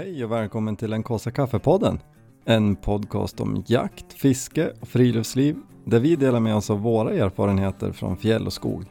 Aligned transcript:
Hej 0.00 0.24
och 0.24 0.32
välkommen 0.32 0.76
till 0.76 0.92
en 0.92 1.02
Kåsa 1.02 1.30
Kaffepodden. 1.30 2.00
En 2.44 2.76
podcast 2.76 3.40
om 3.40 3.64
jakt, 3.66 4.12
fiske 4.12 4.72
och 4.80 4.88
friluftsliv 4.88 5.56
där 5.84 6.00
vi 6.00 6.16
delar 6.16 6.40
med 6.40 6.56
oss 6.56 6.70
av 6.70 6.80
våra 6.80 7.12
erfarenheter 7.12 7.92
från 7.92 8.16
fjäll 8.16 8.46
och 8.46 8.52
skog. 8.52 8.84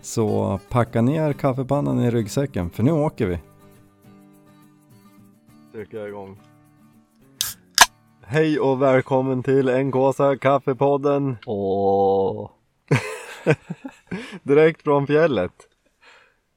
Så 0.00 0.60
packa 0.68 1.02
ner 1.02 1.32
kaffepannan 1.32 2.00
i 2.00 2.10
ryggsäcken 2.10 2.70
för 2.70 2.82
nu 2.82 2.92
åker 2.92 3.26
vi. 3.26 3.38
Trycker 5.72 5.98
jag 5.98 6.08
igång. 6.08 6.40
Hej 8.22 8.60
och 8.60 8.82
välkommen 8.82 9.42
till 9.42 9.68
en 9.68 9.92
Kaffepodden 10.40 11.36
Åh, 11.46 12.50
direkt 14.42 14.82
från 14.82 15.06
fjället. 15.06 15.52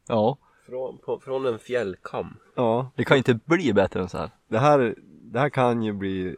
ja. 0.07 0.37
Från, 0.71 0.97
på, 0.97 1.19
från 1.19 1.45
en 1.45 1.59
fjällkam. 1.59 2.37
Ja, 2.55 2.91
Det 2.95 3.05
kan 3.05 3.17
ju 3.17 3.19
inte 3.19 3.33
bli 3.45 3.73
bättre 3.73 4.01
än 4.01 4.09
så 4.09 4.17
här. 4.17 4.29
det 4.47 4.59
här, 4.59 4.95
det 5.21 5.39
här 5.39 5.49
kan 5.49 5.83
ju 5.83 5.93
bli 5.93 6.35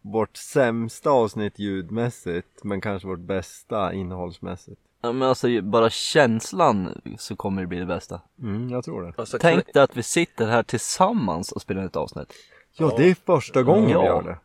vårt 0.00 0.36
sämsta 0.36 1.10
avsnitt 1.10 1.58
ljudmässigt 1.58 2.64
men 2.64 2.80
kanske 2.80 3.08
vårt 3.08 3.18
bästa 3.18 3.92
innehållsmässigt. 3.92 4.80
Ja, 5.00 5.12
men 5.12 5.28
alltså 5.28 5.62
bara 5.62 5.90
känslan 5.90 7.00
så 7.18 7.36
kommer 7.36 7.62
det 7.62 7.68
bli 7.68 7.78
det 7.78 7.86
bästa. 7.86 8.20
Mm, 8.42 8.70
jag 8.70 8.84
tror 8.84 9.02
det. 9.02 9.12
Alltså, 9.16 9.38
Tänk 9.40 9.72
dig 9.72 9.82
att 9.82 9.96
vi 9.96 10.02
sitter 10.02 10.46
här 10.46 10.62
tillsammans 10.62 11.52
och 11.52 11.62
spelar 11.62 11.84
ett 11.84 11.96
avsnitt. 11.96 12.32
Ja, 12.72 12.94
det 12.96 13.10
är 13.10 13.14
första 13.14 13.62
gången 13.62 13.90
Ja. 13.90 14.00
vi 14.00 14.06
gör 14.06 14.22
det. 14.22 14.38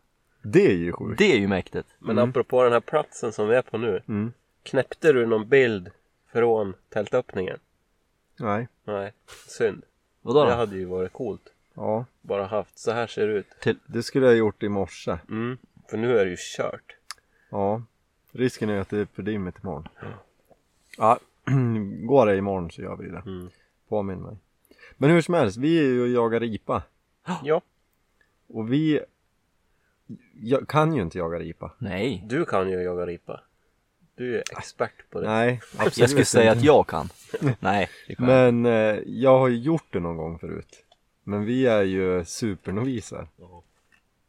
Det 0.49 0.66
är 0.71 0.76
ju 0.76 0.91
sjukt. 0.91 1.18
Det 1.18 1.34
är 1.34 1.38
ju 1.40 1.48
mäktigt. 1.48 1.88
Men 1.99 2.20
apropå 2.20 2.63
den 2.63 2.74
här 2.74 2.80
platsen 2.80 3.32
som 3.32 3.48
vi 3.48 3.55
är 3.55 3.62
på 3.62 3.77
nu. 3.77 4.02
Mm. 4.08 4.34
Knäppte 4.63 5.13
du 5.13 5.26
någon 5.26 5.49
bild 5.49 5.90
från 6.34 6.74
tältöppningen? 6.90 7.58
Nej, 8.38 8.68
Nej, 8.84 9.14
synd. 9.48 9.84
Vadå 10.22 10.46
Det 10.46 10.54
hade 10.54 10.76
ju 10.76 10.86
varit 10.86 11.14
coolt. 11.14 11.50
ja, 11.74 12.05
Bara 12.22 12.46
haft, 12.46 12.77
så 12.80 12.91
här 12.91 13.07
ser 13.07 13.27
det 13.27 13.34
ut. 13.34 13.77
det 13.88 14.04
skulle 14.04 14.26
jag 14.26 14.32
ha 14.34 14.38
gjort 14.38 14.63
i 14.63 14.70
morse. 14.70 15.18
Mm. 15.30 15.57
För 15.90 15.98
nu 15.98 16.18
är 16.20 16.26
det 16.26 16.32
ju 16.32 16.38
kört. 16.40 16.96
Ja, 17.49 17.82
risken 18.32 18.70
är 18.70 18.80
att 18.80 18.90
det 18.90 18.99
är 18.99 19.05
för 19.05 19.24
dimmigt 19.24 19.55
imorgon. 19.63 19.88
Ja, 20.98 21.20
går 22.07 22.26
det 22.26 22.38
imorgon 22.38 22.72
så 22.72 22.82
gör 22.82 22.96
vi 22.96 23.10
det. 23.10 23.24
Mm. 23.26 23.49
Påminn 23.88 24.20
mig. 24.22 24.38
Men 24.98 25.10
hur 25.10 25.22
som 25.22 25.34
helst, 25.34 25.57
vi 25.57 25.79
är 25.79 25.84
ju 25.84 26.02
och 26.02 26.07
jagar 26.07 26.40
ripa. 26.40 26.84
Ja, 27.44 27.62
Och 28.48 28.74
vi 28.74 29.00
jag 30.41 30.68
kan 30.68 30.94
ju 30.96 31.02
inte 31.02 31.18
jaga 31.18 31.40
ripa. 31.40 31.72
Nej. 31.77 32.24
du 32.29 32.46
kan 32.46 32.70
ju 32.70 32.82
jaga 32.82 33.05
ripa. 33.05 33.41
Du 34.16 34.36
är 34.38 34.44
expert 34.58 35.10
på 35.10 35.22
det. 35.22 35.28
Nej, 35.28 35.62
absolut 35.78 35.98
Jag 35.98 36.10
skulle 36.10 36.26
säga 36.26 36.52
att 36.52 36.64
jag 36.64 36.88
kan. 36.88 37.10
Nej, 37.60 37.90
det 38.08 38.16
kan 38.16 38.28
jag. 38.30 38.54
Men 38.54 38.66
eh, 38.66 39.00
jag 39.06 39.40
har 39.40 39.48
ju 39.48 39.58
gjort 39.58 39.86
det 39.90 40.00
någon 40.00 40.18
gång 40.18 40.40
förut. 40.40 40.86
Men 41.24 41.46
vi 41.46 41.66
är 41.68 41.82
ju 41.84 42.26
supernoviser. 42.26 43.28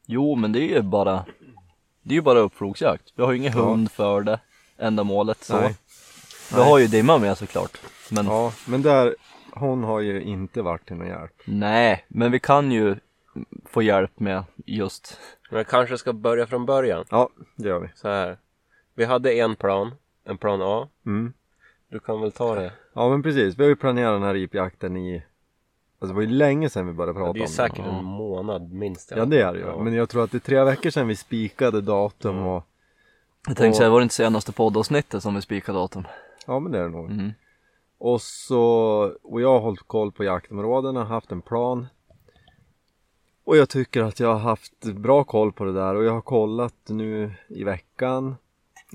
Jo, 0.07 0.35
men 0.35 0.53
det 0.53 0.59
är 0.61 0.69
ju 0.77 0.83
bara 0.83 1.25
Det 2.03 2.11
är 2.11 2.15
ju 2.15 2.23
bara 2.23 2.39
uppflogsjakt. 2.39 3.13
Vi 3.17 3.23
har 3.23 3.33
ju 3.33 3.39
ingen 3.39 3.53
Ja. 3.59 3.65
hund 3.65 3.91
för 3.91 4.21
det 4.23 4.41
ändamålet 4.79 5.45
så. 5.45 5.61
Nej. 5.61 5.75
Vi 6.55 6.61
har 6.63 6.79
ju 6.79 6.87
Dimma 6.87 7.19
med 7.19 7.39
såklart. 7.39 7.79
Men 8.11 8.27
Ja, 8.27 8.53
men 8.67 8.83
där, 8.83 9.17
hon 9.53 9.85
har 9.85 10.01
ju 10.01 10.23
inte 10.23 10.63
varit 10.63 10.87
till 10.87 10.97
någon 10.97 11.07
hjälp. 11.09 11.43
nej, 11.45 12.05
men 12.09 12.33
vi 12.33 12.41
kan 12.41 12.73
ju 12.73 12.97
få 13.67 13.83
hjälp 13.83 14.21
med 14.21 14.45
just 14.67 15.19
Men 15.51 15.57
jag 15.59 15.67
kanske 15.67 15.99
ska 15.99 16.13
börja 16.13 16.47
från 16.47 16.67
början. 16.67 17.05
Ja, 17.11 17.29
det 17.57 17.69
gör 17.69 17.79
vi. 17.81 17.89
Så 17.95 18.09
här. 18.09 18.39
Vi 18.95 19.05
hade 19.05 19.33
en 19.33 19.57
plan. 19.57 19.95
En 20.25 20.39
plan 20.39 20.63
A. 20.63 20.89
Mm. 21.07 21.33
Du 21.89 22.01
kan 22.01 22.21
väl 22.21 22.33
ta 22.33 22.55
det. 22.55 22.73
Ja 22.93 23.09
men 23.09 23.23
precis, 23.23 23.59
vi 23.59 23.63
har 23.63 23.69
ju 23.69 23.77
planerat 23.77 24.15
den 24.15 24.23
här 24.23 24.35
ripjakten 24.35 24.97
i 24.97 25.25
Alltså 25.99 26.13
det 26.13 26.15
var 26.15 26.23
ju 26.23 26.29
länge 26.37 26.71
sedan 26.71 26.87
vi 26.87 26.93
började 26.93 27.15
prata 27.19 27.33
Det 27.33 27.37
är 27.39 27.41
ju 27.41 27.45
om 27.47 27.49
säkert 27.53 27.85
den. 27.85 27.95
en 27.95 28.05
månad 28.05 28.73
minst. 28.73 29.13
Ja 29.17 29.25
det 29.25 29.41
är 29.43 29.53
det 29.53 29.59
ju, 29.59 29.65
Ja. 29.65 29.79
men 29.83 29.95
jag 29.95 30.09
tror 30.09 30.25
att 30.25 30.31
det 30.31 30.37
är 30.37 30.41
tre 30.41 30.65
veckor 30.65 30.91
sedan 30.91 31.09
vi 31.09 31.17
spikade 31.17 31.81
datum 31.81 32.39
och 32.47 32.65
Jag 33.47 33.57
tänkte 33.57 33.69
Och- 33.69 33.77
säga, 33.77 33.91
var 33.91 34.01
det 34.01 34.03
inte 34.03 34.15
senaste 34.15 34.53
poddavsnittet 34.53 35.23
som 35.23 35.35
vi 35.35 35.43
spikade 35.43 35.79
datum? 35.79 36.05
Ja 36.47 36.59
men 36.59 36.73
det 36.73 36.79
är 36.79 36.83
det 36.83 36.89
nog. 36.89 37.11
Mm. 37.11 37.31
Och 37.99 38.23
så, 38.23 38.61
och 39.23 39.41
jag 39.41 39.49
har 39.49 39.61
hållit 39.61 39.83
koll 39.87 40.13
på 40.13 40.25
jaktområdena, 40.25 41.05
haft 41.05 41.33
en 41.33 41.43
plan. 41.43 41.87
Och 43.45 43.57
jag 43.57 43.69
tycker 43.69 44.03
att 44.03 44.21
jag 44.21 44.29
har 44.33 44.39
haft 44.41 44.85
bra 44.85 45.25
koll 45.25 45.53
på 45.53 45.65
det 45.65 45.73
där 45.73 45.95
och 45.95 46.05
jag 46.05 46.13
har 46.13 46.21
kollat 46.21 46.75
nu 46.87 47.33
i 47.49 47.65
veckan. 47.65 48.37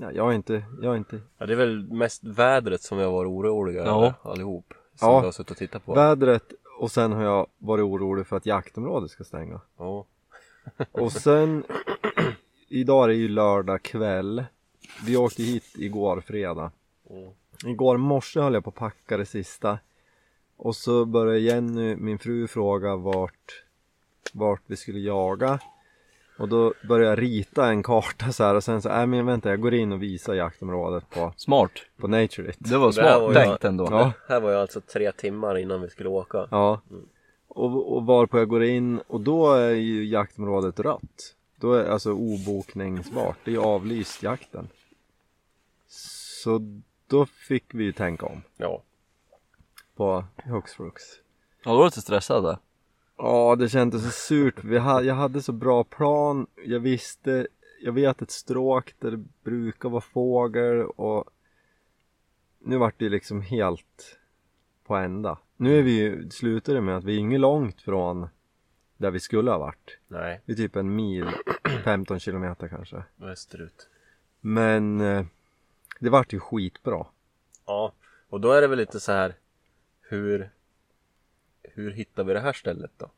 Ja, 0.00 0.12
jag 0.12 0.24
har 0.24 0.32
inte, 0.32 0.64
jag 0.82 0.90
har 0.90 0.96
inte, 0.96 1.20
Ja, 1.38 1.46
det 1.46 1.52
är 1.52 1.56
väl 1.56 1.92
mest 1.92 2.24
vädret 2.24 2.82
som 2.82 2.98
vi 2.98 3.04
har 3.04 3.12
varit 3.12 3.28
oroliga 3.28 3.84
Ja. 3.84 3.98
över 4.06 4.14
allihop. 4.32 4.74
Som 4.94 5.08
Ja. 5.08 5.20
vi 5.20 5.24
har 5.26 5.32
suttit 5.32 5.50
och 5.50 5.56
tittat 5.56 5.84
på. 5.86 5.94
vädret 5.94 6.52
och 6.78 6.90
sen 6.90 7.12
har 7.12 7.22
jag 7.22 7.46
varit 7.58 7.82
orolig 7.84 8.26
för 8.26 8.36
att 8.36 8.46
jaktområdet 8.46 9.10
ska 9.10 9.24
stänga. 9.24 9.60
Ja. 9.78 10.04
Och 10.92 11.12
sen 11.12 11.64
Idag 12.68 13.04
är 13.04 13.08
det 13.08 13.14
ju 13.14 13.28
lördag 13.28 13.82
kväll 13.82 14.44
Vi 15.06 15.16
åkte 15.16 15.42
hit 15.42 15.64
igår 15.74 16.20
fredag 16.20 16.72
Mm. 17.10 17.30
Igår 17.66 17.96
morse 17.96 18.40
höll 18.40 18.54
jag 18.54 18.64
på 18.64 18.70
att 18.70 18.76
packa 18.76 19.16
det 19.16 19.26
sista 19.26 19.78
Och 20.56 20.76
så 20.76 21.04
började 21.04 21.38
Jenny, 21.38 21.96
min 21.96 22.18
fru, 22.18 22.46
fråga 22.46 22.96
vart 22.96 23.64
Vart 24.32 24.62
vi 24.66 24.76
skulle 24.76 24.98
jaga 24.98 25.58
Och 26.40 26.48
då 26.48 26.74
började 26.88 27.10
jag 27.10 27.22
rita 27.22 27.66
en 27.66 27.82
karta 27.82 28.32
så 28.32 28.44
här 28.44 28.54
och 28.54 28.64
sen 28.64 28.82
så, 28.82 28.88
nej 28.88 29.06
men 29.06 29.26
vänta 29.26 29.48
jag 29.50 29.60
går 29.60 29.74
in 29.74 29.92
och 29.92 30.02
visar 30.02 30.34
jaktområdet 30.34 31.10
på, 31.10 31.32
Smart. 31.36 31.70
på 31.96 32.08
Naturit 32.08 32.56
Det 32.58 32.78
var 32.78 32.92
smart 32.92 33.34
tänkt 33.34 33.64
ändå. 33.64 33.88
Ja. 33.90 34.12
Det 34.28 34.32
här 34.32 34.40
var 34.40 34.50
ju 34.50 34.56
alltså 34.56 34.80
tre 34.80 35.12
timmar 35.12 35.58
innan 35.58 35.80
vi 35.82 35.90
skulle 35.90 36.08
åka. 36.08 36.48
Ja 36.50 36.80
och, 37.48 37.96
och 37.96 38.06
varpå 38.06 38.38
jag 38.38 38.48
går 38.48 38.64
in 38.64 38.98
och 38.98 39.20
då 39.20 39.52
är 39.52 39.70
ju 39.70 40.04
jaktområdet 40.04 40.80
rött 40.80 41.34
Då 41.56 41.72
är 41.72 41.84
alltså 41.84 42.12
obokningsbart, 42.12 43.36
det 43.44 43.50
är 43.50 43.52
ju 43.52 43.60
avlyst 43.60 44.22
jakten 44.22 44.68
Så 45.88 46.60
då 47.06 47.26
fick 47.26 47.64
vi 47.74 47.84
ju 47.84 47.92
tänka 47.92 48.26
om 48.26 48.42
Ja. 48.56 48.82
på 49.96 50.24
hux 50.44 50.74
flux 50.74 51.02
Ja, 51.64 51.70
då 51.70 51.76
var 51.76 51.84
du 51.84 51.86
lite 51.88 52.00
stressad 52.00 52.44
där. 52.44 52.58
Ja, 53.22 53.56
det 53.56 53.68
kändes 53.68 54.04
så 54.04 54.10
surt. 54.10 54.64
Vi 54.64 54.78
ha, 54.78 55.02
jag 55.02 55.14
hade 55.14 55.42
så 55.42 55.52
bra 55.52 55.84
plan. 55.84 56.46
Jag 56.64 56.80
visste, 56.80 57.46
jag 57.82 57.92
vet 57.92 58.22
ett 58.22 58.30
stråk 58.30 58.94
där 58.98 59.10
det 59.10 59.24
brukar 59.44 59.88
vara 59.88 60.00
fågel 60.00 60.82
och 60.82 61.24
nu 62.58 62.76
vart 62.76 62.94
det 62.98 63.08
liksom 63.08 63.40
helt 63.42 64.18
på 64.84 64.96
ända. 64.96 65.38
Nu 65.56 65.78
är 65.78 65.82
vi 65.82 65.90
ju, 66.00 66.30
slutar 66.30 66.74
det 66.74 66.80
med 66.80 66.96
att 66.96 67.04
vi 67.04 67.14
är 67.14 67.18
inget 67.18 67.40
långt 67.40 67.80
från 67.80 68.28
där 68.96 69.10
vi 69.10 69.20
skulle 69.20 69.50
ha 69.50 69.58
varit. 69.58 69.98
Nej, 70.08 70.40
Vi 70.44 70.52
är 70.52 70.56
typ 70.56 70.76
en 70.76 70.96
mil, 70.96 71.26
15 71.84 72.20
kilometer 72.20 72.68
kanske. 72.68 73.02
västerut. 73.16 73.88
Men 74.40 75.00
eh, 75.00 75.24
det 76.00 76.10
vart 76.10 76.32
ju 76.32 76.40
skitbra. 76.40 77.06
Ja, 77.66 77.92
och 78.28 78.40
då 78.40 78.52
är 78.52 78.60
det 78.60 78.68
väl 78.68 78.78
lite 78.78 79.00
så 79.00 79.12
här 79.12 79.34
hur 80.00 80.50
hur 81.62 81.90
hittar 81.90 82.24
vi 82.24 82.32
det 82.32 82.40
här 82.40 82.52
stället 82.52 82.90
då? 82.96 83.10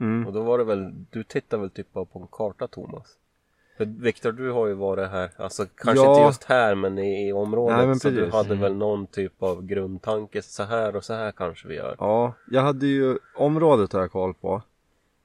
Mm. 0.00 0.26
Och 0.26 0.32
då 0.32 0.42
var 0.42 0.58
det 0.58 0.64
väl, 0.64 0.92
du 1.10 1.24
tittar 1.24 1.58
väl 1.58 1.70
typ 1.70 1.92
bara 1.92 2.04
på 2.04 2.18
en 2.18 2.26
karta 2.30 2.68
Thomas? 2.68 3.16
För 3.76 3.84
Viktor 3.84 4.32
du 4.32 4.50
har 4.50 4.66
ju 4.66 4.74
varit 4.74 5.10
här, 5.10 5.30
alltså 5.36 5.66
kanske 5.74 6.04
Ja. 6.04 6.10
inte 6.14 6.26
just 6.26 6.44
här 6.44 6.74
men 6.74 6.98
i, 6.98 7.28
i 7.28 7.32
området 7.32 7.76
Nej, 7.76 7.86
men 7.86 8.00
så 8.00 8.10
du 8.10 8.30
hade 8.30 8.54
väl 8.54 8.74
någon 8.74 9.06
typ 9.06 9.42
av 9.42 9.66
grundtanke, 9.66 10.42
så 10.42 10.62
här 10.62 10.96
och 10.96 11.04
så 11.04 11.14
här 11.14 11.32
kanske 11.32 11.68
vi 11.68 11.74
gör. 11.74 11.96
Ja, 11.98 12.34
jag 12.50 12.62
hade 12.62 12.86
ju, 12.86 13.18
området 13.36 13.92
har 13.92 14.00
jag 14.00 14.12
koll 14.12 14.34
på. 14.34 14.62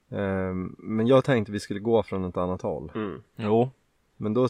Ehm, 0.09 0.75
men 0.77 1.07
jag 1.07 1.23
tänkte 1.23 1.51
vi 1.51 1.59
skulle 1.59 1.79
gå 1.79 2.03
från 2.03 2.25
ett 2.25 2.37
annat 2.37 2.61
håll. 2.61 2.91
Mm. 2.95 3.23
Jo. 3.35 3.69
Men 4.17 4.33
då 4.33 4.49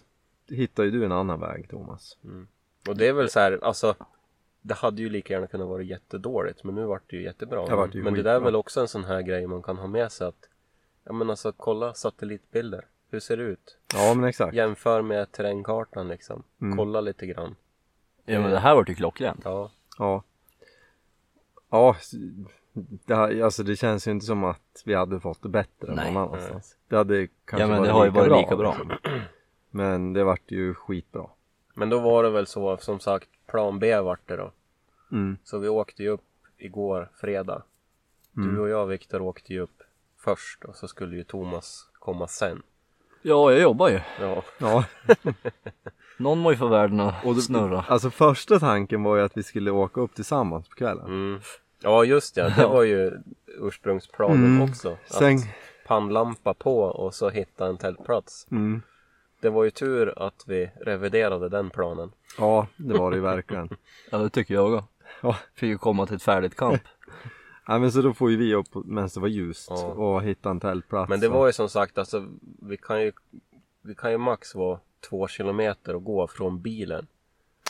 hittar 0.49 0.83
ju 0.83 0.91
du 0.91 1.05
en 1.05 1.11
annan 1.11 1.39
väg 1.39 1.69
Thomas. 1.69 2.17
Och 2.87 2.97
det 2.97 3.07
är 3.07 3.13
väl 3.13 3.29
så 3.29 3.39
här, 3.39 3.59
alltså 3.63 3.95
det 4.67 4.73
hade 4.73 5.01
ju 5.01 5.09
lika 5.09 5.33
gärna 5.33 5.47
kunnat 5.47 5.67
vara 5.67 5.81
jättedåligt 5.81 6.63
men 6.63 6.75
nu 6.75 6.85
vart 6.85 7.03
det 7.09 7.15
ju 7.15 7.23
jättebra. 7.23 7.65
Det 7.65 7.75
vart 7.75 7.95
ju 7.95 8.03
men 8.03 8.13
det 8.13 8.21
där 8.21 8.35
är 8.35 8.39
väl 8.39 8.55
också 8.55 8.81
en 8.81 8.87
sån 8.87 9.03
här 9.03 9.21
grej 9.21 9.47
man 9.47 9.61
kan 9.61 9.77
ha 9.77 9.87
med 9.87 10.11
sig 10.11 10.27
att 10.27 10.49
Ja 11.03 11.13
men 11.13 11.29
alltså 11.29 11.51
kolla 11.51 11.93
satellitbilder. 11.93 12.85
Hur 13.09 13.19
ser 13.19 13.37
det 13.37 13.43
ut? 13.43 13.77
Ja 13.93 14.13
men 14.13 14.29
exakt. 14.29 14.55
Jämför 14.55 15.01
med 15.01 15.31
terrängkartan 15.31 16.07
liksom. 16.07 16.43
Mm. 16.61 16.77
Kolla 16.77 17.01
lite 17.01 17.25
grann. 17.27 17.55
Ja 18.25 18.39
men 18.39 18.51
det 18.51 18.59
här 18.59 18.75
vart 18.75 18.89
ju 18.89 18.95
klockrent. 18.95 19.41
Ja. 19.43 19.71
Ja. 19.97 20.23
Ja, 21.69 21.95
det, 23.05 23.15
här, 23.15 23.41
alltså 23.41 23.63
det 23.63 23.75
känns 23.75 24.07
ju 24.07 24.11
inte 24.11 24.25
som 24.25 24.43
att 24.43 24.83
vi 24.85 24.93
hade 24.93 25.19
fått 25.19 25.41
det 25.43 25.49
bättre 25.49 25.95
Nej. 25.95 26.13
någon 26.13 26.23
annanstans. 26.23 26.77
Det 26.87 26.95
hade 26.95 27.27
kanske 27.45 27.63
Ja 27.63 27.67
men 27.67 27.77
varit 27.77 27.87
det 27.87 27.93
har 27.93 28.05
ju 28.05 28.11
varit 28.11 28.29
bra, 28.29 28.39
lika 28.41 28.55
bra. 28.55 28.77
liksom. 28.79 29.21
Men 29.69 30.13
det 30.13 30.23
vart 30.23 30.51
ju 30.51 30.73
skitbra. 30.73 31.29
Men 31.73 31.89
då 31.89 31.99
var 31.99 32.23
det 32.23 32.29
väl 32.29 32.47
så 32.47 32.77
som 32.77 32.99
sagt 32.99 33.29
plan 33.47 33.79
B 33.79 33.99
vart 33.99 34.27
det 34.27 34.35
då. 34.35 34.51
Mm. 35.11 35.37
Så 35.43 35.59
vi 35.59 35.67
åkte 35.67 36.03
ju 36.03 36.09
upp 36.09 36.23
igår 36.57 37.09
fredag. 37.21 37.61
Mm. 38.37 38.55
Du 38.55 38.61
och 38.61 38.69
jag 38.69 38.85
Viktor 38.87 39.21
åkte 39.21 39.53
ju 39.53 39.59
upp 39.59 39.83
först 40.19 40.65
och 40.65 40.75
så 40.75 40.87
skulle 40.87 41.15
ju 41.15 41.23
Thomas 41.23 41.89
komma 41.93 42.27
sen. 42.27 42.61
Ja, 43.21 43.51
jag 43.51 43.61
jobbar 43.61 43.89
ju. 43.89 43.99
Ja. 44.21 44.43
Ja, 44.59 44.83
Någon 46.17 46.39
må 46.39 46.51
ju 46.51 46.57
få 46.57 46.67
världen 46.67 46.99
att 46.99 47.25
och 47.25 47.43
snurra. 47.43 47.85
alltså 47.87 48.09
första 48.09 48.59
tanken 48.59 49.03
var 49.03 49.17
ju 49.17 49.23
att 49.23 49.37
vi 49.37 49.43
skulle 49.43 49.71
åka 49.71 50.01
upp 50.01 50.13
tillsammans 50.15 50.69
på 50.69 50.75
kvällen. 50.75 51.05
Mm. 51.05 51.39
Ja 51.79 52.03
just 52.03 52.37
ja, 52.37 52.49
det 52.49 52.67
var 52.67 52.83
ju 52.83 53.11
ursprungsplanen 53.47 54.45
Mm. 54.45 54.69
också. 54.69 54.91
Att 54.91 55.13
Sen, 55.13 55.37
pannlampa 55.87 56.53
på 56.53 56.79
och 56.79 57.13
så 57.15 57.29
hitta 57.29 57.67
en 57.67 57.77
tältplats. 57.77 58.47
mm, 58.51 58.81
Det 59.41 59.49
var 59.49 59.63
ju 59.63 59.69
tur 59.71 60.13
att 60.27 60.43
vi 60.47 60.71
reviderade 60.81 61.49
den 61.49 61.69
planen. 61.69 62.11
ja 62.37 62.67
det 62.77 62.93
var 62.97 63.11
det 63.11 63.17
ju 63.17 63.23
verkligen. 63.23 63.69
Ja 64.11 64.17
det 64.17 64.29
tycker 64.29 64.53
jag 64.53 64.73
också. 64.73 64.87
Ja. 65.21 65.35
Fick 65.53 65.67
ju 65.67 65.77
komma 65.77 66.05
till 66.05 66.15
ett 66.15 66.23
färdigt 66.23 66.55
kamp. 66.55 66.81
Ja 67.69 67.79
men 67.79 67.91
så 67.91 68.01
då 68.01 68.13
får 68.13 68.31
ju 68.31 68.37
vi 68.37 68.55
upp 68.55 68.67
medan 68.85 69.09
det 69.13 69.19
var 69.19 69.27
ljust 69.27 69.67
Ja. 69.69 69.83
och 69.85 70.23
hitta 70.23 70.49
en 70.49 70.59
tältplats. 70.59 71.09
Men 71.09 71.19
det 71.19 71.29
var 71.29 71.47
ju 71.47 71.53
som 71.53 71.69
sagt 71.69 71.97
alltså 71.97 72.25
vi 72.61 72.77
kan 72.77 73.01
ju 73.01 73.11
Vi 73.81 73.95
kan 73.95 74.11
ju 74.11 74.17
max 74.17 74.55
vara 74.55 74.79
två 75.09 75.27
kilometer 75.27 75.95
och 75.95 76.03
gå 76.03 76.27
från 76.27 76.61
bilen. 76.61 77.07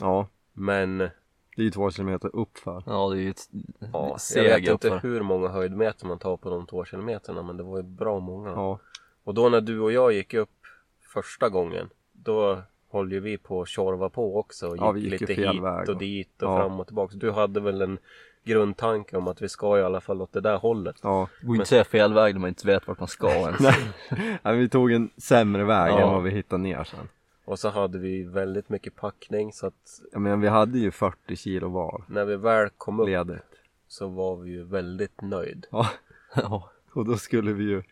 Ja, 0.01 0.27
Men 0.53 0.97
det 0.97 1.09
är 1.57 1.63
ju 1.63 1.71
två 1.71 1.91
kilometer 1.91 2.35
uppför. 2.35 2.83
Ja 2.85 3.09
det 3.09 3.15
är 3.17 3.21
ju 3.21 3.29
ett 3.29 3.49
ja, 3.79 3.87
jag 4.03 4.09
vet 4.13 4.21
seg 4.21 4.59
inte 4.67 4.71
uppför. 4.87 4.99
hur 4.99 5.21
många 5.21 5.47
höjdmeter 5.47 6.05
man 6.07 6.19
tar 6.19 6.37
på 6.37 6.49
de 6.49 6.65
två 6.65 6.85
kilometerna 6.85 7.43
men 7.43 7.57
det 7.57 7.63
var 7.63 7.77
ju 7.77 7.83
bra 7.83 8.19
många. 8.19 8.49
Ja, 8.49 8.79
Och 9.23 9.33
då 9.33 9.49
när 9.49 9.61
du 9.61 9.79
och 9.79 9.91
jag 9.91 10.13
gick 10.13 10.33
upp 10.33 10.49
första 11.13 11.49
gången 11.49 11.89
Då 12.13 12.61
höll 12.91 13.11
ju 13.11 13.19
vi 13.19 13.37
på 13.37 13.61
att 13.61 13.67
tjorva 13.67 14.09
på 14.09 14.39
också 14.39 14.67
och 14.67 14.75
gick, 14.75 14.81
Ja, 14.81 14.91
vi 14.91 14.99
gick 15.01 15.11
lite 15.21 15.33
hit 15.33 15.61
väg 15.63 15.83
och 15.83 15.89
och- 15.89 15.97
dit 15.97 16.41
och 16.43 16.49
ja. 16.51 16.57
fram 16.59 16.79
och 16.79 16.87
tillbaks. 16.87 17.15
Du 17.15 17.31
hade 17.31 17.59
väl 17.59 17.81
en 17.81 17.97
grundtanke 18.43 19.17
om 19.17 19.27
att 19.27 19.41
vi 19.41 19.49
ska 19.49 19.79
i 19.79 19.81
alla 19.83 20.01
fall 20.01 20.21
åt 20.21 20.33
det 20.33 20.41
där 20.41 20.57
hållet. 20.57 20.95
ja. 21.03 21.27
Går 21.41 21.55
inte 21.55 21.67
säga 21.67 21.83
fel 21.83 22.13
väg 22.13 22.33
när 22.33 22.39
man 22.41 22.47
inte 22.47 22.67
vet 22.67 22.87
vart 22.87 22.99
man 22.99 23.07
ska 23.07 23.29
ens. 23.29 23.59
Nej, 24.09 24.39
Nej, 24.43 24.57
vi 24.57 24.69
tog 24.69 24.91
en 24.91 25.09
sämre 25.17 25.63
väg 25.63 25.91
Ja. 25.93 26.01
än 26.07 26.13
vad 26.13 26.23
vi 26.23 26.29
hittade 26.31 26.63
ner 26.63 26.83
sen. 26.83 27.09
Och 27.45 27.59
så 27.59 27.69
hade 27.69 27.97
vi 27.99 28.23
väldigt 28.23 28.69
mycket 28.69 28.95
packning 28.95 29.53
så 29.53 29.67
att 29.67 30.01
Jag 30.11 30.21
menar 30.21 30.37
vi 30.37 30.47
hade 30.47 30.79
ju 30.79 30.91
40 30.91 31.35
kilo 31.35 31.69
var 31.69 32.03
när 32.07 32.25
vi 32.25 32.35
väl 32.35 32.69
kom 32.77 32.99
upp 32.99 33.07
ledigt. 33.07 33.43
så 33.87 34.07
var 34.07 34.35
vi 34.37 34.51
ju 34.51 34.63
väldigt 34.63 35.21
nöjd. 35.21 35.65
Ja, 35.71 35.87
Ja. 36.35 36.69
och 36.93 37.05
då 37.05 37.17
skulle 37.17 37.53
vi 37.53 37.63
ju 37.63 37.83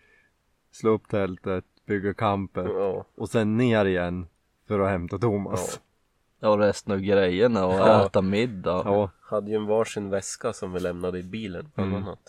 slå 0.71 0.89
upp 0.91 1.07
tältet, 1.09 1.65
bygga 1.85 2.13
camper 2.13 2.63
Ja, 2.79 3.05
och 3.15 3.29
sen 3.29 3.57
ner 3.57 3.85
igen 3.85 4.27
för 4.67 4.79
att 4.79 4.89
hämta 4.89 5.17
Thomas. 5.17 5.79
Ja 6.39 6.49
och 6.49 6.59
resten 6.59 6.93
av 6.93 6.99
grejerna 6.99 7.65
och 7.65 7.73
Ja. 7.73 8.05
äta 8.05 8.21
middag. 8.21 8.81
Ja, 8.85 9.09
hade 9.21 9.49
ju 9.51 9.55
en 9.55 9.65
varsin 9.65 10.09
väska 10.09 10.53
som 10.53 10.73
vi 10.73 10.79
lämnade 10.79 11.19
i 11.19 11.23
bilen 11.23 11.71
bland 11.75 11.91
Mm. 11.91 12.03
annat. 12.03 12.19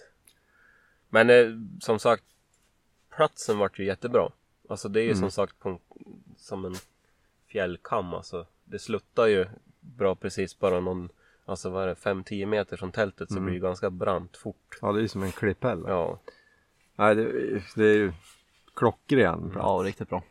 Men 1.09 1.31
eh, 1.31 1.47
som 1.81 1.99
sagt 1.99 2.25
platsen 3.17 3.59
vart 3.59 3.79
ju 3.79 3.85
jättebra. 3.85 4.29
Alltså 4.69 4.89
det 4.89 5.01
är 5.01 5.05
ju 5.05 5.11
Mm. 5.11 5.21
som 5.21 5.31
sagt 5.31 5.59
på 5.59 5.69
en, 5.69 5.79
som 6.37 6.65
en 6.65 6.75
fjällkam 7.47 8.15
alltså. 8.15 8.47
Det 8.65 8.79
sluttar 8.79 9.27
ju 9.27 9.47
bra 9.81 10.15
precis 10.15 10.59
bara 10.59 10.81
någon 10.81 11.09
Alltså 11.49 11.71
vad 11.71 11.83
är 11.83 11.87
det, 11.87 11.95
5-10 11.95 12.47
meter 12.47 12.77
från 12.77 12.93
tältet 12.93 13.29
så 13.29 13.35
Mm. 13.35 13.45
blir 13.45 13.55
det 13.55 13.61
ganska 13.61 13.91
brant 13.91 14.37
fort. 14.37 14.79
ja 14.81 14.93
det 14.93 14.99
är 14.99 15.03
ju 15.03 15.09
som 15.09 15.23
en 15.23 15.33
klipphäll. 15.33 15.85
Ja, 15.87 16.19
Nej, 16.97 17.15
det, 17.15 17.25
det 17.77 17.85
är 17.85 17.95
ju 17.95 18.13
klockren 18.75 19.51
plats. 19.51 19.65
Ja 19.65 19.83
riktigt 19.85 20.09
bra. 20.09 20.23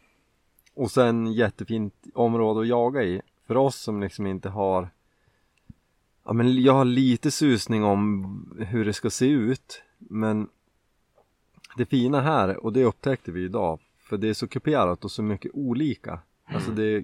Och 0.75 0.92
sen 0.92 1.33
jättefint 1.33 1.94
område 2.13 2.62
att 2.62 2.68
jaga 2.68 3.04
i. 3.04 3.22
För 3.48 3.57
oss 3.57 3.75
som 3.75 4.01
liksom 4.01 4.27
inte 4.27 4.50
har 4.50 4.89
Ja 6.25 6.33
men 6.33 6.63
jag 6.63 6.74
har 6.74 6.86
lite 6.86 7.31
susning 7.31 7.83
om 7.83 8.36
hur 8.60 8.86
det 8.86 8.94
ska 8.94 9.10
se 9.10 9.27
ut 9.30 9.83
Men 9.98 10.48
Det 11.77 11.86
fina 11.86 12.22
här, 12.22 12.66
och 12.66 12.74
det 12.74 12.83
upptäckte 12.83 13.31
vi 13.31 13.44
idag 13.44 13.80
För 13.98 14.18
det 14.18 14.30
är 14.30 14.33
så 14.33 14.48
kuperat 14.48 15.06
och 15.06 15.12
så 15.12 15.24
mycket 15.24 15.51
olika 15.54 16.19
Alltså 16.45 16.72
det 16.72 16.83
är 16.83 17.04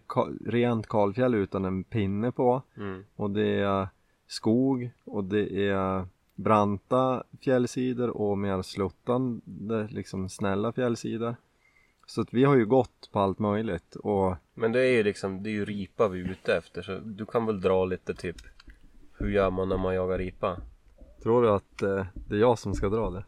rent 0.51 0.87
kalfjäll 0.87 1.35
utan 1.35 1.65
en 1.65 1.83
pinne 1.83 2.31
på 2.31 2.61
mm. 2.77 3.03
Och 3.15 3.31
det 3.31 3.59
är 3.59 3.87
skog 4.27 4.91
och 5.03 5.23
det 5.23 5.67
är 5.67 6.05
branta 6.35 7.23
fjällsidor 7.41 8.09
och 8.09 8.37
mer 8.37 8.61
sluttande, 8.61 9.87
liksom 9.91 10.29
snälla 10.29 10.71
fjällsidor. 10.71 11.35
Så 12.11 12.21
att 12.21 12.33
vi 12.33 12.43
har 12.43 12.55
ju 12.55 12.65
gått 12.65 13.09
på 13.11 13.19
allt 13.19 13.39
möjligt 13.39 13.95
och 13.95 14.35
Men 14.53 14.71
det 14.71 14.79
är 14.79 14.91
ju 14.91 15.03
liksom, 15.03 15.43
det 15.43 15.49
är 15.49 15.51
ju 15.51 15.65
ripa 15.65 16.07
vi 16.07 16.21
är 16.21 16.29
ute 16.31 16.55
efter 16.55 16.81
så 16.81 16.99
du 17.03 17.25
kan 17.25 17.45
väl 17.45 17.61
dra 17.61 17.85
lite 17.85 18.13
typ 18.13 18.35
Hur 19.17 19.29
gör 19.29 19.49
man 19.49 19.69
när 19.69 19.77
man 19.77 19.95
jagar 19.95 20.17
ripa? 20.17 20.57
tror 21.23 21.41
du 21.41 21.49
att 21.49 21.81
eh, 21.81 22.05
det 22.13 22.35
är 22.35 22.39
jag 22.39 22.59
som 22.59 22.73
ska 22.73 22.89
dra 22.89 23.09
det? 23.09 23.23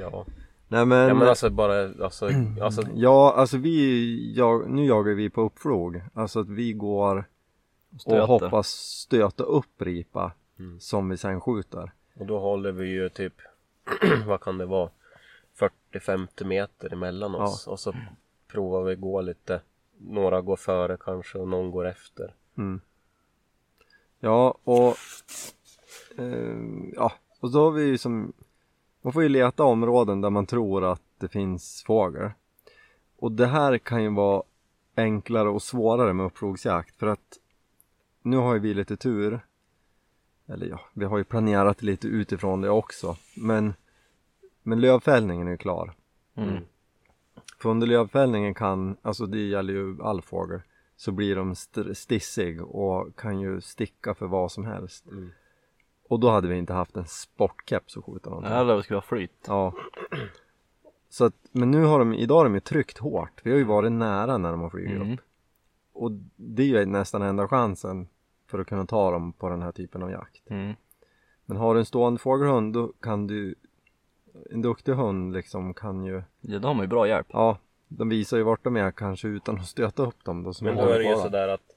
Ja, 0.00 0.26
Nej 0.68 0.86
men, 0.86 1.08
ja 1.08 1.14
men 1.14 1.28
alltså 1.28 1.50
bara, 1.50 2.04
alltså, 2.04 2.28
alltså 2.62 2.82
ja 2.94 3.34
alltså 3.36 3.56
vi, 3.56 4.32
jag, 4.36 4.70
nu 4.70 4.86
jagar 4.86 5.14
vi 5.14 5.30
på 5.30 5.40
uppflog. 5.40 6.00
Alltså 6.14 6.40
att 6.40 6.48
vi 6.48 6.72
går 6.72 7.24
och 7.94 8.00
Stöter. 8.00 8.26
hoppas 8.26 8.68
stöta 8.68 9.44
upp 9.44 9.82
ripa 9.82 10.32
Mm. 10.58 10.80
som 10.80 11.08
vi 11.08 11.16
sen 11.16 11.40
skjuter. 11.40 11.92
Och 12.16 12.26
då 12.26 12.38
håller 12.38 12.72
vi 12.72 12.88
ju 12.88 13.08
typ, 13.08 13.32
vad 14.26 14.40
kan 14.40 14.58
det 14.58 14.66
vara, 14.66 14.90
40-50 15.92 16.44
meter 16.44 16.92
emellan 16.92 17.34
oss. 17.34 17.66
Och 17.66 17.80
så 17.80 17.94
provar 18.54 18.82
vi 18.82 18.94
gå 18.94 19.20
lite, 19.20 19.60
några 19.98 20.40
går 20.40 20.56
före 20.56 20.96
kanske 21.00 21.38
och 21.38 21.48
någon 21.48 21.70
går 21.70 21.86
efter. 21.86 22.34
Mm. 22.58 22.80
Ja, 24.20 24.58
och 24.64 24.96
eh, 26.18 26.56
ja, 26.94 27.12
och 27.40 27.50
så 27.50 27.64
har 27.64 27.70
vi 27.70 27.84
ju 27.84 27.98
som 27.98 28.32
man 29.02 29.12
får 29.12 29.22
ju 29.22 29.28
leta 29.28 29.64
områden 29.64 30.20
där 30.20 30.30
man 30.30 30.46
tror 30.46 30.84
att 30.92 31.02
det 31.18 31.28
finns 31.28 31.84
fågel. 31.86 32.30
Och 33.16 33.32
det 33.32 33.46
här 33.46 33.78
kan 33.78 34.02
ju 34.02 34.14
vara 34.14 34.42
enklare 34.96 35.48
och 35.48 35.62
svårare 35.62 36.12
med 36.12 36.26
uppflogsjakt 36.26 36.96
för 36.96 37.06
att 37.06 37.38
nu 38.22 38.36
har 38.36 38.54
ju 38.54 38.60
vi 38.60 38.74
lite 38.74 38.96
tur. 38.96 39.40
Eller 40.46 40.66
ja, 40.66 40.80
vi 40.92 41.04
har 41.04 41.18
ju 41.18 41.24
planerat 41.24 41.82
lite 41.82 42.08
utifrån 42.08 42.60
det 42.60 42.70
också. 42.70 43.16
Men, 43.36 43.74
men 44.62 44.80
lövfällningen 44.80 45.46
är 45.46 45.50
ju 45.50 45.56
klar. 45.56 45.94
Mm. 46.34 46.64
Lövfällningen 47.72 48.54
kan, 48.54 48.96
alltså 49.02 49.26
det 49.26 49.38
gäller 49.48 49.72
ju 49.72 50.02
all 50.02 50.22
fågel, 50.22 50.60
så 50.96 51.12
blir 51.12 51.36
de 51.36 51.50
st- 51.50 51.94
stissig 51.94 52.62
och 52.62 53.16
kan 53.16 53.40
ju 53.40 53.60
sticka 53.60 54.14
för 54.14 54.26
vad 54.26 54.52
som 54.52 54.64
helst. 54.64 55.06
Mm. 55.10 55.30
Och 56.08 56.20
då 56.20 56.30
hade 56.30 56.48
vi 56.48 56.56
inte 56.56 56.72
haft 56.72 56.96
en 56.96 57.06
sportkeps 57.06 57.96
att 57.96 58.04
skjuta 58.04 58.30
någonting. 58.30 58.52
Eller 58.52 58.76
det 58.76 58.82
ska 58.82 58.94
vara 58.94 59.02
flyt. 59.02 59.44
Ja. 59.46 59.74
Så 61.08 61.24
att, 61.24 61.34
men 61.52 61.70
nu 61.70 61.84
har 61.84 61.98
de, 61.98 62.14
idag 62.14 62.36
har 62.36 62.44
de 62.44 62.54
ju 62.54 62.60
tryckt 62.60 62.98
hårt. 62.98 63.40
Vi 63.42 63.50
har 63.50 63.58
ju 63.58 63.64
varit 63.64 63.92
nära 63.92 64.38
när 64.38 64.50
de 64.50 64.60
har 64.60 64.70
flugit 64.70 64.90
Mm. 64.96 65.12
upp. 65.12 65.20
Och 65.92 66.10
det 66.36 66.62
är 66.62 66.66
ju 66.66 66.86
nästan 66.86 67.22
enda 67.22 67.48
chansen 67.48 68.08
för 68.46 68.58
att 68.58 68.66
kunna 68.66 68.86
ta 68.86 69.10
dem 69.10 69.32
på 69.32 69.48
den 69.48 69.62
här 69.62 69.72
typen 69.72 70.02
av 70.02 70.10
jakt. 70.10 70.50
Mm. 70.50 70.74
Men 71.46 71.56
har 71.56 71.74
du 71.74 71.80
en 71.80 71.86
stående 71.86 72.18
fågelhund 72.18 72.72
då 72.72 72.92
kan 73.00 73.26
du, 73.26 73.54
en 74.50 74.62
duktig 74.62 74.92
hund 74.92 75.32
liksom 75.32 75.74
kan 75.74 76.04
ju, 76.04 76.22
Ja 76.40 76.58
då 76.58 76.68
har 76.68 76.82
ju 76.82 76.88
bra 76.88 77.08
hjälp. 77.08 77.26
ja, 77.32 77.58
de 77.88 78.08
visar 78.08 78.36
ju 78.36 78.42
vart 78.42 78.64
de 78.64 78.76
är 78.76 78.90
kanske 78.90 79.28
utan 79.28 79.58
att 79.58 79.66
stöta 79.66 80.02
upp 80.02 80.24
dem 80.24 80.42
då 80.42 80.52
som 80.54 80.64
Men 80.64 80.78
en 80.78 80.84
då 80.84 80.90
är 80.90 80.98
det 80.98 81.04
ju 81.04 81.16
sådär 81.16 81.48
att 81.48 81.76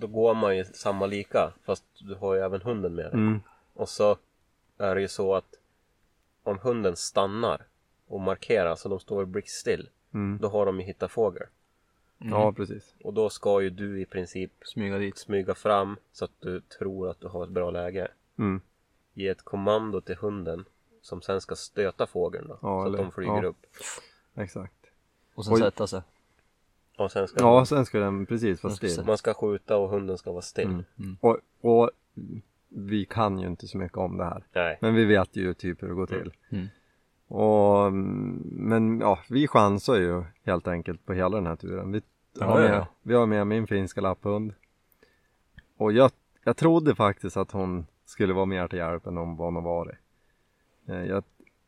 då 0.00 0.06
går 0.06 0.34
man 0.34 0.56
ju 0.56 0.64
samma 0.64 1.06
lika 1.06 1.52
fast 1.66 1.84
du 1.98 2.14
har 2.14 2.34
ju 2.34 2.40
även 2.40 2.62
hunden 2.62 2.94
med 2.94 3.04
dig. 3.04 3.12
Mm, 3.14 3.40
Och 3.74 3.88
så 3.88 4.16
är 4.78 4.94
det 4.94 5.00
ju 5.00 5.08
så 5.08 5.34
att 5.34 5.54
om 6.42 6.58
hunden 6.62 6.96
stannar 6.96 7.62
och 8.06 8.20
markerar 8.20 8.74
så 8.74 8.88
de 8.88 9.00
står 9.00 9.24
blickstill 9.24 9.88
mm. 10.14 10.38
då 10.42 10.48
har 10.48 10.66
de 10.66 10.80
ju 10.80 10.86
hittat 10.86 11.10
fågel. 11.10 11.46
Ja, 12.18 12.52
precis. 12.52 12.94
Och 13.04 13.14
då 13.14 13.30
ska 13.30 13.62
ju 13.62 13.70
du 13.70 14.00
i 14.00 14.06
princip 14.06 14.52
Smyga 14.64 14.98
dit. 14.98 15.18
smyga 15.18 15.54
fram 15.54 15.96
så 16.12 16.24
att 16.24 16.40
du 16.40 16.60
tror 16.60 17.10
att 17.10 17.20
du 17.20 17.28
har 17.28 17.44
ett 17.44 17.50
bra 17.50 17.70
läge. 17.70 18.08
Mm. 18.38 18.60
Ge 19.12 19.28
ett 19.28 19.42
kommando 19.42 20.00
till 20.00 20.16
hunden 20.16 20.64
som 21.04 21.22
sen 21.22 21.40
ska 21.40 21.54
stöta 21.56 22.06
fågeln 22.06 22.48
då, 22.48 22.58
Ja, 22.62 22.68
så 22.68 22.80
att 22.80 22.86
eller- 22.86 22.98
de 22.98 23.12
flyger 23.12 23.42
ja. 23.42 23.48
upp. 23.48 23.66
Exakt. 24.34 24.74
Och 25.34 25.44
sen 25.44 25.54
Oj. 25.54 25.60
sätta 25.60 25.86
sig. 25.86 26.02
Och 26.98 27.12
sen 27.12 27.28
ska 27.28 27.40
Ja, 27.40 27.64
sen 27.66 27.86
ska 27.86 27.98
den 27.98 28.26
precis 28.26 28.62
vara 28.62 28.70
Den 28.80 28.90
still. 28.90 29.06
man 29.06 29.18
ska 29.18 29.34
skjuta 29.34 29.76
och 29.76 29.88
hunden 29.90 30.18
ska 30.18 30.32
vara 30.32 30.42
still. 30.42 30.84
Mm. 30.98 31.16
Och, 31.20 31.38
och 31.60 31.90
vi 32.68 33.04
kan 33.04 33.38
ju 33.38 33.46
inte 33.46 33.68
så 33.68 33.78
mycket 33.78 33.98
om 33.98 34.16
det 34.16 34.24
här. 34.24 34.42
Nej. 34.52 34.78
Men 34.80 34.94
vi 34.94 35.04
vet 35.04 35.36
ju 35.36 35.54
typ 35.54 35.82
hur 35.82 35.88
det 35.88 35.94
går 35.94 36.06
till. 36.06 36.32
Mm. 36.50 36.66
Och, 37.28 37.86
mm, 37.86 38.42
men 38.44 39.00
ja, 39.00 39.18
vi 39.30 39.48
chansar 39.48 39.94
ju 39.96 40.24
helt 40.44 40.68
enkelt 40.68 41.06
på 41.06 41.12
hela 41.12 41.36
den 41.36 41.46
här 41.46 41.56
turen. 41.56 41.92
Vi, 41.92 42.02
Ja, 42.40 42.46
har, 42.46 42.60
med, 42.60 42.70
ja. 42.74 42.86
vi 43.02 43.14
har 43.14 43.26
med 43.26 43.46
min 43.46 43.66
finska 43.66 44.00
lapphund. 44.00 44.52
Och 45.76 45.92
jag, 45.92 46.10
jag 46.44 46.56
trodde 46.56 46.94
faktiskt 46.94 47.36
att 47.36 47.50
hon 47.50 47.86
skulle 48.04 48.32
vara 48.34 48.46
mer 48.46 48.68
till 48.68 48.78
hjälp 48.78 49.06
än 49.06 49.16
hon 49.16 49.36
hon 49.36 49.54
har 49.54 49.62
varit. 49.62 49.96
Eh, 50.88 50.94
Jag, 50.94 51.06
jag 51.06 51.24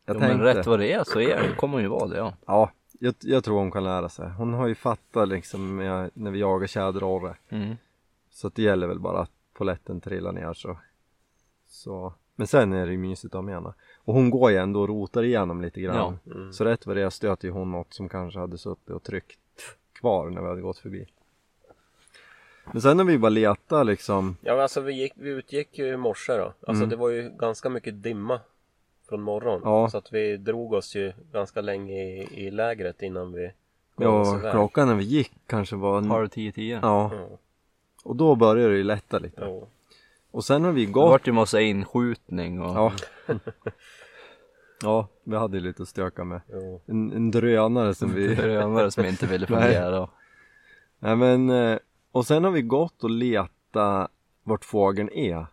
Jo, 0.07 0.13
tänkte, 0.13 0.27
men 0.27 0.41
rätt 0.41 0.65
vad 0.67 0.79
det 0.79 0.91
är 0.93 1.03
så 1.03 1.19
är 1.21 1.41
det, 1.43 1.55
kommer 1.55 1.73
hon 1.73 1.81
ju 1.81 1.87
vara 1.87 2.07
det 2.07 2.17
ja. 2.17 2.33
ja, 2.45 2.71
jag, 2.99 3.15
jag 3.19 3.43
tror 3.43 3.57
hon 3.57 3.71
kan 3.71 3.83
lära 3.83 4.09
sig. 4.09 4.29
Hon 4.29 4.53
har 4.53 4.67
ju 4.67 4.75
fattat 4.75 5.27
liksom 5.27 5.77
när 6.13 6.31
vi 6.31 6.39
jagar 6.39 6.67
tjäderorre. 6.67 7.35
Mm. 7.49 7.75
Så 8.29 8.47
att 8.47 8.55
det 8.55 8.61
gäller 8.61 8.87
väl 8.87 8.99
bara 8.99 9.19
att 9.19 9.31
poletten 9.53 10.01
trillar 10.01 10.31
ner 10.31 10.53
så. 10.53 10.77
så. 11.67 12.13
Men 12.35 12.47
sen 12.47 12.73
är 12.73 12.85
det 12.85 12.91
ju 12.91 12.97
mysigt 12.97 13.33
med 13.33 13.55
henne. 13.55 13.73
Och 13.97 14.13
hon 14.13 14.29
går 14.29 14.51
ju 14.51 14.57
ändå 14.57 14.81
och 14.81 14.87
rotar 14.87 15.23
igenom 15.23 15.61
lite 15.61 15.81
grann. 15.81 16.19
Mm. 16.25 16.53
Så 16.53 16.65
rätt 16.65 16.85
vad 16.85 16.95
det 16.95 17.01
är 17.03 17.09
stöter 17.09 17.47
ju 17.47 17.51
hon 17.53 17.71
något 17.71 17.93
som 17.93 18.09
kanske 18.09 18.39
hade 18.39 18.57
suttit 18.57 18.89
och 18.89 19.03
tryckt 19.03 19.39
kvar 19.93 20.29
när 20.29 20.41
vi 20.41 20.47
hade 20.47 20.61
gått 20.61 20.77
förbi. 20.77 21.05
Men 22.71 22.81
sen 22.81 22.97
när 22.97 23.03
vi 23.03 23.17
bara 23.17 23.29
letar 23.29 23.83
liksom. 23.83 24.37
Ja 24.41 24.53
men 24.53 24.61
alltså 24.61 24.81
vi, 24.81 24.93
gick, 24.93 25.13
vi 25.15 25.29
utgick 25.29 25.77
ju 25.79 25.87
i 25.87 25.97
morse 25.97 26.33
då. 26.37 26.43
Alltså 26.43 26.83
Mm. 26.83 26.89
det 26.89 26.95
var 26.95 27.09
ju 27.09 27.29
ganska 27.29 27.69
mycket 27.69 28.03
dimma 28.03 28.39
från 29.09 29.21
morgon. 29.21 29.61
Ja. 29.63 29.89
Så 29.89 29.97
att 29.97 30.13
vi 30.13 30.37
drog 30.37 30.73
oss 30.73 30.95
ju 30.95 31.13
ganska 31.31 31.61
länge 31.61 31.93
i, 32.03 32.27
i 32.45 32.51
lägret 32.51 33.01
innan 33.01 33.33
vi 33.33 33.51
gav 33.97 34.21
oss 34.21 34.27
Ja, 34.27 34.39
iväg. 34.39 34.51
klockan 34.51 34.87
när 34.87 34.95
vi 34.95 35.03
gick 35.03 35.31
kanske 35.47 35.75
var... 35.75 36.01
Halv 36.01 36.27
tio, 36.27 36.51
tio. 36.51 36.79
Ja, 36.81 37.11
Ja. 37.13 37.27
och 38.03 38.15
då 38.15 38.35
började 38.35 38.71
det 38.71 38.77
ju 38.77 38.83
lätta 38.83 39.19
lite. 39.19 39.41
Ja. 39.41 39.61
Och 40.31 40.45
sen 40.45 40.63
har 40.63 40.71
vi 40.71 40.85
Det 40.85 40.91
gått... 40.91 41.09
vart 41.09 41.27
ju 41.27 41.31
massa 41.31 41.61
inskjutning 41.61 42.61
och 42.61 42.75
Ja. 42.75 42.91
ja, 44.83 45.07
vi 45.23 45.35
hade 45.35 45.57
ju 45.57 45.63
lite 45.63 45.83
att 45.83 45.89
stöka 45.89 46.23
med. 46.23 46.41
Ja. 46.47 46.79
En, 46.85 47.11
en 47.11 47.31
drönare 47.31 47.95
som 47.95 48.13
vi... 48.13 48.27
drönare 48.35 48.91
som 48.91 49.05
inte 49.05 49.27
ville 49.27 49.45
fungera. 49.47 50.01
och- 50.01 50.09
Nej 50.99 51.15
men, 51.15 51.49
eh, 51.49 51.77
och 52.11 52.25
sen 52.25 52.43
har 52.43 52.51
vi 52.51 52.61
gått 52.61 53.03
och 53.03 53.09
letat 53.09 54.11
vart 54.43 54.65
fågeln 54.65 55.09
är. 55.09 55.45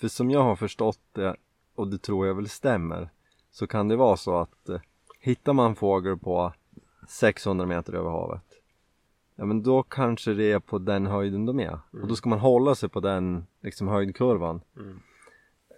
För 0.00 0.08
som 0.08 0.30
jag 0.30 0.42
har 0.42 0.56
förstått 0.56 0.98
det, 1.12 1.36
och 1.74 1.88
det 1.88 1.98
tror 1.98 2.26
jag 2.26 2.34
väl 2.34 2.48
stämmer, 2.48 3.10
så 3.50 3.66
kan 3.66 3.88
det 3.88 3.96
vara 3.96 4.16
så 4.16 4.36
att 4.36 4.68
eh, 4.68 4.80
hittar 5.20 5.52
man 5.52 5.74
fågel 5.74 6.18
på 6.18 6.52
600 7.08 7.66
meter 7.66 7.92
över 7.92 8.10
havet, 8.10 8.42
ja 9.34 9.44
men 9.44 9.62
då 9.62 9.82
kanske 9.82 10.34
det 10.34 10.52
är 10.52 10.60
på 10.60 10.78
den 10.78 11.06
höjden 11.06 11.46
de 11.46 11.60
är. 11.60 11.78
Och 12.02 12.08
då 12.08 12.16
ska 12.16 12.28
man 12.28 12.38
hålla 12.38 12.74
sig 12.74 12.88
på 12.88 13.00
den 13.00 13.46
liksom 13.60 13.88
höjdkurvan. 13.88 14.60
Mm. 14.76 15.00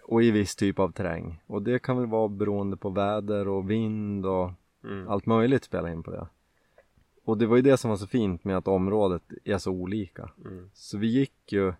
Och 0.04 0.22
i 0.22 0.30
viss 0.30 0.56
typ 0.56 0.78
av 0.78 0.92
terräng. 0.92 1.42
Och 1.46 1.62
det 1.62 1.78
kan 1.78 1.96
väl 1.96 2.06
vara 2.06 2.28
beroende 2.28 2.76
på 2.76 2.90
väder 2.90 3.48
och 3.48 3.70
vind 3.70 4.26
och 4.26 4.50
Mm. 4.84 5.08
allt 5.08 5.26
möjligt 5.26 5.64
spelar 5.64 5.88
in 5.88 6.02
på 6.02 6.10
det. 6.10 6.26
Och 7.24 7.38
det 7.38 7.46
var 7.46 7.56
ju 7.56 7.62
det 7.62 7.76
som 7.76 7.90
var 7.90 7.96
så 7.96 8.06
fint 8.06 8.44
med 8.44 8.56
att 8.56 8.68
området 8.68 9.22
är 9.44 9.58
så 9.58 9.70
olika. 9.70 10.30
Mm. 10.44 10.70
Så 10.74 10.98
vi 10.98 11.06
gick 11.06 11.52
ju, 11.52 11.72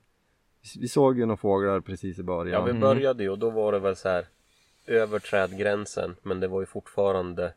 vi 0.79 0.89
såg 0.89 1.19
ju 1.19 1.27
några 1.27 1.37
fåglar 1.37 1.81
precis 1.81 2.19
i 2.19 2.21
Ja, 2.21 2.25
början. 2.25 2.65
vi 2.65 2.73
började 2.73 3.23
ju 3.23 3.31
och 3.31 3.39
då 3.39 3.51
var 3.51 3.73
det 3.73 3.79
väl 3.79 3.97
så 3.97 4.09
här 4.09 4.27
över 4.87 5.19
trädgränsen 5.19 6.17
men 6.23 6.41
det 6.41 6.49
var 6.49 6.61
ju 6.61 6.67
fortfarande 6.67 7.55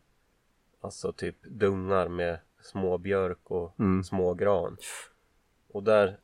alltså 0.82 1.12
typ 1.14 1.36
dungar 1.44 2.08
med 2.08 2.40
små 2.62 2.98
björk 2.98 3.52
och 3.52 3.80
Mm. 3.80 4.04
små 4.04 4.34
gran. 4.34 4.78
Och 5.72 5.84
där 5.84 6.18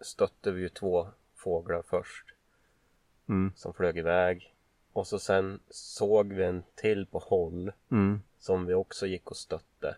stötte 0.00 0.50
vi 0.52 0.60
ju 0.60 0.68
två 0.68 1.08
fåglar 1.36 1.82
först 1.82 2.24
Mm, 3.28 3.52
som 3.56 3.74
flög 3.74 3.98
iväg. 3.98 4.54
Och 4.92 5.06
så 5.06 5.18
sen 5.18 5.60
såg 5.70 6.32
vi 6.32 6.44
en 6.44 6.62
till 6.74 7.06
på 7.06 7.18
håll 7.18 7.72
mm, 7.90 8.20
som 8.38 8.66
vi 8.66 8.74
också 8.74 9.06
gick 9.06 9.30
och 9.30 9.36
stötte. 9.36 9.96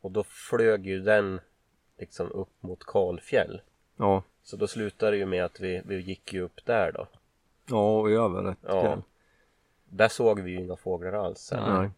Och 0.00 0.10
då 0.10 0.24
flög 0.24 0.86
ju 0.86 1.00
den 1.00 1.40
liksom 1.98 2.30
upp 2.32 2.62
mot 2.62 2.84
Kalfjäll. 2.86 3.60
Ja, 4.02 4.22
Så 4.42 4.56
då 4.56 4.66
slutade 4.66 5.10
det 5.12 5.16
ju 5.16 5.26
med 5.26 5.44
att 5.44 5.60
vi, 5.60 5.82
vi 5.84 6.00
gick 6.00 6.32
ju 6.32 6.40
upp 6.40 6.64
där 6.64 6.92
då. 6.92 7.06
ja 7.68 7.98
och 8.00 8.10
över 8.10 8.50
ett 8.50 8.58
Ja. 8.66 8.82
kväll. 8.82 9.02
Där 9.84 10.08
såg 10.08 10.40
vi 10.40 10.50
ju 10.50 10.56
inga 10.60 10.76
fåglar 10.76 11.12
alls 11.12 11.38
sen. 11.38 11.74
Nej. 11.74 11.90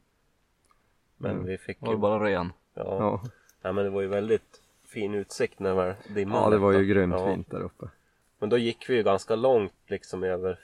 Men 1.16 1.30
Mm. 1.30 1.44
vi 1.46 1.58
fick 1.58 1.80
Det 1.80 1.86
var 1.86 1.92
ju... 1.92 1.98
bara 1.98 2.24
ren. 2.24 2.52
Ja. 2.74 2.82
Ja. 2.84 3.22
ja. 3.62 3.72
men 3.72 3.84
det 3.84 3.90
var 3.90 4.00
ju 4.00 4.06
väldigt 4.08 4.60
fin 4.84 5.14
utsikt 5.14 5.58
när 5.58 5.74
väl 5.74 5.94
dimman 6.08 6.42
ja, 6.42 6.50
det 6.50 6.58
var 6.58 6.72
ju 6.72 6.84
grymt 6.86 7.14
Ja. 7.18 7.26
fint 7.34 7.50
där 7.50 7.60
uppe. 7.62 7.86
Men 8.38 8.48
då 8.48 8.58
gick 8.58 8.90
vi 8.90 8.94
ju 8.94 9.02
ganska 9.02 9.36
långt 9.36 9.72
liksom 9.86 10.24
över 10.24 10.58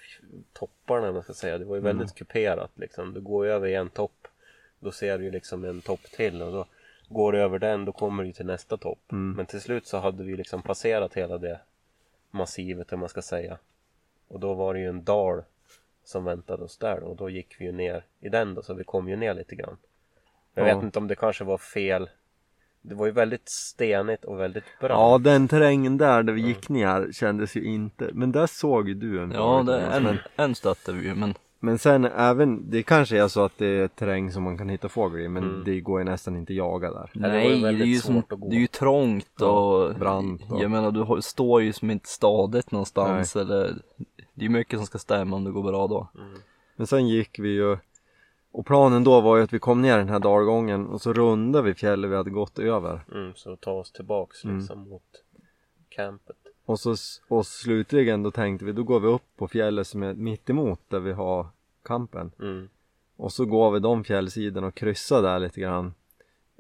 topparna 0.52 1.12
man 1.12 1.22
ska 1.22 1.32
säga. 1.34 1.58
Det 1.58 1.64
var 1.64 1.76
ju 1.76 1.80
Mm. 1.80 1.96
väldigt 1.96 2.14
kuperat 2.14 2.70
liksom. 2.74 3.14
Du 3.14 3.20
går 3.20 3.46
över 3.46 3.68
en 3.68 3.88
topp. 3.90 4.28
Då 4.80 4.90
ser 4.92 5.18
du 5.18 5.24
ju 5.24 5.30
liksom 5.30 5.64
en 5.64 5.80
topp 5.80 6.02
till 6.02 6.42
och 6.42 6.52
då 6.52 6.66
går 7.12 7.32
du 7.32 7.38
över 7.40 7.58
den 7.58 7.84
då 7.84 7.92
kommer 7.92 8.24
du 8.24 8.32
till 8.32 8.46
nästa 8.46 8.76
topp. 8.76 9.12
Mm. 9.12 9.32
Men 9.36 9.46
till 9.46 9.60
slut 9.60 9.86
så 9.86 9.98
hade 9.98 10.24
vi 10.24 10.36
liksom 10.36 10.62
passerat 10.62 11.14
hela 11.14 11.38
det 11.38 11.60
massivet 12.30 12.92
om 12.92 13.00
man 13.00 13.08
ska 13.08 13.22
säga. 13.22 13.58
Och 14.28 14.40
då 14.40 14.54
var 14.54 14.74
det 14.74 14.80
ju 14.80 14.88
en 14.88 15.04
dal 15.04 15.42
som 16.04 16.24
väntade 16.24 16.64
oss 16.64 16.78
där 16.78 17.02
och 17.02 17.16
då 17.16 17.30
gick 17.30 17.56
vi 17.60 17.64
ju 17.64 17.72
ner 17.72 18.04
i 18.20 18.28
den 18.28 18.54
då 18.54 18.62
så 18.62 18.74
vi 18.74 18.84
kom 18.84 19.08
ju 19.08 19.16
ner 19.16 19.34
lite 19.34 19.54
grann. 19.54 19.76
Jag 20.54 20.68
Ja. 20.68 20.74
vet 20.74 20.84
inte 20.84 20.98
om 20.98 21.08
det 21.08 21.14
kanske 21.16 21.44
var 21.44 21.58
fel. 21.58 22.10
Det 22.82 22.94
var 22.94 23.06
ju 23.06 23.12
väldigt 23.12 23.48
stenigt 23.48 24.24
och 24.24 24.40
väldigt 24.40 24.64
bra. 24.80 24.88
Ja, 24.88 25.18
den 25.18 25.48
terrängen 25.48 25.98
där, 25.98 26.22
där 26.22 26.32
vi 26.32 26.40
gick 26.40 26.68
ner 26.68 27.12
kändes 27.12 27.56
ju 27.56 27.64
inte, 27.64 28.10
men 28.12 28.32
där 28.32 28.46
såg 28.46 28.88
ju 28.88 28.94
du 28.94 29.22
en 29.22 29.30
Ja, 29.32 29.62
det, 29.66 29.80
Thomas. 29.80 29.96
en, 29.96 30.18
en 30.44 30.54
stötte 30.54 30.92
vi 30.92 31.08
ju 31.08 31.14
men 31.14 31.34
men 31.60 31.78
sen 31.78 32.04
även, 32.04 32.70
det 32.70 32.82
kanske 32.82 33.22
är 33.22 33.28
så 33.28 33.44
att 33.44 33.58
det 33.58 33.66
är 33.66 33.88
terräng 33.88 34.32
som 34.32 34.42
man 34.42 34.58
kan 34.58 34.68
hitta 34.68 34.88
fågel 34.88 35.20
i, 35.20 35.28
men 35.28 35.44
Mm. 35.44 35.64
det 35.64 35.80
går 35.80 36.00
ju 36.00 36.04
nästan 36.04 36.36
inte 36.36 36.52
att 36.52 36.56
jaga 36.56 36.90
där. 36.92 37.10
nej, 37.14 37.60
det, 37.60 37.68
är 37.68 37.72
ju 37.72 37.98
som, 37.98 38.14
svårt 38.14 38.32
att 38.32 38.40
gå. 38.40 38.48
det 38.48 38.56
är 38.56 38.60
ju 38.60 38.66
trångt 38.66 39.28
Ja, 39.38 39.46
och 39.46 39.94
brant 39.94 40.42
och- 40.50 40.62
Jag 40.62 40.70
menar 40.70 40.90
du 41.16 41.22
står 41.22 41.62
ju 41.62 41.72
som 41.72 41.90
inte 41.90 42.08
stadigt 42.08 42.70
någonstans 42.72 43.36
eller 43.36 43.74
Det 44.34 44.40
är 44.40 44.42
ju 44.42 44.48
mycket 44.48 44.78
som 44.78 44.86
ska 44.86 44.98
stämma 44.98 45.36
om 45.36 45.44
det 45.44 45.50
går 45.50 45.62
bra 45.62 45.86
då. 45.86 46.08
Men 46.76 46.86
sen 46.86 47.08
gick 47.08 47.38
vi 47.38 47.48
ju 47.48 47.76
och 48.52 48.66
planen 48.66 49.04
då 49.04 49.20
var 49.20 49.36
ju 49.36 49.42
att 49.42 49.52
vi 49.52 49.58
kom 49.58 49.82
ner 49.82 49.98
den 49.98 50.08
här 50.08 50.18
dalgången 50.18 50.86
och 50.86 51.00
så 51.02 51.12
rundade 51.12 51.64
vi 51.64 51.74
fjället 51.74 52.10
vi 52.10 52.16
hade 52.16 52.30
gått 52.30 52.58
över. 52.58 53.00
Mm, 53.12 53.32
så 53.34 53.56
ta 53.56 53.72
oss 53.72 53.92
tillbaks 53.92 54.44
Mm. 54.44 54.58
liksom 54.58 54.88
mot 54.88 55.02
campet. 55.88 56.36
Och 56.70 56.80
så 56.80 56.94
och 57.28 57.46
slutligen 57.46 58.22
då 58.22 58.30
tänkte 58.30 58.64
vi 58.64 58.72
då 58.72 58.82
går 58.82 59.00
vi 59.00 59.08
upp 59.08 59.22
på 59.36 59.48
fjället 59.48 59.86
som 59.86 60.02
är 60.02 60.14
mitt 60.14 60.50
emot 60.50 60.80
där 60.88 61.00
vi 61.00 61.12
har 61.12 61.46
kampen. 61.84 62.32
Mm. 62.40 62.68
Och 63.16 63.32
så 63.32 63.44
går 63.44 63.70
vi 63.70 63.80
de 63.80 64.04
fjällsidorna 64.04 64.66
och 64.66 64.74
kryssar 64.74 65.22
där 65.22 65.38
lite 65.38 65.60
grann 65.60 65.94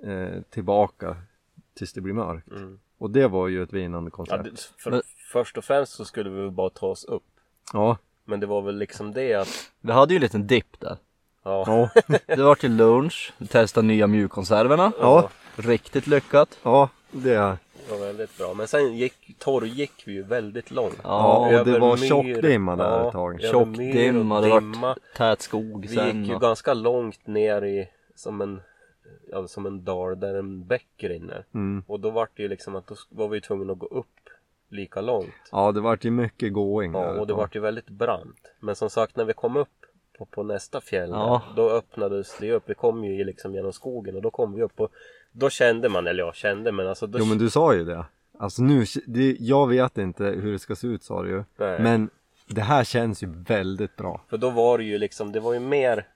eh, 0.02 0.42
tillbaka 0.50 1.16
tills 1.74 1.92
det 1.92 2.00
blir 2.00 2.14
mörkt. 2.14 2.48
Mm. 2.50 2.80
Och 2.98 3.10
det 3.10 3.28
var 3.28 3.48
ju 3.48 3.62
ett 3.62 3.72
vinnande 3.72 4.08
Ja, 4.12 4.16
koncept. 4.16 4.44
det, 4.44 4.82
för, 4.82 4.90
Men- 4.90 5.02
Först 5.32 5.58
och 5.58 5.64
främst 5.64 5.92
så 5.92 6.04
skulle 6.04 6.30
vi 6.30 6.40
väl 6.40 6.50
bara 6.50 6.70
ta 6.70 6.86
oss 6.86 7.04
upp. 7.04 7.22
Ja, 7.72 7.96
Men 8.24 8.40
det 8.40 8.46
var 8.46 8.62
väl 8.62 8.76
liksom 8.78 9.12
det 9.12 9.34
att 9.34 9.70
Vi 9.80 9.92
hade 9.92 10.14
ju 10.14 10.16
en 10.16 10.22
liten 10.22 10.46
dipp 10.46 10.80
där. 10.80 10.96
Ja, 11.44 11.64
ja, 11.66 12.02
Det 12.26 12.42
var 12.42 12.54
till 12.54 12.76
lunch, 12.76 13.32
vi 13.38 13.46
testade 13.46 13.86
nya 13.86 14.06
mjukkonserverna. 14.06 14.92
ja, 15.00 15.30
Riktigt 15.56 16.06
lyckat. 16.06 16.58
ja, 16.62 16.88
det 17.10 17.34
det 17.69 17.69
var 17.90 17.98
väldigt 18.06 18.38
bra. 18.38 18.54
Men 18.54 18.68
sen 18.68 18.96
gick, 18.96 19.38
torrgick 19.38 20.02
vi 20.06 20.12
ju 20.12 20.22
väldigt 20.22 20.70
långt. 20.70 20.98
Ja, 21.02 21.58
och 21.58 21.64
det 21.64 21.78
var 21.78 21.96
myr- 21.96 22.08
tjockdimma 22.08 22.76
där 22.76 22.84
ja, 22.84 23.06
ett 23.06 23.12
tag. 23.12 23.40
över 23.42 23.52
Tjock 23.52 23.68
myr 23.68 24.08
och 24.08 24.14
dimma, 24.14 24.40
det 24.40 24.48
vart 24.48 24.60
dimma. 24.62 24.96
tät 25.16 25.40
skog 25.40 25.86
Vi 25.86 25.94
sen. 25.96 26.18
gick 26.20 26.28
ju 26.28 26.34
och- 26.34 26.40
ganska 26.40 26.74
långt 26.74 27.26
ner 27.26 27.62
i 27.64 27.88
som 28.14 28.40
en, 28.40 28.60
ja, 29.30 29.46
som 29.48 29.66
en 29.66 29.84
dal 29.84 30.20
där 30.20 30.34
en 30.34 30.66
bäck 30.66 30.88
rinner. 30.98 31.44
mm. 31.54 31.84
Och 31.86 32.00
då 32.00 32.10
var 32.10 32.28
det 32.36 32.42
ju 32.42 32.48
liksom 32.48 32.76
att 32.76 32.86
då 32.86 32.94
var 33.10 33.28
vi 33.28 33.40
tvungna 33.40 33.72
att 33.72 33.78
gå 33.78 33.86
upp 33.86 34.06
lika 34.68 35.00
långt. 35.00 35.34
Ja, 35.52 35.72
det 35.72 35.80
vart 35.80 36.04
ju 36.04 36.10
mycket 36.10 36.52
going 36.52 36.92
Ja, 36.94 37.20
och 37.20 37.26
det 37.26 37.32
var 37.34 37.46
tag. 37.46 37.54
ju 37.54 37.60
väldigt 37.60 37.88
brant. 37.90 38.52
Men 38.60 38.76
som 38.76 38.90
sagt 38.90 39.16
när 39.16 39.24
vi 39.24 39.32
kom 39.32 39.56
upp 39.56 39.68
på, 40.18 40.26
på 40.26 40.42
nästa 40.42 40.80
fjäll 40.80 41.10
Ja. 41.10 41.42
då 41.56 41.70
öppnades 41.70 42.36
det 42.40 42.52
upp. 42.52 42.62
Vi 42.66 42.74
kom 42.74 43.04
ju 43.04 43.24
liksom 43.24 43.54
genom 43.54 43.72
skogen 43.72 44.16
och 44.16 44.22
då 44.22 44.30
kom 44.30 44.54
vi 44.54 44.62
upp 44.62 44.80
och 44.80 44.90
då 45.32 45.50
kände 45.50 45.88
man, 45.88 46.06
eller 46.06 46.22
jag 46.22 46.34
kände 46.34 46.72
men 46.72 46.86
alltså 46.86 47.06
då 47.06 47.18
Jo 47.18 47.24
men 47.24 47.38
du 47.38 47.50
sa 47.50 47.74
ju 47.74 47.84
det. 47.84 48.04
Alltså 48.38 48.62
nu, 48.62 48.84
det, 49.06 49.36
jag 49.40 49.68
vet 49.68 49.98
inte 49.98 50.24
hur 50.24 50.52
det 50.52 50.58
ska 50.58 50.76
se 50.76 50.86
ut 50.86 51.02
sa 51.02 51.22
du 51.22 51.28
ju. 51.30 51.44
Nej. 51.56 51.80
Men 51.82 52.10
det 52.46 52.60
här 52.62 52.84
känns 52.84 53.22
ju 53.22 53.26
väldigt 53.48 53.96
bra. 53.96 54.20
För 54.28 54.36
då 54.38 54.50
var 54.50 54.78
det 54.78 54.84
ju 54.84 54.98
liksom, 54.98 55.32
det 55.32 55.40
var 55.40 55.52
ju 55.52 55.60
mer 55.60 56.06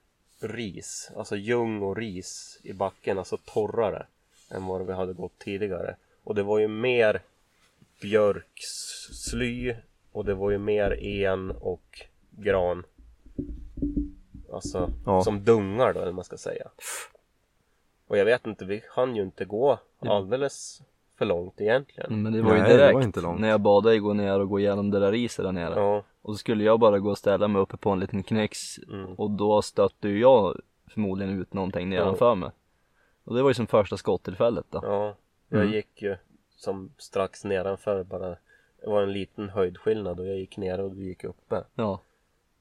ris, 0.41 1.11
alltså 1.17 1.37
ljung 1.37 1.83
och 1.83 1.97
ris 1.97 2.61
i 2.63 2.73
backen, 2.73 3.19
alltså 3.19 3.37
torrare 3.45 4.07
än 4.51 4.67
vad 4.67 4.87
vi 4.87 4.93
hade 4.93 5.13
gått 5.13 5.39
tidigare. 5.39 5.97
Och 6.25 6.35
det 6.35 6.43
var 6.43 6.59
ju 6.59 6.69
mer 6.69 7.23
björksly 8.01 9.75
och 10.13 10.25
det 10.25 10.35
var 10.35 10.51
ju 10.51 10.59
mer 10.59 11.03
en 11.05 11.51
och 11.51 12.01
gran. 12.31 12.85
Alltså 14.53 14.91
Ja. 15.07 15.23
som 15.25 15.45
dungar 15.45 15.93
då, 15.93 16.01
eller 16.01 16.13
man 16.13 16.25
ska 16.25 16.37
säga. 16.37 16.69
Och 18.07 18.19
jag 18.19 18.25
vet 18.25 18.47
inte, 18.47 18.65
vi 18.65 18.83
hann 18.91 19.17
ju 19.17 19.23
inte 19.23 19.45
gå 19.45 19.79
alldeles 19.99 20.83
för 21.19 21.25
långt 21.25 21.61
egentligen. 21.61 22.23
Men 22.23 22.33
det 22.33 22.43
var 22.43 22.55
ju 22.55 22.61
Nej, 22.61 22.69
det 22.71 22.77
direkt 22.77 22.95
var 22.95 23.03
inte 23.03 23.21
långt. 23.21 23.41
när 23.41 23.49
jag 23.49 23.61
bad 23.61 23.85
dig 23.85 23.99
gå 23.99 24.13
ner 24.13 24.41
och 24.41 24.49
gå 24.49 24.59
igenom 24.61 24.91
det 24.91 24.99
där 25.01 25.13
riset 25.13 25.45
där 25.45 25.53
nere. 25.53 25.75
Ja, 25.81 26.03
Och 26.23 26.35
så 26.35 26.39
skulle 26.39 26.65
jag 26.65 26.81
bara 26.81 26.99
gå 26.99 27.11
och 27.11 27.19
ställa 27.19 27.49
mig 27.49 27.63
uppe 27.63 27.77
på 27.77 27.91
en 27.91 28.01
liten 28.01 28.23
knäcks 28.23 28.79
Mm. 28.79 29.15
och 29.15 29.31
då 29.31 29.63
stötte 29.63 30.09
ju 30.09 30.21
jag 30.21 30.61
förmodligen 30.89 31.41
ut 31.41 31.53
någonting 31.55 31.89
nedanför 31.89 32.35
mig. 32.35 32.51
Och 33.25 33.35
det 33.35 33.43
var 33.43 33.51
ju 33.51 33.55
som 33.55 33.67
första 33.67 33.97
skottillfället 33.97 34.65
då. 34.71 34.81
ja. 34.83 35.15
Jag 35.49 35.61
Mm. 35.61 35.73
gick 35.75 36.03
ju 36.03 36.17
som 36.57 36.93
strax 36.99 37.45
nedanför 37.45 38.03
bara. 38.05 38.29
Det 38.81 38.91
var 38.91 39.03
en 39.03 39.13
liten 39.13 39.49
höjdskillnad 39.49 40.21
och 40.21 40.27
jag 40.27 40.37
gick 40.37 40.57
ner 40.57 40.81
och 40.81 40.91
du 40.91 41.05
gick 41.05 41.25
uppe. 41.25 41.65
Ja. 41.75 42.01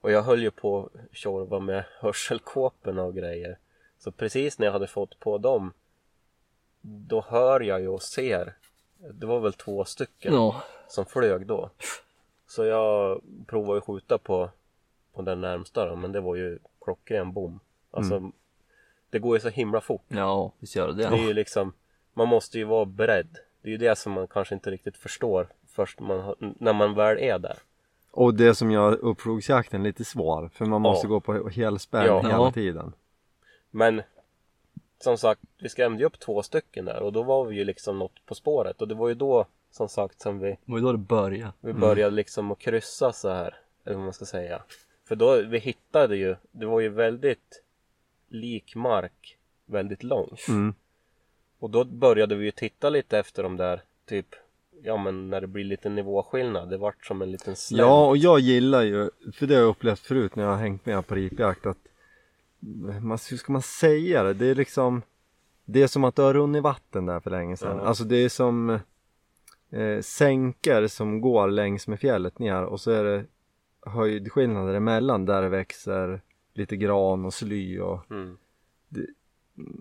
Och 0.02 0.12
jag 0.12 0.22
höll 0.24 0.42
ju 0.42 0.52
på 0.52 0.80
att 0.94 1.16
tjorva 1.18 1.60
med 1.60 1.84
hörselkåporna 2.00 3.04
och 3.04 3.16
grejer. 3.16 3.58
Så 4.04 4.12
precis 4.12 4.60
när 4.60 4.66
jag 4.68 4.74
hade 4.74 4.88
fått 4.88 5.20
på 5.20 5.38
dem 5.38 5.74
Då 6.82 7.22
hör 7.22 7.60
jag 7.62 7.82
ju 7.82 7.88
och 7.88 8.02
ser 8.04 8.54
Det 9.14 9.26
var 9.26 9.40
väl 9.40 9.54
två 9.54 9.86
stycken 9.86 10.34
Ja. 10.34 10.64
som 10.88 11.06
flög 11.06 11.46
då 11.48 11.70
Så 12.48 12.66
jag 12.66 13.22
provade 13.48 13.78
att 13.78 13.86
skjuta 13.86 14.18
på 14.18 14.50
På 15.14 15.22
den 15.22 15.42
närmsta 15.42 15.90
då, 15.90 15.96
men 15.96 16.12
det 16.12 16.22
var 16.22 16.36
ju 16.36 16.60
klockren 16.82 17.34
bom 17.34 17.60
Alltså 17.92 18.32
Det 19.10 19.20
går 19.20 19.36
ju 19.36 19.40
så 19.42 19.50
himla 19.50 19.82
fort 19.82 20.06
Ja, 20.08 20.52
visst 20.60 20.76
gör 20.76 20.88
det 20.88 20.94
Det 20.94 21.04
är 21.18 21.28
ju 21.28 21.34
liksom 21.34 21.74
Man 22.14 22.28
måste 22.28 22.58
ju 22.58 22.64
vara 22.64 22.86
beredd 22.86 23.38
Det 23.62 23.68
är 23.68 23.72
ju 23.72 23.78
det 23.78 23.96
som 23.98 24.14
man 24.14 24.28
kanske 24.28 24.56
inte 24.56 24.72
riktigt 24.72 24.98
förstår 24.98 25.48
Först 25.68 26.00
man, 26.00 26.36
när 26.40 26.74
man 26.74 26.94
väl 26.96 27.18
är 27.20 27.40
där 27.40 27.58
Och 28.12 28.34
det 28.34 28.56
som 28.56 28.72
gör 28.72 28.94
uppflogsjakten 28.96 29.84
lite 29.84 30.06
svår 30.06 30.50
för 30.54 30.66
man 30.66 30.82
måste 30.82 31.08
Ja. 31.08 31.10
gå 31.10 31.20
på 31.20 31.50
helspänn 31.50 32.06
Ja. 32.06 32.22
hela 32.22 32.34
Ja. 32.34 32.52
tiden. 32.52 32.94
Men 33.76 34.02
som 35.00 35.18
sagt, 35.18 35.42
vi 35.58 35.70
skrämde 35.70 36.00
ju 36.00 36.06
upp 36.06 36.20
två 36.20 36.44
stycken 36.44 36.86
där 36.86 37.02
och 37.02 37.14
då 37.14 37.24
var 37.24 37.46
vi 37.46 37.56
ju 37.56 37.64
liksom 37.64 38.00
något 38.00 38.26
på 38.26 38.36
spåret 38.36 38.82
och 38.82 38.88
det 38.88 38.96
var 38.96 39.10
ju 39.10 39.16
då 39.16 39.46
som 39.72 39.90
sagt 39.90 40.22
som 40.22 40.40
vi, 40.40 40.50
Det 40.50 40.58
var 40.72 40.78
ju 40.78 40.84
då 40.84 40.92
det 40.92 40.98
började. 40.98 41.54
vi 41.62 41.74
började 41.74 42.16
liksom 42.16 42.52
att 42.52 42.60
kryssa 42.60 43.14
så 43.14 43.30
här 43.30 43.58
eller 43.86 43.96
vad 43.96 44.04
man 44.04 44.14
ska 44.14 44.26
säga. 44.26 44.64
För 45.06 45.16
då, 45.16 45.42
vi 45.42 45.60
hittade 45.60 46.16
ju, 46.16 46.36
det 46.52 46.66
var 46.66 46.80
ju 46.80 46.90
väldigt 46.90 47.64
lik 48.28 48.76
mark 48.76 49.38
väldigt 49.66 50.04
långt. 50.04 50.48
Mm. 50.48 50.76
Och 51.60 51.70
då 51.70 51.84
började 51.84 52.36
vi 52.36 52.46
ju 52.46 52.52
titta 52.52 52.90
lite 52.90 53.20
efter 53.20 53.44
de 53.44 53.58
där 53.58 53.82
typ 54.06 54.36
Ja 54.86 54.98
men 54.98 55.30
när 55.30 55.42
det 55.42 55.48
blir 55.48 55.64
lite 55.64 55.90
nivåskillnad, 55.90 56.70
det 56.70 56.78
vart 56.78 57.06
som 57.06 57.22
en 57.22 57.32
liten 57.32 57.56
slänt. 57.56 57.80
Ja 57.80 58.08
och 58.08 58.18
jag 58.18 58.40
gillar 58.40 58.82
ju, 58.82 59.10
för 59.34 59.48
det 59.48 59.54
har 59.56 59.62
jag 59.62 59.70
upplevt 59.70 60.00
förut 60.00 60.36
när 60.36 60.44
jag 60.44 60.52
har 60.52 60.58
hängt 60.58 60.86
med 60.86 61.08
på 61.08 61.16
ripjakt 61.16 61.66
att 61.66 61.78
man, 63.02 63.18
hur 63.30 63.38
ska 63.38 63.52
man 63.54 63.62
säga 63.62 64.24
det? 64.24 64.34
Det 64.34 64.46
är 64.48 64.56
liksom 64.56 65.02
Det 65.66 65.82
är 65.84 65.88
som 65.88 66.04
att 66.04 66.16
det 66.16 66.22
har 66.22 66.34
runnit 66.34 66.64
vatten 66.64 67.06
där 67.06 67.20
för 67.20 67.30
länge 67.32 67.58
sedan. 67.58 67.78
Ja. 67.78 67.84
Alltså 67.84 68.04
det 68.04 68.16
är 68.16 68.30
som 68.30 68.70
eh, 69.70 70.00
sänkor 70.02 70.88
som 70.88 71.22
går 71.22 71.48
längs 71.48 71.88
med 71.88 72.00
fjället 72.00 72.40
ner 72.40 72.64
och 72.64 72.82
så 72.82 72.92
är 72.92 73.04
det 73.04 73.26
höjdskillnader 73.86 74.74
emellan 74.74 75.26
där 75.26 75.42
det 75.42 75.50
växer 75.50 76.22
lite 76.54 76.76
gran 76.78 77.26
och 77.26 77.34
sly 77.34 77.80
och 77.80 78.12
Mm. 78.12 78.38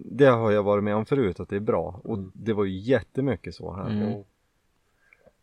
det 0.04 0.26
har 0.26 0.50
jag 0.50 0.62
varit 0.62 0.84
med 0.84 0.94
om 0.96 1.06
förut 1.06 1.40
att 1.40 1.48
det 1.48 1.56
är 1.56 1.60
bra 1.60 2.00
och 2.04 2.16
Mm. 2.18 2.32
det 2.34 2.52
var 2.52 2.64
ju 2.64 2.78
jättemycket 2.78 3.54
så 3.54 3.72
här. 3.74 3.90
Mm. 3.90 4.22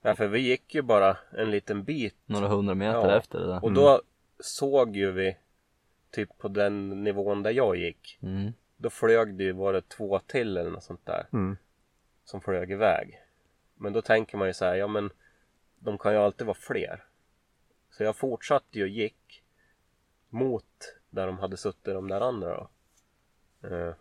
Ja 0.02 0.16
för 0.16 0.28
vi 0.28 0.40
gick 0.40 0.76
ju 0.76 0.82
bara 0.82 1.18
en 1.32 1.52
liten 1.52 1.84
bit 1.84 2.16
Några 2.26 2.48
hundra 2.48 2.76
meter 2.76 3.10
Ja. 3.10 3.18
efter 3.18 3.40
det 3.40 3.48
där. 3.48 3.64
och 3.64 3.72
då 3.74 4.02
såg 4.40 4.96
ju 4.96 5.12
vi 5.12 5.38
typ 6.12 6.38
på 6.38 6.48
den 6.48 7.04
nivån 7.04 7.44
där 7.44 7.52
jag 7.52 7.76
gick 7.76 8.20
Mm. 8.22 8.52
Då 8.78 8.90
flög 8.90 9.36
det 9.38 9.44
ju, 9.44 9.52
var 9.52 9.74
det 9.74 9.90
två 9.90 10.20
till 10.20 10.58
eller 10.58 10.70
något 10.70 10.84
sånt 10.84 11.06
där 11.06 11.28
Mm. 11.34 11.58
som 12.24 12.42
flög 12.42 12.72
iväg. 12.72 13.22
Men 13.76 13.94
då 13.94 14.02
tänker 14.02 14.38
man 14.38 14.48
ju 14.48 14.54
så 14.54 14.66
här, 14.66 14.76
ja 14.76 14.88
men 14.88 15.10
de 15.80 15.98
kan 15.98 16.14
ju 16.14 16.20
alltid 16.20 16.48
vara 16.48 16.58
fler. 16.58 17.04
Så 17.92 18.04
jag 18.04 18.16
fortsatte 18.16 18.78
ju 18.78 18.84
och 18.84 18.90
gick 18.90 19.44
mot 20.30 20.96
där 21.10 21.28
de 21.28 21.40
hade 21.40 21.58
suttit 21.58 21.84
de 21.84 22.08
där 22.08 22.22
andra 22.22 22.58
då. 22.58 22.70
Eh, 23.68 23.94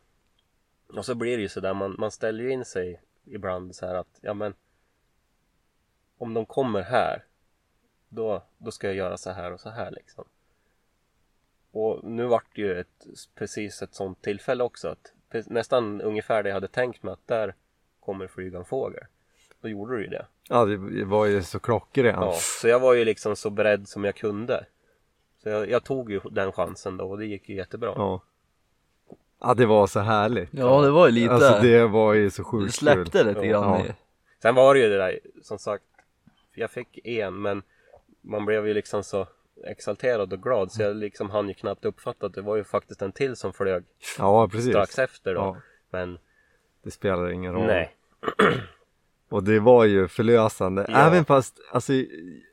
och 0.87 1.05
så 1.05 1.15
blir 1.15 1.37
det 1.37 1.43
ju 1.43 1.49
så 1.49 1.61
där, 1.61 1.75
man, 1.75 1.97
man 1.99 2.11
ställer 2.11 2.45
ju 2.45 2.51
in 2.51 2.65
sig 2.65 3.03
ibland 3.25 3.77
så 3.77 3.87
här 3.87 3.95
att, 3.95 4.19
ja 4.21 4.35
men 4.35 4.55
om 6.19 6.35
de 6.35 6.47
kommer 6.47 6.83
här 6.83 7.25
då, 8.09 8.43
då 8.59 8.71
ska 8.71 8.87
jag 8.87 8.97
göra 8.97 9.17
så 9.17 9.31
här 9.31 9.53
och 9.53 9.61
så 9.61 9.71
här 9.71 9.91
liksom. 9.91 10.25
Och 11.79 12.05
nu 12.05 12.27
vart 12.27 12.47
det 12.55 12.61
ju 12.61 12.81
ett, 12.81 13.07
precis 13.35 13.83
ett 13.83 13.95
sånt 13.95 14.23
tillfälle 14.23 14.65
också 14.65 14.89
att 14.89 15.13
nästan 15.47 16.01
ungefär 16.01 16.43
det 16.43 16.49
jag 16.49 16.55
hade 16.55 16.69
tänkt 16.69 17.03
mig 17.03 17.13
att 17.13 17.27
där 17.27 17.55
kommer 18.01 18.27
flyga 18.27 18.59
en 18.59 18.65
fågel. 18.65 19.05
Då 19.61 19.69
gjorde 19.69 19.97
du 19.97 20.03
ju 20.03 20.09
det. 20.09 20.27
Ja 20.49 20.65
det 20.65 21.05
var 21.05 21.27
ju 21.27 21.43
så 21.43 21.59
klockrent. 21.59 22.17
Ja, 22.21 22.33
så 22.33 22.69
jag 22.69 22.81
var 22.81 22.95
ju 22.95 23.05
liksom 23.05 23.37
så 23.37 23.51
beredd 23.51 23.89
som 23.89 24.05
jag 24.05 24.17
kunde. 24.17 24.65
Så 25.43 25.49
jag, 25.49 25.71
jag 25.71 25.85
tog 25.85 26.11
ju 26.11 26.21
den 26.31 26.53
chansen 26.53 26.97
då 26.97 27.11
och 27.11 27.19
det 27.19 27.27
gick 27.27 27.49
ju 27.49 27.55
jättebra. 27.57 27.93
Ja. 27.97 28.23
Ja 29.41 29.55
det 29.55 29.67
var 29.67 29.87
så 29.87 30.01
härligt. 30.01 30.49
Ja 30.53 30.83
det 30.83 30.91
var 30.91 31.07
ju 31.07 31.13
lite, 31.13 31.35
Alltså 31.35 31.59
det 31.63 31.87
var 31.87 32.15
ju 32.15 32.31
så 32.31 32.43
du 32.43 32.45
sjukt 32.45 32.75
släppte 32.75 33.25
lite 33.25 33.47
grann 33.47 33.85
Ja. 33.87 33.95
Sen 34.43 34.55
var 34.55 34.75
det 34.75 34.81
ju 34.81 34.89
det 34.89 34.99
där 34.99 35.21
som 35.43 35.59
sagt. 35.59 35.85
Jag 36.55 36.71
fick 36.71 37.07
en 37.07 37.43
men 37.43 37.63
man 38.21 38.45
blev 38.45 38.67
ju 38.67 38.75
liksom 38.75 39.05
så 39.05 39.27
exalterad 39.67 40.33
och 40.33 40.43
glad 40.43 40.73
så 40.73 40.83
jag 40.83 40.97
liksom 40.97 41.31
hann 41.31 41.49
ju 41.49 41.55
knappt 41.55 41.85
uppfatta 41.85 42.27
att 42.27 42.35
det 42.35 42.43
var 42.43 42.57
ju 42.57 42.65
faktiskt 42.65 43.03
en 43.03 43.13
till 43.13 43.37
som 43.37 43.53
flög 43.53 43.85
Ja 44.19 44.49
precis. 44.49 44.71
strax 44.71 44.99
efter 44.99 45.35
då. 45.35 45.41
Ja, 45.41 45.57
Men 45.91 46.19
det 46.83 46.91
spelar 46.91 47.31
ingen 47.31 47.53
roll. 47.53 47.67
nej. 47.67 47.95
Och 49.31 49.45
det 49.45 49.61
var 49.61 49.85
ju 49.85 50.09
förlösande. 50.09 50.87
Ja. 50.89 50.97
Även 50.97 51.25
fast, 51.25 51.61
alltså, 51.73 51.93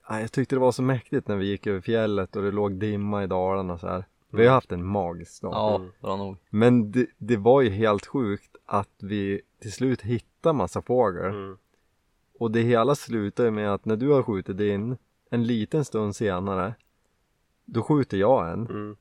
ja, 0.09 0.19
jag 0.21 0.31
tyckte 0.31 0.55
det 0.55 0.59
var 0.59 0.71
så 0.71 0.81
mäktigt 0.81 1.27
när 1.27 1.35
vi 1.35 1.45
gick 1.45 1.67
över 1.67 1.81
fjället 1.81 2.35
och 2.35 2.41
det 2.43 2.51
låg 2.51 2.71
dimma 2.79 3.23
i 3.23 3.27
Dalarna 3.27 3.77
så 3.77 3.87
här. 3.87 4.05
Vi 4.29 4.37
har 4.37 4.43
ju 4.43 4.49
haft 4.49 4.71
en 4.71 4.85
magisk 4.85 5.41
dag. 5.41 5.53
Ja, 5.53 5.75
Mm. 5.75 5.91
bra 6.01 6.15
nog. 6.15 6.37
Men 6.49 6.91
det, 6.91 7.05
det 7.17 7.37
var 7.37 7.61
ju 7.61 7.69
helt 7.69 8.05
sjukt 8.05 8.55
att 8.65 8.89
vi 9.01 9.41
till 9.61 9.71
slut 9.71 10.01
hittade 10.01 10.53
massa 10.53 10.81
fågel. 10.81 11.25
Mm. 11.25 11.57
Och 12.39 12.51
det 12.51 12.61
hela 12.61 12.95
slutar 12.95 13.51
med 13.51 13.73
att 13.73 13.85
när 13.85 13.95
du 13.95 14.09
har 14.09 14.23
skjutit 14.23 14.57
din, 14.57 14.97
en 15.29 15.43
liten 15.43 15.85
stund 15.85 16.15
senare, 16.15 16.73
då 17.65 17.83
skjuter 17.83 18.17
jag 18.17 18.51
en. 18.51 18.65
Mm. 18.67 18.97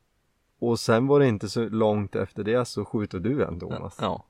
Och 0.59 0.81
sen 0.81 1.07
var 1.07 1.20
det 1.20 1.27
inte 1.27 1.48
så 1.48 1.68
långt 1.68 2.16
efter 2.16 2.44
det 2.44 2.64
så 2.64 2.85
skjuter 2.85 3.18
du 3.18 3.44
en 3.44 3.61
Thomas. 3.61 3.98
Ja, 4.00 4.24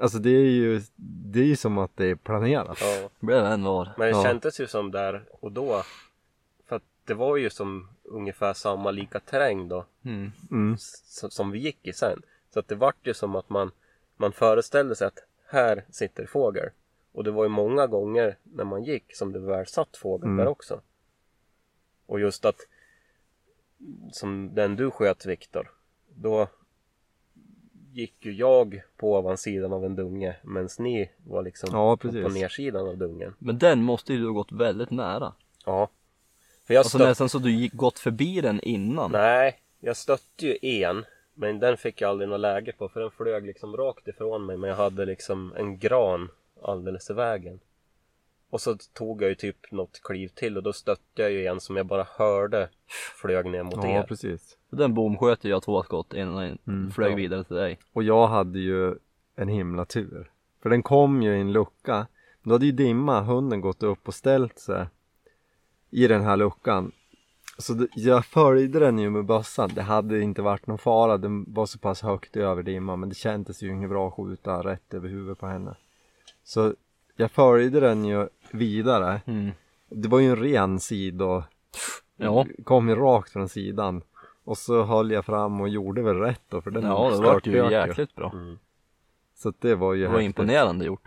Alltså 0.00 0.18
det 0.18 0.30
är 0.30 0.50
ju, 0.50 0.82
det 0.96 1.40
är 1.40 1.44
ju 1.44 1.56
som 1.56 1.78
att 1.78 1.96
det 1.96 2.06
är 2.06 2.14
planerat. 2.14 2.78
Ja. 2.80 3.08
det 3.20 3.26
blev 3.26 3.44
en 3.44 3.64
var. 3.64 3.84
Men 3.98 4.06
det 4.06 4.16
Ja. 4.18 4.22
kändes 4.22 4.60
ju 4.60 4.66
som 4.66 4.90
där 4.90 5.24
och 5.40 5.52
då. 5.52 5.82
För 6.66 6.76
att 6.76 6.82
det 7.04 7.14
var 7.14 7.36
ju 7.36 7.50
som 7.50 7.88
ungefär 8.04 8.52
samma 8.54 8.90
lika 8.90 9.20
terräng 9.20 9.68
då. 9.68 9.84
Mm. 10.04 10.32
Mm. 10.50 10.74
s- 10.74 11.32
Som 11.34 11.50
vi 11.50 11.58
gick 11.58 11.86
i 11.88 11.92
sen. 11.92 12.22
Så 12.50 12.58
att 12.60 12.68
det 12.68 12.74
vart 12.74 13.06
ju 13.06 13.14
som 13.14 13.36
att 13.36 13.50
man, 13.50 13.70
man 14.16 14.32
föreställde 14.32 14.94
sig 14.96 15.06
att 15.06 15.18
här 15.46 15.84
sitter 15.90 16.26
fågel. 16.26 16.68
Och 17.12 17.24
det 17.24 17.30
var 17.30 17.42
ju 17.44 17.48
många 17.48 17.86
gånger 17.86 18.36
när 18.42 18.64
man 18.64 18.84
gick 18.84 19.16
som 19.16 19.32
det 19.32 19.38
väl 19.40 19.66
satt 19.66 19.96
fågel 19.96 20.24
Mm. 20.26 20.36
där 20.36 20.46
också. 20.48 20.80
Och 22.06 22.20
just 22.20 22.44
att 22.44 22.56
som 24.12 24.54
den 24.54 24.76
du 24.76 24.90
sköt 24.90 25.26
Viktor. 25.26 25.70
Då 26.14 26.48
gick 27.92 28.26
ju 28.26 28.32
jag 28.32 28.82
på 28.96 29.18
ovansidan 29.18 29.72
av 29.72 29.84
en 29.84 29.96
dunge 29.96 30.36
medan 30.42 30.68
ni 30.78 31.10
var 31.26 31.42
liksom 31.42 31.68
Ja, 31.72 31.96
på, 31.96 32.08
nersidan 32.08 32.88
av 32.88 32.96
dungen. 32.96 33.34
Men 33.38 33.58
den 33.58 33.82
måste 33.82 34.12
ju 34.12 34.18
du 34.18 34.26
ha 34.26 34.32
gått 34.32 34.52
väldigt 34.52 34.90
nära. 34.90 35.32
Ja. 35.66 35.88
För 36.66 36.74
jag 36.74 36.80
Alltså 36.80 36.98
stött... 36.98 37.08
nästan 37.08 37.28
så 37.28 37.38
du 37.38 37.50
gick, 37.50 37.72
gått 37.72 37.98
förbi 37.98 38.40
den 38.40 38.60
innan. 38.60 39.12
Nej, 39.12 39.58
jag 39.80 39.96
stötte 39.96 40.46
ju 40.46 40.58
en. 40.62 41.04
Men 41.34 41.58
den 41.58 41.76
fick 41.76 42.00
jag 42.00 42.08
aldrig 42.10 42.28
något 42.28 42.40
läge 42.40 42.72
på 42.72 42.88
för 42.88 43.00
den 43.00 43.10
flög 43.10 43.46
liksom 43.46 43.76
rakt 43.76 44.08
ifrån 44.08 44.46
mig. 44.46 44.56
Men 44.56 44.70
jag 44.70 44.76
hade 44.76 45.04
liksom 45.04 45.54
en 45.56 45.78
gran 45.78 46.28
alldeles 46.62 47.10
i 47.10 47.12
vägen. 47.12 47.60
Och 48.52 48.60
så 48.60 48.76
tog 48.92 49.22
jag 49.22 49.28
ju 49.28 49.34
typ 49.34 49.72
något 49.72 50.00
kliv 50.02 50.28
till 50.28 50.56
och 50.56 50.62
då 50.62 50.72
stötte 50.72 51.22
jag 51.22 51.32
ju 51.32 51.46
en 51.46 51.60
som 51.60 51.76
jag 51.76 51.86
bara 51.86 52.06
hörde 52.18 52.68
flög 53.20 53.46
ner 53.46 53.62
mot 53.62 53.74
Ja, 53.74 53.86
er. 53.88 54.02
precis. 54.02 54.56
För 54.70 54.76
den 54.76 54.94
bom 54.94 55.16
sköt 55.18 55.44
ju 55.44 55.48
jag 55.50 55.62
två 55.62 55.82
skott 55.82 56.14
innan 56.14 56.36
den 56.36 56.58
Mm, 56.66 56.90
flög 56.90 57.12
ja. 57.12 57.16
vidare 57.16 57.44
till 57.44 57.56
dig. 57.56 57.78
Och 57.92 58.02
jag 58.02 58.26
hade 58.26 58.58
ju 58.58 58.94
en 59.36 59.48
himla 59.48 59.84
tur. 59.84 60.30
För 60.62 60.70
den 60.70 60.82
kom 60.82 61.22
ju 61.22 61.36
i 61.36 61.40
en 61.40 61.52
lucka. 61.52 62.06
Då 62.42 62.52
hade 62.54 62.66
ju 62.66 62.72
Dimma, 62.72 63.20
hunden, 63.20 63.60
gått 63.60 63.82
upp 63.82 64.08
och 64.08 64.14
ställt 64.14 64.58
sig 64.58 64.86
i 65.90 66.06
den 66.06 66.22
här 66.22 66.36
luckan. 66.36 66.92
Så 67.58 67.86
jag 67.94 68.24
följde 68.24 68.78
den 68.78 68.98
ju 68.98 69.10
med 69.10 69.24
bössan. 69.24 69.70
Det 69.74 69.82
hade 69.82 70.20
inte 70.20 70.42
varit 70.42 70.66
någon 70.66 70.78
fara. 70.78 71.18
Den 71.18 71.44
var 71.54 71.66
så 71.66 71.78
pass 71.78 72.02
högt 72.02 72.36
över 72.36 72.62
Dimma. 72.62 72.96
Men 72.96 73.08
det 73.08 73.14
kändes 73.14 73.62
ju 73.62 73.68
inget 73.72 73.90
bra 73.90 74.08
att 74.08 74.14
skjuta 74.14 74.62
rätt 74.62 74.94
över 74.94 75.08
huvudet 75.08 75.38
på 75.38 75.46
henne. 75.46 75.74
Så 76.44 76.74
jag 77.16 77.30
följde 77.30 77.80
den 77.80 78.04
ju 78.04 78.28
vidare. 78.54 79.20
Mm. 79.26 79.50
Det 79.88 80.08
var 80.08 80.18
ju 80.20 80.26
en 80.30 80.36
ren 80.36 80.80
sido. 80.80 81.42
Ja. 82.16 82.46
Kom 82.64 82.88
ju 82.88 82.94
rakt 82.94 83.32
från 83.32 83.48
sidan. 83.48 84.02
Och 84.44 84.58
så 84.58 84.82
höll 84.82 85.10
jag 85.10 85.24
fram 85.24 85.60
och 85.60 85.68
gjorde 85.68 86.02
väl 86.02 86.16
rätt 86.16 86.42
då 86.48 86.60
för 86.60 86.70
den 86.70 86.82
Ja, 86.82 87.10
det 87.10 87.22
var 87.26 87.40
ju 87.44 87.70
jäkligt 87.70 88.14
bra. 88.14 88.30
Mm. 88.34 88.58
Så 89.34 89.48
att 89.48 89.60
det 89.60 89.74
var 89.74 89.94
ju 89.94 90.02
Det 90.02 90.08
var 90.08 90.14
häftigt. 90.14 90.26
imponerande 90.26 90.84
gjort. 90.84 91.04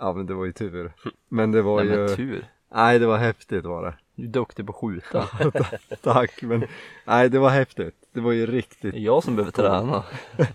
Ja 0.00 0.12
men 0.12 0.26
det 0.26 0.34
var 0.34 0.44
ju 0.44 0.52
tur. 0.52 0.92
Men 1.28 1.52
det 1.52 1.62
var 1.62 1.84
Nej 1.84 1.96
men 1.96 2.08
ju, 2.08 2.16
tur. 2.16 2.44
nej 2.74 2.98
det 2.98 3.06
var 3.06 3.16
häftigt 3.16 3.64
var 3.64 3.82
det. 3.82 3.94
Du 4.14 4.24
är 4.24 4.28
duktig 4.28 4.66
på 4.66 4.72
att 4.72 4.76
skjuta. 4.76 5.22
Tack 6.02 6.42
men, 6.42 6.64
nej 7.04 7.28
det 7.30 7.38
var 7.38 7.50
häftigt. 7.50 7.94
Det 8.12 8.20
var 8.20 8.32
ju 8.32 8.46
riktigt. 8.46 8.92
Det 8.92 8.98
är 8.98 9.02
jag 9.02 9.24
som 9.24 9.36
behöver 9.36 9.52
träna. 9.52 10.04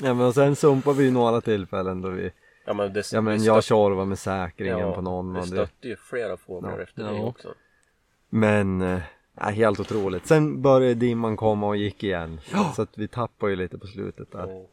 Ja 0.00 0.14
men 0.14 0.26
och 0.26 0.34
sen 0.34 0.56
sumpade 0.56 0.98
vi 0.98 1.04
ju 1.04 1.10
några 1.10 1.40
tillfällen 1.40 2.00
då 2.02 2.08
vi, 2.08 2.30
Ja 2.66 2.74
men, 2.74 2.92
det, 2.92 3.12
ja 3.12 3.20
men 3.20 3.44
jag 3.44 3.64
tjorvade 3.64 4.06
med 4.08 4.18
säkringen 4.18 4.78
ja, 4.78 4.94
på 4.94 5.00
någon 5.00 5.34
det, 5.34 5.42
stötte 5.42 5.88
ju 5.88 5.96
flera 5.96 6.36
fåglar 6.36 6.76
Ja. 6.76 6.82
efter 6.82 7.02
det 7.04 7.16
Ja. 7.16 7.26
också. 7.26 7.54
Men, 8.28 8.80
ja, 9.34 9.42
helt 9.44 9.80
otroligt. 9.80 10.26
Sen 10.26 10.62
började 10.62 10.94
dimman 10.94 11.36
komma 11.36 11.66
och 11.68 11.76
gick 11.76 12.02
igen. 12.04 12.40
Så 12.76 12.82
att 12.82 12.98
vi 12.98 13.08
tappade 13.08 13.52
ju 13.52 13.56
lite 13.56 13.78
på 13.78 13.86
slutet 13.86 14.32
där. 14.32 14.48
Ja. 14.48 14.66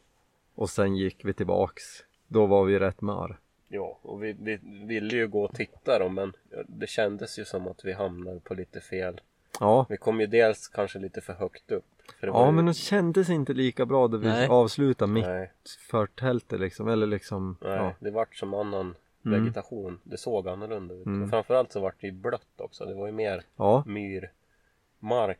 Och 0.54 0.70
sen 0.70 0.96
gick 0.96 1.24
vi 1.24 1.32
tillbaks. 1.32 1.82
Då 2.28 2.46
var 2.46 2.64
vi 2.64 2.78
rätt 2.78 3.00
mör. 3.00 3.38
Ja, 3.68 3.98
och 4.02 4.22
vi, 4.24 4.32
vi 4.32 4.58
ville 4.86 5.16
ju 5.16 5.28
gå 5.28 5.44
och 5.44 5.54
titta 5.54 5.98
då 5.98 6.08
men 6.08 6.32
det 6.66 6.86
kändes 6.86 7.38
ju 7.38 7.44
som 7.44 7.68
att 7.68 7.84
vi 7.84 7.92
hamnade 7.92 8.40
på 8.40 8.54
lite 8.54 8.80
fel. 8.80 9.20
Ja, 9.60 9.86
Vi 9.88 9.96
kom 9.96 10.20
ju 10.20 10.26
dels 10.26 10.68
kanske 10.68 10.98
lite 10.98 11.20
för 11.20 11.32
högt 11.32 11.72
upp. 11.72 11.84
För 12.20 12.26
det 12.26 12.32
ja 12.32 12.46
ju, 12.46 12.52
men 12.52 12.66
det 12.66 12.74
kändes 12.74 13.30
inte 13.30 13.52
lika 13.52 13.86
bra 13.86 14.08
då 14.08 14.16
vi 14.16 14.26
Nej. 14.26 14.48
avslutade 14.48 15.12
mitt 15.12 15.26
Nej, 15.26 15.52
för 15.90 16.06
tältet 16.06 16.60
liksom. 16.60 16.88
Eller 16.88 17.06
liksom, 17.06 17.56
nej 17.60 17.72
ja. 17.72 17.92
det 18.00 18.10
vart 18.10 18.34
som 18.36 18.54
annan 18.54 18.94
vegetation. 19.22 20.00
Det 20.02 20.16
såg 20.16 20.48
annorlunda 20.48 20.94
ut. 20.94 21.06
Mm. 21.06 21.22
Och 21.22 21.30
framförallt 21.30 21.72
så 21.72 21.80
vart 21.80 22.00
det 22.00 22.06
ju 22.06 22.12
blött 22.12 22.60
också. 22.60 22.84
Det 22.84 22.94
var 22.94 23.06
ju 23.06 23.12
mer 23.12 23.42
Ja, 23.56 23.84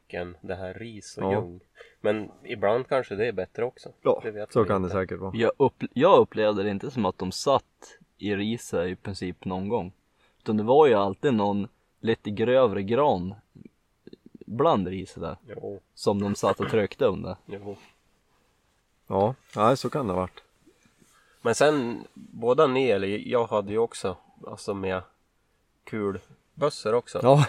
än 0.08 0.36
det 0.40 0.54
här 0.54 0.74
ris 0.74 1.18
och 1.18 1.24
Ja. 1.24 1.32
ljung. 1.32 1.60
Men 2.00 2.30
ibland 2.44 2.88
kanske 2.88 3.14
det 3.14 3.26
är 3.26 3.32
bättre 3.32 3.64
också. 3.64 3.88
ja 4.02 4.20
det 4.24 4.30
vet 4.30 4.52
så 4.52 4.64
kan 4.64 4.82
det 4.82 4.86
inte. 4.86 4.96
säkert 4.96 5.18
vara. 5.18 5.36
Jag, 5.36 5.52
upp, 5.56 5.82
jag 5.92 6.18
upplevde 6.20 6.62
det 6.62 6.70
inte 6.70 6.90
som 6.90 7.04
att 7.04 7.18
de 7.18 7.32
satt 7.32 7.98
i 8.18 8.36
riset 8.36 8.86
i 8.86 8.96
princip 8.96 9.44
någon 9.44 9.68
gång. 9.68 9.92
Utan 10.38 10.56
det 10.56 10.62
var 10.62 10.86
ju 10.86 10.94
alltid 10.94 11.34
någon 11.34 11.68
lite 12.00 12.30
grövre 12.30 12.82
gran 12.82 13.34
bland 14.54 14.88
riset 14.88 15.20
där. 15.22 15.36
Jo, 15.48 15.80
Som 15.94 16.22
de 16.22 16.34
satt 16.34 16.60
och 16.60 16.70
tryckte 16.70 17.04
under. 17.04 17.36
jo. 17.46 17.76
Ja, 19.06 19.34
nej 19.56 19.76
så 19.76 19.90
kan 19.90 20.06
det 20.06 20.12
ha 20.12 20.20
varit. 20.20 20.42
Men 21.42 21.54
sen 21.54 22.04
båda 22.14 22.66
ni 22.66 22.88
eller 22.90 23.08
jag 23.28 23.46
hade 23.46 23.72
ju 23.72 23.78
också 23.78 24.16
alltså 24.46 24.74
med 24.74 25.02
kulbössor 25.84 26.94
också. 26.94 27.20
Ja, 27.22 27.46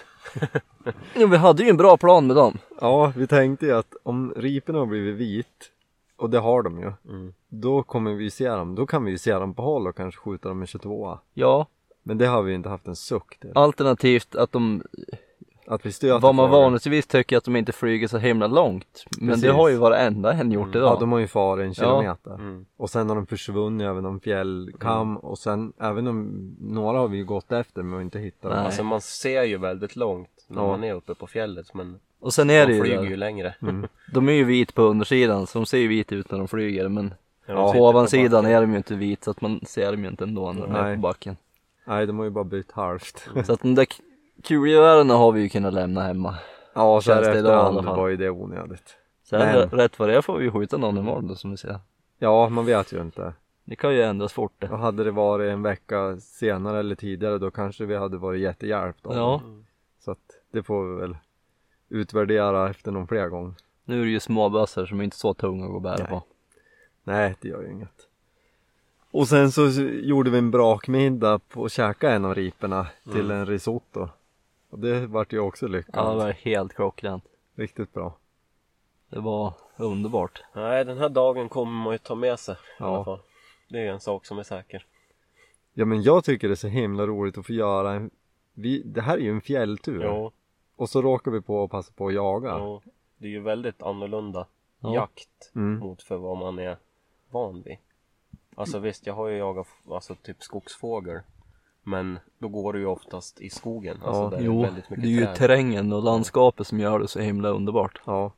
Jo, 1.16 1.28
vi 1.28 1.38
hade 1.38 1.64
ju 1.64 1.70
en 1.70 1.78
bra 1.78 1.98
plan 1.98 2.28
med 2.28 2.36
dem. 2.36 2.58
ja, 2.82 3.14
vi 3.16 3.28
tänkte 3.28 3.66
ju 3.66 3.72
att 3.78 3.96
om 4.04 4.34
riporna 4.36 4.80
har 4.80 4.86
blivit 4.86 5.16
vit, 5.16 5.72
och 6.16 6.30
det 6.30 6.40
har 6.40 6.62
de 6.64 6.80
ju, 6.80 6.92
Mm. 7.10 7.34
då 7.48 7.84
kommer 7.84 8.14
vi 8.14 8.32
se 8.32 8.50
dem, 8.50 8.76
då 8.76 8.86
kan 8.86 9.06
vi 9.06 9.12
ju 9.12 9.18
se 9.18 9.34
dem 9.34 9.54
på 9.54 9.62
håll 9.62 9.88
och 9.88 9.96
kanske 9.96 10.22
skjuta 10.22 10.50
dem 10.50 10.60
med 10.60 10.68
22 10.68 11.20
Ja, 11.34 11.68
Men 12.04 12.18
det 12.18 12.26
har 12.26 12.42
vi 12.42 12.50
ju 12.52 12.56
inte 12.56 12.70
haft 12.70 12.88
en 12.88 12.96
suck 12.96 13.40
till. 13.40 13.52
alternativt 13.56 14.36
att 14.36 14.52
de, 14.52 14.84
Att 15.68 15.86
vi 15.86 15.92
stöter 15.92 16.20
vad 16.20 16.36
man 16.36 16.50
vanligtvis 16.50 17.08
tycker 17.08 17.38
att 17.38 17.44
de 17.44 17.56
inte 17.56 17.72
flyger 17.72 18.08
så 18.08 18.18
himla 18.18 18.48
långt. 18.48 19.06
Men 19.20 19.28
Precis. 19.30 19.44
det 19.44 19.52
har 19.52 19.70
ju 19.70 19.76
varenda 19.78 20.34
en 20.34 20.52
gjort 20.52 20.66
Mm. 20.66 20.78
idag. 20.78 20.96
Ja, 20.96 21.00
de 21.00 21.12
har 21.12 21.20
ju 21.20 21.28
farit 21.28 21.64
en 21.66 21.74
kilometer. 21.74 22.34
Mm. 22.36 22.66
Och 22.78 22.90
sen 22.90 23.10
har 23.10 23.16
de 23.16 23.26
försvunnit 23.28 23.86
över 23.88 24.02
någon 24.02 24.20
fjällkam 24.20 25.18
och 25.18 25.38
sen, 25.38 25.74
även 25.80 26.08
om 26.08 26.30
några 26.60 26.98
har 27.00 27.08
vi 27.08 27.18
ju 27.18 27.26
gått 27.26 27.52
efter 27.52 27.84
men 27.84 28.02
inte 28.02 28.20
hittat 28.20 28.52
dem. 28.52 28.66
Alltså 28.66 28.84
man 28.84 29.02
ser 29.02 29.44
ju 29.44 29.58
väldigt 29.58 29.96
långt 29.96 30.30
när 30.48 30.62
Ja. 30.62 30.68
man 30.68 30.84
är 30.84 30.94
uppe 30.94 31.16
på 31.16 31.28
fjället 31.28 31.74
men 31.74 32.00
Och 32.20 32.34
sen 32.34 32.50
är 32.50 32.66
det 32.68 32.72
de 32.72 32.74
ju, 32.78 32.82
flyger 32.82 32.98
där. 33.02 33.10
ju 33.10 33.16
längre. 33.16 33.56
Mm. 33.62 33.88
de 34.14 34.30
är 34.30 34.34
ju 34.34 34.44
vit 34.44 34.74
på 34.76 34.82
undersidan 34.82 35.48
så 35.48 35.60
de 35.60 35.66
ser 35.66 35.78
ju 35.78 35.88
vit 35.88 36.12
ut 36.12 36.32
när 36.32 36.38
de 36.38 36.48
flyger 36.48 36.88
men 36.90 37.14
Ja, 37.48 37.74
på 37.74 37.80
ovansidan 37.80 38.46
är 38.46 38.62
de 38.62 38.72
ju 38.72 38.78
inte 38.78 38.96
vit 38.96 39.24
så 39.24 39.32
att 39.32 39.42
man 39.42 39.60
ser 39.68 39.92
dem 39.92 40.04
ju 40.04 40.10
inte 40.10 40.24
ändå 40.24 40.52
när 40.54 40.62
de 40.62 40.76
är 40.76 40.84
Nej. 40.84 40.96
på 40.96 41.02
backen. 41.02 41.38
Nej, 41.88 42.06
de 42.08 42.18
har 42.18 42.26
ju 42.26 42.32
bara 42.32 42.44
bytt 42.44 42.72
halvt. 42.72 43.30
Så 43.46 43.54
att 43.54 43.62
de 43.62 43.76
där 43.76 43.88
k- 44.36 44.42
kulgevären 44.44 45.10
har 45.10 45.32
vi 45.32 45.42
ju 45.42 45.50
kunnat 45.50 45.74
lämna 45.74 46.02
hemma. 46.02 46.36
Ja, 46.74 47.02
så 47.02 47.06
Känns 47.06 47.26
här 47.28 47.34
det 47.34 47.40
idag 47.40 47.52
i 47.52 47.56
alla 47.56 47.64
efterhand 47.68 47.86
fall. 47.88 47.98
var 47.98 48.08
ju 48.08 48.18
det 48.18 48.30
onödigt. 48.30 48.98
Sen 49.24 49.40
Men- 49.40 49.56
rä- 49.56 49.76
rätt 49.76 50.00
vad 50.00 50.10
det 50.10 50.16
är 50.16 50.22
får 50.22 50.38
vi 50.38 50.44
ju 50.46 50.52
skjuta 50.52 50.78
någon 50.78 50.98
imorgon 50.98 51.28
då 51.28 51.36
som 51.36 51.52
vi 51.52 51.58
ser. 51.58 51.80
Ja, 52.20 52.50
man 52.50 52.66
vet 52.66 52.94
ju 52.94 53.02
inte. 53.02 53.34
Det 53.66 53.76
kan 53.76 53.94
ju 53.94 54.02
ändras 54.04 54.34
fort 54.34 54.54
det. 54.60 54.70
Och 54.70 54.80
hade 54.80 55.04
det 55.04 55.12
varit 55.12 55.52
en 55.52 55.62
vecka 55.64 56.18
senare 56.20 56.80
eller 56.80 56.96
tidigare 56.96 57.38
då 57.38 57.52
kanske 57.52 57.86
vi 57.86 57.96
hade 57.96 58.18
varit 58.18 58.42
jättehjälpta 58.42 59.10
av 59.10 59.16
Ja. 59.16 59.42
Så 60.00 60.12
att 60.12 60.20
det 60.52 60.64
får 60.64 60.86
vi 60.96 61.02
väl 61.02 61.18
utvärdera 61.90 62.70
efter 62.70 62.92
någon 62.92 63.08
fler 63.08 63.28
gång. 63.30 63.56
nu 63.86 64.02
är 64.02 64.06
det 64.06 64.12
ju 64.12 64.20
småbössor 64.20 64.86
som 64.86 65.00
är 65.00 65.04
inte 65.04 65.18
så 65.18 65.34
tunga 65.34 65.64
att 65.66 65.70
gå 65.70 65.76
och 65.76 65.82
bära 65.82 65.98
Nej. 65.98 66.08
på. 66.08 66.24
Nej, 67.04 67.36
det 67.42 67.48
gör 67.48 67.62
ju 67.62 67.72
inget. 67.72 68.08
Och 69.12 69.28
sen 69.28 69.52
så 69.52 69.62
gjorde 69.82 70.30
vi 70.30 70.38
en 70.38 70.52
brakmiddag 70.52 71.40
på 71.50 71.62
och 71.62 71.72
käka 71.72 72.10
en 72.12 72.26
av 72.26 72.36
riporna 72.36 72.88
till 73.12 73.32
en 73.32 73.46
risotto. 73.46 74.10
Och 74.76 74.82
det 74.82 75.08
vart 75.08 75.34
ju 75.34 75.40
också 75.40 75.68
lyckat. 75.68 75.96
Ja, 75.96 76.10
det 76.10 76.16
var 76.16 76.32
helt 76.32 76.74
klockrent. 76.74 77.24
Riktigt 77.56 77.94
bra. 77.94 78.18
Det 79.10 79.20
var 79.20 79.54
underbart. 79.78 80.44
Nej 80.54 80.86
den 80.86 80.98
här 80.98 81.10
dagen 81.10 81.50
kommer 81.50 81.84
man 81.84 81.94
ju 81.94 81.98
ta 81.98 82.16
med 82.16 82.40
sig 82.40 82.56
i 82.56 82.58
Ja. 82.80 82.86
alla 82.96 83.06
fall. 83.06 83.20
Det 83.70 83.80
är 83.80 83.92
en 83.92 84.00
sak 84.00 84.26
som 84.26 84.40
är 84.40 84.44
säker. 84.44 84.86
Ja 85.74 85.86
men 85.86 86.02
jag 86.04 86.24
tycker 86.24 86.48
det 86.48 86.54
är 86.54 86.56
så 86.56 86.68
himla 86.68 87.08
roligt 87.08 87.38
att 87.38 87.46
få 87.46 87.54
göra 87.54 87.94
en 87.94 88.10
vi, 88.54 88.82
Det 88.86 89.02
här 89.02 89.18
är 89.18 89.22
ju 89.22 89.32
en 89.32 89.42
fjälltur 89.42 90.04
Jo, 90.04 90.32
och 90.76 90.90
så 90.90 91.02
råkar 91.02 91.32
vi 91.32 91.42
på 91.42 91.64
att 91.64 91.72
passa 91.72 91.94
på 91.96 92.08
att 92.08 92.14
jaga. 92.14 92.56
jo. 92.60 92.82
Det 93.18 93.26
är 93.28 93.32
ju 93.32 93.42
väldigt 93.42 93.82
annorlunda 93.82 94.48
Ja. 94.80 94.94
jakt 94.94 95.52
Mm. 95.56 95.80
mot 95.80 96.04
för 96.04 96.18
vad 96.18 96.38
man 96.38 96.60
är 96.60 96.78
van 97.30 97.62
vid. 97.62 97.78
Alltså 98.56 98.80
visst, 98.80 99.06
jag 99.06 99.14
har 99.14 99.28
ju 99.28 99.38
jagat 99.38 99.68
alltså 99.92 100.16
typ 100.16 100.44
skogsfågel. 100.44 101.20
Men 101.88 102.20
då 102.38 102.48
går 102.48 102.74
du 102.74 102.80
ju 102.80 102.86
oftast 102.86 103.42
i 103.42 103.50
skogen. 103.50 103.98
Alltså 104.04 104.22
Ja, 104.24 104.30
där 104.30 104.38
det 104.38 104.44
Jo, 104.44 104.54
är 104.60 104.64
det 104.64 104.68
väldigt 104.68 104.86
är 104.92 104.96
mycket 104.96 105.10
ju 105.10 105.26
träd. 105.26 105.36
terrängen 105.36 105.94
och 105.94 106.04
landskapet 106.04 106.68
som 106.68 106.80
gör 106.80 107.00
det 107.00 107.08
så 107.08 107.20
himla 107.20 107.50
underbart. 107.50 108.02
Ja. 108.06 108.32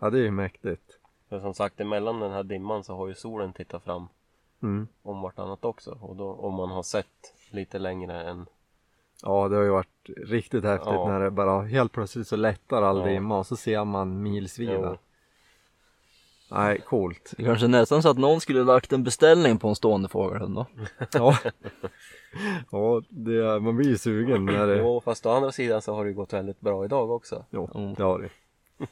Ja 0.00 0.10
det 0.10 0.18
är 0.18 0.22
ju 0.22 0.30
mäktigt. 0.30 0.98
För 1.28 1.40
som 1.40 1.54
sagt, 1.54 1.80
emellan 1.80 2.20
den 2.20 2.32
här 2.32 2.42
dimman 2.42 2.84
så 2.84 2.96
har 2.96 3.08
ju 3.08 3.14
solen 3.14 3.52
tittat 3.52 3.84
fram 3.84 4.08
Mm. 4.62 4.88
om 5.02 5.20
vartannat 5.22 5.64
också. 5.64 5.98
Och 6.00 6.16
då 6.16 6.32
om 6.32 6.54
man 6.54 6.70
har 6.70 6.82
sett 6.82 7.34
lite 7.50 7.78
längre 7.78 8.22
än 8.30 8.46
Ja 9.22 9.48
det 9.48 9.56
har 9.56 9.62
ju 9.62 9.70
varit 9.70 10.10
riktigt 10.26 10.64
häftigt 10.64 10.92
Ja. 10.92 11.08
när 11.08 11.20
det 11.20 11.30
bara 11.30 11.62
helt 11.62 11.92
plötsligt 11.92 12.28
så 12.28 12.36
lättar 12.36 12.82
all 12.82 12.98
Ja. 12.98 13.04
dimma 13.06 13.38
och 13.38 13.46
så 13.46 13.56
ser 13.56 13.84
man 13.84 14.22
milsvida. 14.22 14.96
Nej, 16.50 16.80
coolt. 16.80 17.34
Det 17.36 17.44
kanske 17.44 17.66
är 17.66 17.68
nästan 17.68 18.02
så 18.02 18.08
att 18.08 18.18
någon 18.18 18.40
skulle 18.40 18.64
lagt 18.64 18.92
en 18.92 19.04
beställning 19.04 19.58
på 19.58 19.68
en 19.68 19.74
stående 19.74 20.08
fågelhund 20.08 20.54
då. 20.54 20.66
Ja, 21.12 21.38
ja 22.72 23.02
det, 23.08 23.60
man 23.60 23.76
blir 23.76 23.88
ju 23.88 23.98
sugen 23.98 24.44
när 24.44 24.66
det... 24.66 24.78
Jo, 24.78 25.00
fast 25.00 25.26
å 25.26 25.30
andra 25.30 25.52
sidan 25.52 25.82
så 25.82 25.94
har 25.94 26.04
det 26.04 26.08
ju 26.10 26.16
gått 26.16 26.32
väldigt 26.32 26.60
bra 26.60 26.84
idag 26.84 27.10
också. 27.10 27.44
Jo, 27.50 27.70
Mm. 27.74 27.94
det 27.94 28.02
har 28.02 28.18
det. 28.18 28.28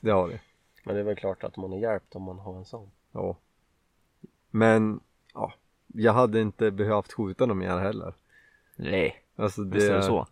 Det 0.01 0.11
har 0.11 0.29
det. 0.29 0.41
Men 0.85 0.95
det 0.95 1.01
är 1.01 1.05
väl 1.05 1.17
klart 1.17 1.45
att 1.45 1.57
man 1.57 1.73
är 1.73 1.79
hjälpt 1.79 2.17
om 2.17 2.23
man 2.23 2.39
har 2.39 2.57
en 2.57 2.65
sån. 2.65 2.91
Ja. 3.13 3.37
Men, 4.51 5.01
ja. 5.35 5.53
Jag 5.87 6.13
hade 6.13 6.41
inte 6.41 6.71
behövt 6.71 7.13
skjuta 7.13 7.47
någon 7.47 7.59
mer 7.59 7.79
heller. 7.79 8.15
Nej, 8.77 9.17
Alltså 9.37 9.63
det, 9.65 9.75
visst 9.75 9.91
är 9.91 9.97
det 9.97 10.03
så. 10.03 10.19
eh, 10.19 10.27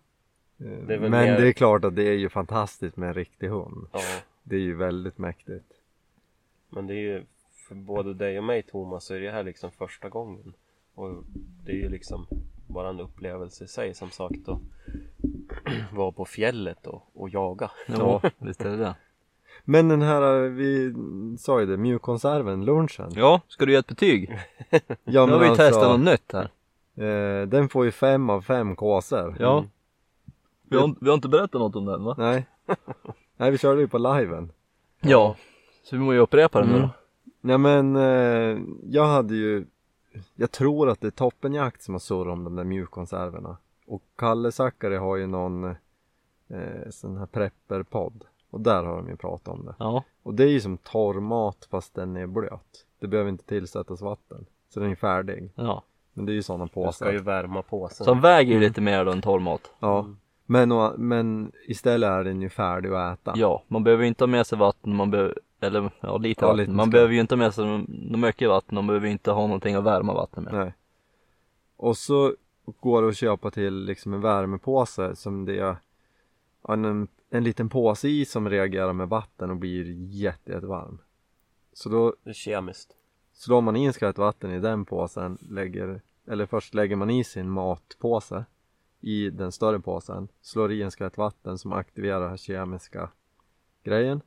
Det 0.57 0.93
är 0.95 0.99
men 0.99 1.11
mer- 1.11 1.41
det 1.41 1.47
är 1.47 1.51
klart 1.53 1.83
att 1.85 1.95
det 1.95 2.03
är 2.07 2.13
ju 2.17 2.29
fantastiskt 2.29 2.97
med 2.97 3.07
en 3.07 3.13
riktig 3.13 3.47
hund. 3.47 3.87
Ja, 3.91 3.99
Det 4.43 4.55
är 4.55 4.59
ju 4.59 4.75
väldigt 4.75 5.17
mäktigt. 5.17 5.71
men 6.69 6.87
det 6.87 6.93
är 6.93 6.97
ju 6.99 7.23
för 7.67 7.75
både 7.75 8.13
dig 8.13 8.37
och 8.37 8.43
mig 8.43 8.63
Thomas 8.63 9.05
så 9.05 9.13
är 9.13 9.19
det 9.19 9.31
här 9.31 9.43
liksom 9.43 9.71
första 9.71 10.09
gången. 10.09 10.53
Och 10.95 11.23
det 11.65 11.71
är 11.71 11.75
ju 11.75 11.89
liksom 11.89 12.27
bara 12.71 12.89
en 12.89 12.99
upplevelse 12.99 13.63
i 13.63 13.67
sig 13.67 13.93
som 13.93 14.09
sagt 14.09 14.49
att 14.49 14.59
vara 15.93 16.11
på 16.11 16.25
fjället 16.25 16.87
och, 16.87 17.03
och 17.13 17.29
jaga. 17.29 17.71
Ja, 17.87 18.21
visst 18.37 18.61
är 18.61 18.69
det 18.69 18.77
det. 18.77 18.95
Men 19.63 19.87
den 19.89 20.01
här, 20.01 20.41
vi 20.49 20.93
sa 21.39 21.59
ju 21.59 21.65
det, 21.65 21.77
mjukkonserven, 21.77 22.65
lunchen. 22.65 23.11
Ja, 23.15 23.41
ska 23.47 23.65
du 23.65 23.71
ge 23.71 23.77
ett 23.77 23.87
betyg? 23.87 24.39
Ja, 25.03 25.25
Nu 25.25 25.31
har 25.31 25.39
vi 25.39 25.55
testat 25.55 25.89
något 25.99 25.99
nytt 26.11 26.33
här. 26.33 26.49
eh, 27.41 27.47
den 27.47 27.69
får 27.69 27.85
ju 27.85 27.91
fem 27.91 28.29
av 28.29 28.41
fem 28.41 28.75
kåsor. 28.75 29.35
Ja. 29.39 29.65
Vi 30.69 30.77
har, 30.77 30.95
vi 31.01 31.07
har 31.07 31.13
inte 31.15 31.27
berättat 31.29 31.53
något 31.61 31.75
om 31.75 31.85
den 31.85 32.03
va? 32.03 32.15
Nej. 32.17 32.45
Nej, 33.37 33.51
vi 33.51 33.57
körde 33.57 33.81
ju 33.81 33.87
på 33.87 33.97
liven. 33.97 34.51
Ja. 35.01 35.35
Så 35.83 35.95
vi 35.95 36.01
måste 36.01 36.15
ju 36.15 36.19
upprepa 36.21 36.59
den 36.59 36.69
nu 36.69 36.75
Mm. 36.75 36.87
då. 36.87 36.93
Nej 37.43 37.57
men, 37.57 37.95
eh, 37.95 38.59
jag 38.83 39.05
hade 39.05 39.35
ju, 39.35 39.65
jag 40.35 40.51
tror 40.51 40.89
att 40.89 41.01
det 41.01 41.07
är 41.07 41.11
Toppenjakt 41.11 41.81
som 41.81 41.93
har 41.93 41.99
surrat 41.99 42.33
om 42.33 42.43
de 42.43 42.55
där 42.55 42.63
mjukkonserverna. 42.63 43.57
Och 43.85 44.03
Kalle 44.15 44.51
Zackari 44.51 44.95
har 44.97 45.15
ju 45.15 45.27
någon 45.27 45.63
eh, 46.47 46.89
sån 46.89 47.17
här 47.17 47.25
prepperpodd. 47.25 48.23
Och 48.49 48.61
där 48.61 48.83
har 48.83 48.95
de 48.97 49.09
ju 49.09 49.15
pratat 49.15 49.47
om 49.47 49.65
det. 49.65 49.75
Ja. 49.79 50.03
Och 50.23 50.33
det 50.33 50.43
är 50.43 50.47
ju 50.49 50.61
som 50.61 50.77
torr 50.77 51.19
mat 51.19 51.67
fast 51.71 51.93
den 51.93 52.17
är 52.17 52.27
blöt. 52.27 52.85
Det 52.99 53.07
behöver 53.07 53.29
inte 53.29 53.45
tillsättas 53.45 54.01
vatten. 54.01 54.45
Så 54.69 54.79
den 54.79 54.91
är 54.91 54.95
färdig. 54.95 55.51
Ja. 55.55 55.83
Men 56.13 56.25
det 56.25 56.31
är 56.31 56.33
ju 56.33 56.43
sådana 56.43 56.63
Jag 56.63 56.69
ska 56.93 57.05
påsar. 57.05 57.11
ju 57.11 57.19
värma 57.19 57.61
påsen. 57.61 58.05
Så 58.05 58.13
han 58.13 58.21
väger 58.21 58.53
ju 58.53 58.59
lite 58.59 58.81
mer 58.81 59.05
då 59.05 59.11
än 59.11 59.21
torr 59.21 59.39
mat. 59.39 59.71
Ja. 59.79 60.07
Men, 60.51 60.71
å- 60.71 60.93
men 60.97 61.51
istället 61.67 62.07
är 62.09 62.23
den 62.23 62.41
ju 62.41 62.49
färdig 62.49 62.89
att 62.89 63.19
äta. 63.19 63.33
Ja, 63.39 63.63
man 63.67 63.83
behöver 63.83 64.03
ju 64.03 64.07
inte 64.07 64.23
ha 64.23 64.27
med 64.27 64.47
sig 64.47 64.57
vatten, 64.57 64.95
man 64.95 65.11
behöver, 65.11 65.39
eller 65.59 65.91
ja 65.99 66.17
lite 66.17 66.45
Ja, 66.45 66.47
vatten. 66.47 66.57
lite 66.57 66.71
man 66.71 66.85
ska- 66.85 66.91
behöver 66.91 67.13
ju 67.13 67.19
inte 67.19 67.35
ha 67.35 67.37
med 67.37 67.53
sig 67.53 67.65
något 67.65 68.19
mycket 68.19 68.49
vatten, 68.49 68.75
man 68.75 68.87
behöver 68.87 69.05
ju 69.07 69.11
inte 69.11 69.31
ha 69.31 69.41
någonting 69.41 69.75
att 69.75 69.83
värma 69.83 70.13
vatten 70.13 70.43
med. 70.43 70.53
Nej. 70.53 70.73
Och 71.77 71.97
så 71.97 72.35
går 72.79 73.01
det 73.01 73.07
att 73.07 73.17
köpa 73.17 73.51
till 73.51 73.73
liksom 73.85 74.13
en 74.13 74.21
värmepåse 74.21 75.15
som 75.15 75.45
det 75.45 75.59
är 75.59 75.75
en, 76.67 77.07
en 77.29 77.43
liten 77.43 77.69
påse 77.69 78.07
i 78.09 78.25
som 78.25 78.49
reagerar 78.49 78.93
med 78.93 79.09
vatten 79.09 79.49
och 79.49 79.57
blir 79.57 79.85
jätte, 80.13 80.51
jättevarm. 80.51 80.97
Så 81.73 81.89
då 81.89 82.15
Det 82.23 82.29
är 82.29 82.33
kemiskt. 82.33 82.91
slår 83.33 83.61
man 83.61 83.75
in 83.75 83.93
skallt 83.93 84.17
vatten 84.17 84.51
i 84.51 84.59
den 84.59 84.85
påsen, 84.85 85.37
lägger, 85.41 86.01
eller 86.27 86.45
först 86.45 86.73
lägger 86.73 86.95
man 86.95 87.09
i 87.09 87.23
sin 87.23 87.49
matpåse 87.49 88.45
i 89.01 89.29
den 89.29 89.51
större 89.51 89.79
påsen, 89.79 90.27
slår 90.41 90.71
i 90.71 90.81
en 90.81 90.91
skvätt 90.91 91.17
vatten 91.17 91.57
som 91.57 91.73
aktiverar 91.73 92.19
den 92.19 92.29
här 92.29 92.37
kemiska 92.37 93.09
grejen 93.83 94.21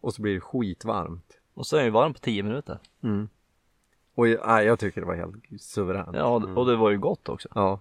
och 0.00 0.14
så 0.14 0.22
blir 0.22 0.34
det 0.34 0.40
skitvarmt. 0.40 1.38
Och 1.54 1.66
så 1.66 1.76
är 1.76 1.80
den 1.80 1.86
ju 1.86 1.92
varm 1.92 2.12
på 2.14 2.18
10 2.20 2.42
minuter. 2.42 2.78
Mm. 3.02 3.28
Och 4.14 4.28
jag- 4.28 4.46
nej, 4.46 4.66
jag 4.66 4.78
tycker 4.78 5.00
det 5.00 5.06
var 5.06 5.14
helt 5.14 5.34
suveränt. 5.62 6.16
Ja, 6.16 6.34
och 6.56 6.66
det 6.66 6.76
var 6.76 6.90
ju 6.90 6.98
gott 6.98 7.28
också. 7.28 7.48
Ja. 7.54 7.80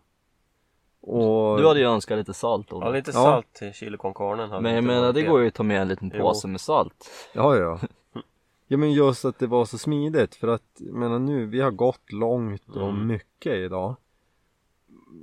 Och... 1.01 1.57
Du 1.57 1.67
hade 1.67 1.79
ju 1.79 1.85
önskat 1.85 2.17
lite 2.17 2.33
salt 2.33 2.69
då. 2.69 2.81
Ja, 2.81 2.89
lite 2.91 3.11
Ja. 3.11 3.23
salt 3.23 3.53
till 3.53 3.73
chili 3.73 3.97
con 3.97 4.13
carnen 4.13 4.49
hade 4.49 4.61
Men 4.61 4.71
jag 4.73 4.79
inte 4.79 4.87
menar 4.87 5.01
varit 5.01 5.15
det 5.15 5.23
går 5.23 5.41
ju 5.41 5.47
att 5.47 5.53
ta 5.53 5.63
med 5.63 5.81
en 5.81 5.87
liten 5.87 6.11
Jo. 6.15 6.21
påse 6.21 6.47
med 6.47 6.61
salt. 6.61 7.09
Ja, 7.33 7.55
ja. 7.55 7.79
Ja 8.69 8.77
men 8.77 8.91
just 8.93 9.25
att 9.25 9.39
det 9.39 9.47
var 9.47 9.65
så 9.65 9.77
smidigt 9.77 10.35
för 10.35 10.47
att, 10.47 10.63
jag 10.77 10.93
menar 10.95 11.19
nu, 11.19 11.45
vi 11.45 11.61
har 11.61 11.71
gått 11.71 12.11
långt 12.11 12.69
och 12.69 12.89
Mm. 12.89 13.07
mycket 13.07 13.53
idag. 13.55 13.95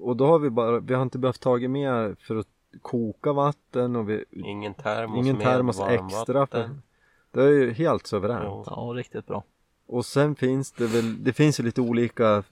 Och 0.01 0.17
då 0.17 0.27
har 0.27 0.39
vi 0.39 0.51
bara, 0.51 0.81
vi 0.81 0.95
har 0.95 1.03
inte 1.03 1.19
behövt 1.19 1.41
tagit 1.41 1.71
mer 1.71 2.17
för 2.21 2.37
att 2.37 2.49
koka 2.83 3.33
vatten 3.33 3.97
och 3.97 4.09
vi, 4.11 4.25
Ingen 4.31 4.75
termos 4.75 5.19
ingen 5.19 5.37
med 5.37 5.45
termos 5.47 5.81
extra 5.81 6.47
för, 6.47 6.71
det 7.31 7.43
är 7.43 7.49
ju 7.49 7.73
helt 7.73 8.07
suveränt. 8.07 8.43
Ja. 8.45 8.65
Ja, 8.67 8.93
riktigt 8.99 9.27
bra. 9.27 9.45
Och 9.87 10.07
sen 10.07 10.35
finns 10.35 10.73
det 10.73 10.87
väl, 10.87 11.25
det 11.25 11.33
finns 11.33 11.61
ju 11.61 11.65
lite 11.65 11.81
olika 11.81 12.43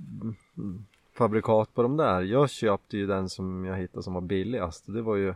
mm, 0.56 0.84
fabrikat 1.12 1.74
på 1.74 1.82
de 1.82 1.96
där. 1.96 2.20
Jag 2.20 2.50
köpte 2.50 2.96
ju 2.96 3.06
den 3.06 3.28
som 3.28 3.64
jag 3.64 3.76
hittade 3.76 4.02
som 4.02 4.14
var 4.14 4.20
billigast. 4.20 4.84
Det 4.86 5.02
var 5.02 5.16
ju 5.16 5.34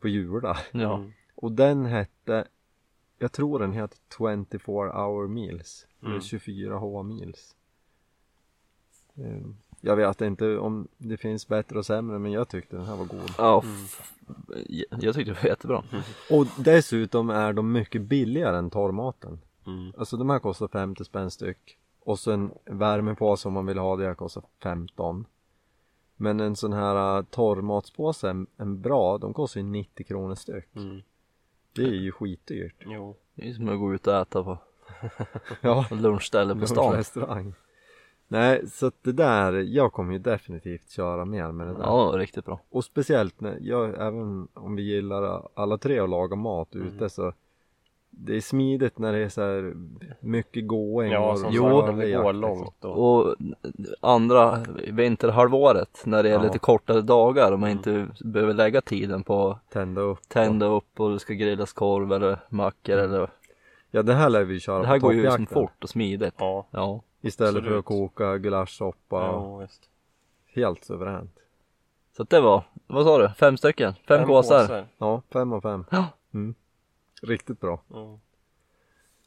på 0.00 0.08
Jula. 0.08 0.58
Ja. 0.72 0.94
Mm. 0.96 1.12
Och 1.34 1.52
den 1.52 1.84
hette, 1.86 2.44
jag 3.18 3.32
tror 3.32 3.58
den 3.58 3.72
heter 3.72 3.98
24 4.18 5.06
hour 5.06 5.28
meals. 5.28 5.86
Eller 6.00 6.10
Mm. 6.10 6.20
24 6.22 6.78
H 6.78 7.02
meals. 7.02 7.56
Eh, 9.14 9.46
Jag 9.80 9.96
vet 9.96 10.20
inte 10.20 10.58
om 10.58 10.88
det 10.98 11.16
finns 11.16 11.48
bättre 11.48 11.78
och 11.78 11.86
sämre 11.86 12.18
men 12.18 12.32
jag 12.32 12.48
tyckte 12.48 12.76
den 12.76 12.84
här 12.86 12.96
var 12.96 13.04
god. 13.04 13.30
Ja, 13.38 13.62
Mm. 13.64 15.00
jag 15.00 15.14
tyckte 15.14 15.32
det 15.32 15.42
var 15.42 15.48
jättebra. 15.48 15.82
Och 16.30 16.46
dessutom 16.58 17.30
är 17.30 17.52
de 17.52 17.72
mycket 17.72 18.02
billigare 18.02 18.56
än 18.58 18.70
torrmaten. 18.70 19.40
Mm. 19.66 19.92
Alltså 19.98 20.16
de 20.16 20.30
här 20.30 20.38
kostar 20.38 20.68
50 20.68 21.04
spänn 21.04 21.30
styck. 21.30 21.78
Och 22.00 22.18
så 22.18 22.30
en 22.32 22.50
värmepåse 22.64 23.48
om 23.48 23.54
man 23.54 23.66
vill 23.66 23.78
ha 23.78 23.96
det 23.96 24.14
kostar 24.14 24.42
15. 24.62 25.26
Men 26.16 26.40
en 26.40 26.56
sån 26.56 26.72
här 26.72 27.18
uh, 27.18 27.24
torrmatspåse, 27.24 28.30
en, 28.30 28.46
en 28.56 28.80
bra, 28.80 29.18
de 29.18 29.34
kostar 29.34 29.60
ju 29.60 29.66
90 29.66 30.04
kronor 30.06 30.34
styck. 30.34 30.76
Mm. 30.76 31.02
Det 31.72 31.82
är 31.82 31.86
ju 31.92 32.12
skitdyrt. 32.12 32.74
Jo. 32.86 33.16
Det 33.34 33.48
är 33.48 33.54
som 33.54 33.68
att 33.68 33.78
gå 33.78 33.94
ut 33.94 34.06
och 34.06 34.14
äta 34.14 34.44
på 34.44 34.58
Ja, 35.60 35.86
lunchställe 35.90 36.54
på 36.54 36.66
stan. 36.66 37.04
Nej, 38.32 38.62
så 38.68 38.86
att 38.86 38.94
det 39.02 39.12
där, 39.12 39.52
jag 39.52 39.92
kommer 39.92 40.12
ju 40.12 40.18
definitivt 40.18 40.90
köra 40.90 41.24
mer 41.24 41.52
med 41.52 41.66
det 41.66 41.72
där. 41.72 41.80
Ja, 41.82 42.12
riktigt 42.16 42.44
bra. 42.44 42.60
Och 42.70 42.84
speciellt 42.84 43.40
när, 43.40 43.58
jag, 43.60 43.88
även 43.88 44.48
om 44.54 44.76
vi 44.76 44.82
gillar 44.82 45.48
alla 45.54 45.78
tre 45.78 45.98
att 46.00 46.10
laga 46.10 46.36
mat 46.36 46.74
Mm. 46.74 46.86
ute 46.88 47.08
så 47.10 47.32
det 48.10 48.36
är 48.36 48.40
smidigt 48.40 48.98
när 48.98 49.12
det 49.12 49.18
är 49.18 49.28
så 49.28 49.40
här 49.42 49.74
mycket 50.20 50.66
gåing 50.66 51.12
Ja, 51.12 51.30
och 51.32 51.38
som 51.38 51.48
Jo, 51.52 51.64
när 51.86 51.92
vi 51.92 52.12
går 52.12 52.32
liksom. 52.32 52.40
långt 52.40 52.84
och... 52.84 53.18
Och 53.28 53.36
andra 54.00 54.58
vinterhalvåret 54.92 56.02
när 56.06 56.22
det 56.22 56.28
är 56.28 56.32
Ja. 56.32 56.42
lite 56.42 56.58
kortare 56.58 57.00
dagar 57.00 57.52
och 57.52 57.58
man 57.60 57.70
Mm. 57.70 57.78
inte 57.78 58.24
behöver 58.24 58.54
lägga 58.54 58.80
tiden 58.80 59.22
på 59.22 59.58
Tända 59.72 60.00
upp. 60.00 60.28
tända 60.28 60.66
upp 60.66 61.00
och 61.00 61.10
det 61.10 61.18
ska 61.18 61.34
grillas 61.34 61.72
korv 61.72 62.12
eller 62.12 62.38
mackor 62.48 62.96
eller 62.96 63.30
Ja 63.90 64.02
det 64.02 64.14
här 64.14 64.30
lär 64.30 64.44
vi 64.44 64.60
köra 64.60 64.80
Det 64.82 64.86
här 64.88 65.00
på 65.00 65.06
går 65.06 65.14
ju 65.14 65.22
som 65.22 65.30
toppjakten. 65.30 65.54
fort 65.54 65.82
och 65.84 65.88
smidigt. 65.90 66.34
Ja. 66.38 66.66
Ja, 66.70 67.02
Istället 67.20 67.52
för 67.52 67.58
Absolut. 67.60 67.78
att 67.78 67.84
koka 67.84 68.38
gulaschsoppa. 68.38 69.16
Ja, 69.16 69.56
visst. 69.56 69.82
Helt 70.54 70.84
suveränt. 70.84 71.36
så 72.16 72.22
det 72.22 72.40
var, 72.40 72.64
vad 72.86 73.04
sa 73.06 73.18
du? 73.18 73.28
Fem 73.38 73.56
stycken? 73.56 73.94
Fem, 74.08 74.26
påsar? 74.26 74.86
Ja, 74.98 75.22
fem 75.32 75.52
av 75.52 75.60
fem. 75.60 75.84
Ja. 75.90 76.06
Mm. 76.34 76.54
Riktigt 77.22 77.60
bra. 77.60 77.80
Ja. 77.88 78.18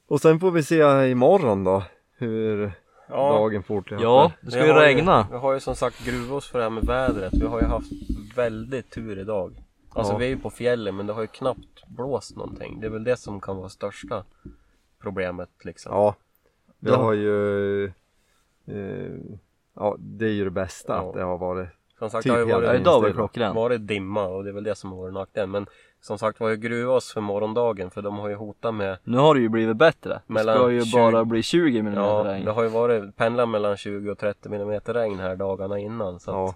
Och 0.07 0.21
sen 0.21 0.39
får 0.39 0.51
vi 0.51 0.63
se 0.63 1.09
imorgon 1.11 1.63
då 1.63 1.83
hur 2.17 2.71
Ja, 3.09 3.29
dagen 3.33 3.63
fortlöper. 3.63 4.03
Ja, 4.03 4.31
det 4.41 4.51
ska 4.51 4.61
vi 4.61 4.67
ju 4.67 4.73
regna. 4.73 5.27
vi 5.31 5.37
har 5.37 5.53
ju 5.53 5.59
som 5.59 5.75
sagt 5.75 6.05
gruvat 6.05 6.31
oss 6.31 6.47
för 6.49 6.57
det 6.59 6.63
här 6.65 6.69
med 6.69 6.83
vädret. 6.85 7.33
Vi 7.33 7.45
har 7.47 7.61
ju 7.61 7.67
haft 7.67 7.91
väldigt 8.35 8.91
tur 8.91 9.19
idag. 9.19 9.63
Alltså 9.89 10.13
Ja. 10.13 10.17
vi 10.17 10.25
är 10.25 10.29
ju 10.29 10.37
på 10.39 10.49
fjällen 10.49 10.95
men 10.95 11.07
det 11.07 11.13
har 11.13 11.21
ju 11.21 11.27
knappt 11.27 11.87
blåst 11.87 12.35
någonting. 12.35 12.79
Det 12.79 12.85
är 12.87 12.91
väl 12.91 13.03
det 13.03 13.17
som 13.17 13.41
kan 13.41 13.57
vara 13.57 13.69
största 13.69 14.23
problemet 14.99 15.49
liksom. 15.63 15.91
Ja. 15.93 16.15
Vi 16.83 16.89
Ja. 16.89 16.95
har 16.97 17.13
ju 17.13 17.85
eh, 17.85 19.11
Ja 19.75 19.95
det 19.99 20.25
är 20.25 20.29
ju 20.31 20.43
det 20.43 20.49
bästa 20.51 20.93
Ja. 20.93 21.07
att 21.09 21.13
det 21.13 21.23
har 21.23 21.37
varit 21.37 21.69
Som 21.99 22.09
sagt 22.09 22.23
Typ 22.23 22.31
har 22.31 22.39
ju 22.39 22.47
Ja, 22.49 22.59
varit, 22.59 22.81
idag 22.81 23.01
var 23.01 23.07
det 23.07 23.13
klockrent. 23.13 23.55
varit 23.55 23.87
dimma 23.87 24.25
och 24.27 24.43
det 24.43 24.49
är 24.49 24.53
väl 24.53 24.63
det 24.63 24.75
som 24.75 24.91
har 24.91 24.97
varit 24.97 25.13
nackdelen. 25.13 25.51
Men 25.51 25.65
som 26.01 26.17
sagt 26.17 26.41
vi 26.41 26.45
har 26.45 26.51
ju 26.51 26.57
gruvat 26.57 26.97
oss 26.97 27.13
för 27.13 27.21
morgondagen 27.21 27.91
för 27.91 28.01
de 28.01 28.17
har 28.17 28.29
ju 28.29 28.35
hotat 28.35 28.75
med 28.75 28.97
Nu 29.03 29.17
har 29.17 29.35
det 29.35 29.41
ju 29.41 29.49
blivit 29.49 29.77
bättre. 29.77 30.21
Det 30.27 30.39
ska 30.39 30.71
ju 30.71 30.81
20 30.85 30.97
bara 30.97 31.25
bli 31.25 31.43
20 31.43 31.79
mm 31.79 31.93
Ja, 31.93 32.23
regn. 32.25 32.45
det 32.45 32.51
har 32.51 32.63
ju 32.63 32.69
varit 32.69 33.15
pendlat 33.15 33.49
mellan 33.49 33.77
20 33.77 34.11
och 34.11 34.17
30 34.17 34.49
millimeter 34.49 34.93
regn 34.93 35.19
här 35.19 35.35
dagarna 35.35 35.79
innan 35.79 36.19
så 36.19 36.31
Ja. 36.31 36.47
att 36.49 36.55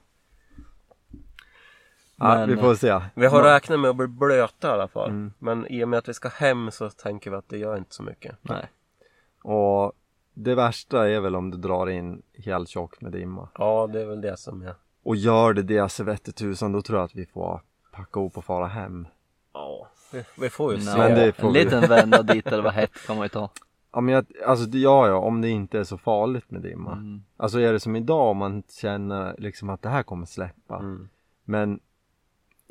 ja, 2.17 2.35
Men- 2.35 2.49
vi 2.49 2.57
får 2.57 2.75
se. 2.75 2.99
Vi 3.15 3.25
har 3.25 3.43
räknat 3.43 3.79
med 3.79 3.89
att 3.89 3.95
bli 3.95 4.07
blöta 4.07 4.67
i 4.67 4.71
alla 4.71 4.87
fall. 4.87 5.09
Mm. 5.09 5.33
Men 5.39 5.67
i 5.67 5.83
och 5.83 5.89
med 5.89 5.97
att 5.99 6.09
vi 6.09 6.13
ska 6.13 6.29
hem 6.29 6.71
så 6.71 6.89
tänker 6.89 7.31
vi 7.31 7.37
att 7.37 7.49
det 7.49 7.57
gör 7.57 7.77
inte 7.77 7.93
så 7.95 8.03
mycket. 8.03 8.35
Nej. 8.41 8.65
Och 9.43 9.93
det 10.39 10.55
värsta 10.55 11.09
är 11.09 11.19
väl 11.19 11.35
om 11.35 11.51
du 11.51 11.57
drar 11.57 11.89
in 11.89 12.21
helt 12.45 12.69
tjockt 12.69 13.01
med 13.01 13.11
dimma. 13.11 13.49
Ja, 13.57 13.87
det 13.93 14.01
är 14.01 14.05
väl 14.05 14.21
det 14.21 14.37
som 14.37 14.61
är. 14.61 14.75
Och 15.03 15.15
gör 15.15 15.53
det 15.53 15.63
det 15.63 15.89
så 15.89 16.03
vette 16.03 16.31
tusan 16.31 16.71
då 16.71 16.81
tror 16.81 16.99
jag 16.99 17.05
att 17.05 17.15
vi 17.15 17.25
får 17.25 17.61
packa 17.91 18.19
ihop 18.19 18.37
och 18.37 18.45
fara 18.45 18.67
hem. 18.67 19.07
Ja, 19.53 19.87
vi, 20.11 20.23
vi 20.39 20.49
får 20.49 20.73
ju 20.73 20.81
se. 20.81 20.97
Men 20.97 21.15
det 21.15 21.33
får 21.33 21.47
En 21.47 21.53
vi- 21.53 21.63
liten 21.63 21.81
vända 21.89 22.23
dit 22.23 22.45
det 22.45 22.61
var 22.61 22.71
hett 22.71 22.91
kan 23.07 23.15
man 23.17 23.25
ju 23.25 23.29
ta. 23.29 23.49
Ja 23.91 24.01
men 24.01 24.13
jag, 24.15 24.25
alltså 24.45 24.69
ja 24.69 25.07
ja 25.07 25.15
om 25.15 25.41
det 25.41 25.49
inte 25.49 25.79
är 25.79 25.83
så 25.83 25.97
farligt 25.97 26.51
med 26.51 26.61
dimma. 26.61 26.91
Mm. 26.91 27.23
Alltså 27.37 27.59
är 27.59 27.73
det 27.73 27.79
som 27.79 27.95
idag 27.95 28.31
om 28.31 28.37
man 28.37 28.63
känner 28.69 29.35
liksom 29.37 29.69
att 29.69 29.81
det 29.81 29.89
här 29.89 30.03
kommer 30.03 30.25
släppa. 30.25 30.79
Mm. 30.79 31.09
Men 31.43 31.79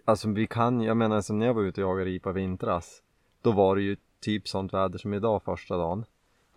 alltså 0.04 0.28
vi 0.28 0.46
kan 0.46 0.80
jag 0.80 0.96
menar 0.96 1.20
som 1.20 1.38
när 1.38 1.46
jag 1.46 1.54
var 1.54 1.62
ute 1.62 1.84
och 1.84 1.90
jagade 1.90 2.10
ripa 2.10 2.32
vintras. 2.32 3.02
Då 3.42 3.52
var 3.52 3.76
det 3.76 3.82
ju 3.82 3.96
typ 4.20 4.48
sånt 4.48 4.74
väder 4.74 4.98
som 4.98 5.14
idag 5.14 5.42
första 5.42 5.76
dagen. 5.76 6.04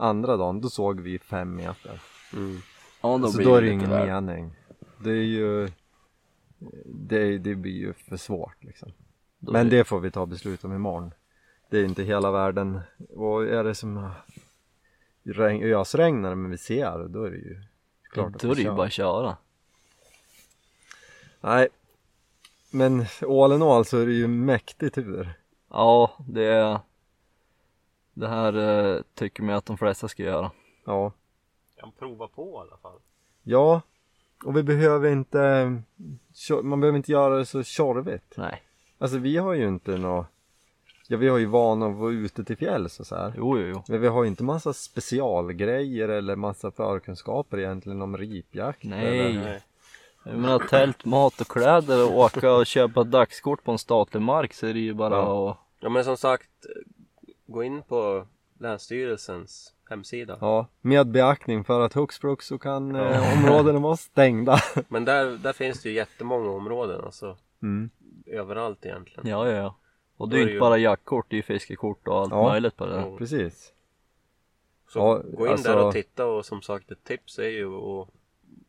Andra 0.02 0.38
dagen 0.38 0.62
då 0.62 0.70
såg 0.70 1.00
vi 1.00 1.20
fem 1.20 1.56
meter. 1.56 2.02
Mm. 2.34 2.62
Ja, 3.02 3.18
då 3.18 3.28
så 3.28 3.38
blir 3.38 3.48
då 3.48 3.56
är 3.56 3.62
det 3.62 3.70
ingen 3.70 3.90
väl. 3.90 4.08
mening. 4.08 4.56
Det 5.04 5.10
är 5.10 5.14
ju 5.24 5.70
det, 6.86 7.38
det 7.38 7.56
blir 7.56 7.72
ju 7.78 7.94
för 7.94 8.18
svårt 8.18 8.64
liksom. 8.64 8.92
Då 9.40 9.52
Men 9.52 9.68
blir- 9.70 9.78
det 9.78 9.84
får 9.84 10.00
vi 10.00 10.12
ta 10.12 10.26
beslut 10.26 10.64
om 10.64 10.74
imorgon. 10.74 11.12
Det 11.70 11.78
är 11.80 11.86
inte 11.86 12.04
hela 12.04 12.32
världen. 12.32 12.80
Och 13.10 13.44
är 13.44 13.64
det 13.64 13.76
som 13.76 14.10
regn, 15.24 15.64
ösregnar 15.64 16.36
men 16.36 16.52
vi 16.52 16.58
ser 16.58 17.08
då 17.08 17.24
är 17.24 17.32
det 17.32 17.38
ju 17.38 17.62
klart 18.12 18.36
att 18.36 18.42
Då 18.42 18.52
är 18.52 18.56
det 18.56 18.62
ju 18.62 18.72
bara 18.72 18.88
att 18.88 18.94
köra. 18.94 19.38
Nej. 21.42 21.68
Men 22.72 23.06
all 23.30 23.54
in 23.54 23.62
all 23.62 23.86
så 23.86 23.98
är 23.98 24.06
det 24.06 24.14
ju 24.14 24.28
mäktig 24.28 24.94
tur. 24.94 25.34
Ja, 25.70 26.14
det 26.28 26.44
är 26.44 26.80
Det 28.14 28.28
här 28.28 28.54
eh, 28.96 29.02
tycker 29.14 29.44
man 29.44 29.56
att 29.56 29.66
de 29.66 29.78
flesta 29.78 30.08
ska 30.08 30.24
göra. 30.24 30.52
Ja. 30.86 31.12
Kan 31.80 31.92
prova 32.00 32.28
på 32.28 32.52
i 32.66 32.68
alla 32.68 32.78
fall. 32.78 33.00
Ja. 33.44 33.82
Och 34.46 34.58
vi 34.58 34.64
behöver 34.64 35.10
inte 35.12 35.40
tjo- 36.34 36.64
Man 36.64 36.80
behöver 36.82 36.98
inte 36.98 37.12
göra 37.12 37.38
det 37.38 37.46
så 37.46 37.64
tjorvigt. 37.64 38.34
Nej. 38.38 38.64
Alltså 38.98 39.18
vi 39.18 39.38
har 39.38 39.54
ju 39.54 39.68
inte 39.68 39.98
nå 39.98 40.26
Ja 41.08 41.18
vi 41.18 41.28
har 41.28 41.38
ju 41.38 41.46
vana 41.46 41.86
att 41.88 41.96
vara 41.96 42.12
ute 42.12 42.44
till 42.44 42.58
fjälls 42.58 43.00
och 43.00 43.08
så 43.08 43.16
här. 43.16 43.34
Jo, 43.38 43.58
jo, 43.60 43.68
jo. 43.68 43.84
Men 43.88 44.02
vi 44.02 44.08
har 44.08 44.24
ju 44.24 44.30
inte 44.30 44.44
massa 44.44 44.74
specialgrejer 44.74 46.10
eller 46.10 46.36
massa 46.36 46.72
förkunskaper 46.72 47.60
egentligen 47.60 48.02
om 48.02 48.18
ripjakt. 48.18 48.84
Nej. 48.84 49.20
Eller, 49.20 49.62
Jag 50.24 50.38
menar 50.38 50.60
tält, 50.60 51.06
mat 51.06 51.42
och 51.42 51.48
kläder 51.48 52.06
och 52.12 52.18
åka 52.20 52.54
och 52.54 52.66
köpa 52.66 53.04
dagskort 53.04 53.64
på 53.64 53.72
en 53.72 53.78
statlig 53.78 54.22
mark 54.22 54.54
så 54.54 54.68
är 54.68 54.74
det 54.74 54.80
ju 54.80 54.94
bara 54.94 55.16
Ja. 55.16 55.52
att 55.52 55.58
Ja 55.80 55.90
men 55.90 56.04
som 56.04 56.18
sagt, 56.18 56.50
gå 57.52 57.64
in 57.64 57.82
på 57.84 58.28
Länsstyrelsens 58.60 59.74
hemsida. 59.90 60.38
ja, 60.42 60.68
med 60.82 61.08
beaktning 61.08 61.64
för 61.64 61.82
att 61.82 61.94
hux 61.94 62.18
flux 62.20 62.46
så 62.46 62.58
kan 62.58 62.96
eh, 62.96 63.34
områdena 63.38 63.80
vara 63.80 63.98
stängda. 63.98 64.60
Men 64.88 65.06
där, 65.06 65.38
där 65.38 65.54
finns 65.54 65.82
det 65.84 65.90
ju 65.90 65.96
jättemånga 65.96 66.50
områden 66.50 67.02
alltså. 67.06 67.38
Mm. 67.62 67.90
Överallt 68.26 68.86
egentligen. 68.86 69.28
Ja, 69.30 69.50
ja, 69.50 69.56
ja. 69.58 69.76
Och 70.18 70.30
det 70.30 70.36
är 70.36 70.38
är 70.38 70.40
ju 70.40 70.44
inte 70.44 70.54
ju- 70.54 70.60
bara 70.60 70.78
jaktkort, 70.78 71.26
det 71.30 71.36
är 71.36 71.38
ju 71.38 71.44
fiskekort 71.44 72.08
och 72.08 72.20
allt 72.20 72.32
Ja. 72.32 72.44
möjligt 72.50 72.76
på 72.78 72.86
det. 72.86 72.96
Ja. 72.96 73.18
Precis. 73.18 73.74
Så 74.88 75.00
Ja, 75.00 75.22
gå 75.38 75.46
in 75.46 75.52
alltså- 75.52 75.70
där 75.74 75.86
och 75.88 75.94
titta 75.94 76.26
och 76.26 76.46
som 76.46 76.62
sagt 76.62 76.92
ett 76.92 77.04
tips 77.04 77.40
är 77.40 77.50
ju 77.50 77.76
att 77.76 78.08